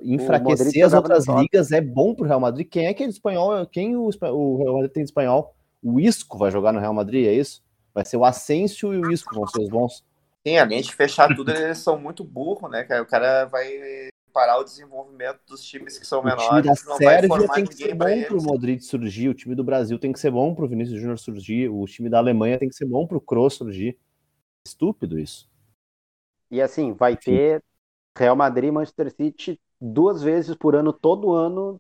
Enfraquecer 0.02 0.86
as 0.86 0.94
outras 0.94 1.26
ligas 1.28 1.72
é 1.72 1.82
bom 1.82 2.14
pro 2.14 2.26
Real 2.26 2.40
Madrid. 2.40 2.68
Quem 2.70 2.86
é 2.86 2.94
que 2.94 3.04
é 3.04 3.08
de 3.08 3.14
espanhol? 3.14 3.66
Quem 3.66 3.96
o, 3.96 4.10
o 4.10 4.58
Real 4.58 4.76
Madrid 4.76 4.92
tem 4.92 5.04
de 5.04 5.10
espanhol? 5.10 5.54
O 5.84 6.00
Isco 6.00 6.38
vai 6.38 6.52
jogar 6.52 6.72
no 6.72 6.80
Real 6.80 6.94
Madrid, 6.94 7.26
é 7.26 7.34
isso? 7.34 7.64
Vai 7.94 8.06
ser 8.06 8.18
o 8.18 8.26
Asensio 8.26 8.94
e 8.94 9.00
o 9.00 9.12
Isco 9.12 9.36
vão 9.36 9.48
ser 9.48 9.62
os 9.62 9.70
bons. 9.70 10.04
Sim, 10.46 10.58
além 10.58 10.82
de 10.82 10.94
fechar 10.94 11.36
tudo, 11.36 11.52
eles 11.52 11.78
são 11.78 12.00
muito 12.00 12.24
burros, 12.24 12.72
né, 12.72 12.88
O 13.02 13.06
cara 13.06 13.46
vai 13.46 14.10
parar 14.34 14.60
o 14.60 14.64
desenvolvimento 14.64 15.40
dos 15.48 15.62
times 15.64 16.00
que 16.00 16.08
são 16.08 16.24
menores. 16.24 16.46
O 16.46 16.50
time 16.50 16.62
da 16.62 16.76
Sérvia 16.76 17.48
tem 17.54 17.66
que 17.66 17.76
ser 17.76 17.94
bom 17.94 18.24
para 18.24 18.38
o 18.38 18.44
Modric 18.44 18.84
surgir, 18.84 19.30
o 19.30 19.34
time 19.34 19.54
do 19.54 19.64
Brasil 19.64 20.00
tem 20.00 20.12
que 20.14 20.20
ser 20.20 20.32
bom 20.32 20.56
para 20.56 20.66
o 20.66 20.68
Vinícius 20.68 21.00
Júnior 21.00 21.20
surgir, 21.20 21.70
o 21.70 21.86
time 21.86 22.10
da 22.10 22.18
Alemanha 22.18 22.58
tem 22.58 22.70
que 22.70 22.76
ser 22.76 22.86
bom 22.86 23.06
para 23.06 23.18
o 23.18 23.22
Kroos 23.22 23.56
surgir. 23.56 23.98
Estúpido 24.66 25.20
isso. 25.20 25.50
E 26.50 26.62
assim, 26.62 26.94
vai 26.94 27.18
ter 27.18 27.64
Real 28.18 28.36
Madrid 28.36 28.70
e 28.70 28.72
Manchester 28.72 29.12
City 29.12 29.60
duas 29.80 30.22
vezes 30.22 30.56
por 30.56 30.76
ano, 30.76 30.94
todo 30.94 31.34
ano, 31.34 31.80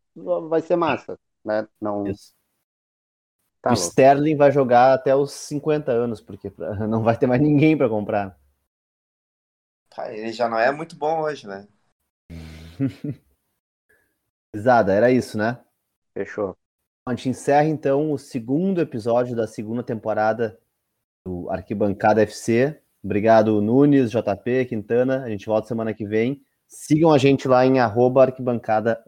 vai 0.49 0.61
ser 0.61 0.75
massa, 0.75 1.17
né? 1.43 1.67
Não... 1.79 2.07
Isso. 2.07 2.33
Tá 3.61 3.71
o 3.71 3.73
Sterling 3.73 4.35
vai 4.35 4.51
jogar 4.51 4.93
até 4.93 5.15
os 5.15 5.31
50 5.31 5.91
anos, 5.91 6.19
porque 6.19 6.51
não 6.89 7.03
vai 7.03 7.17
ter 7.17 7.27
mais 7.27 7.41
ninguém 7.41 7.77
para 7.77 7.89
comprar. 7.89 8.37
Ele 10.09 10.31
já 10.31 10.49
não 10.49 10.57
é 10.57 10.71
muito 10.71 10.95
bom 10.95 11.21
hoje, 11.21 11.47
né? 11.47 11.67
Exada, 14.53 14.93
era 14.93 15.11
isso, 15.11 15.37
né? 15.37 15.59
Fechou. 16.13 16.57
A 17.05 17.11
gente 17.11 17.29
encerra 17.29 17.65
então 17.65 18.11
o 18.11 18.17
segundo 18.17 18.81
episódio 18.81 19.35
da 19.35 19.47
segunda 19.47 19.83
temporada 19.83 20.59
do 21.25 21.49
Arquibancada 21.49 22.21
FC. 22.21 22.81
Obrigado, 23.03 23.61
Nunes, 23.61 24.11
JP, 24.11 24.65
Quintana. 24.65 25.23
A 25.23 25.29
gente 25.29 25.45
volta 25.45 25.67
semana 25.67 25.93
que 25.93 26.05
vem. 26.05 26.41
Sigam 26.67 27.11
a 27.11 27.17
gente 27.17 27.47
lá 27.47 27.65
em 27.65 27.79
arroba 27.79 28.21
arquibancada 28.23 29.03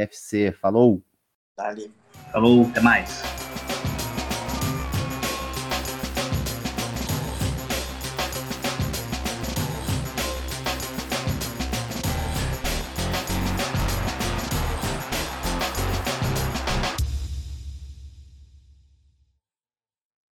FC. 0.00 0.52
Falou! 0.52 1.02
Falou, 2.32 2.66
até 2.66 2.80
mais. 2.80 3.22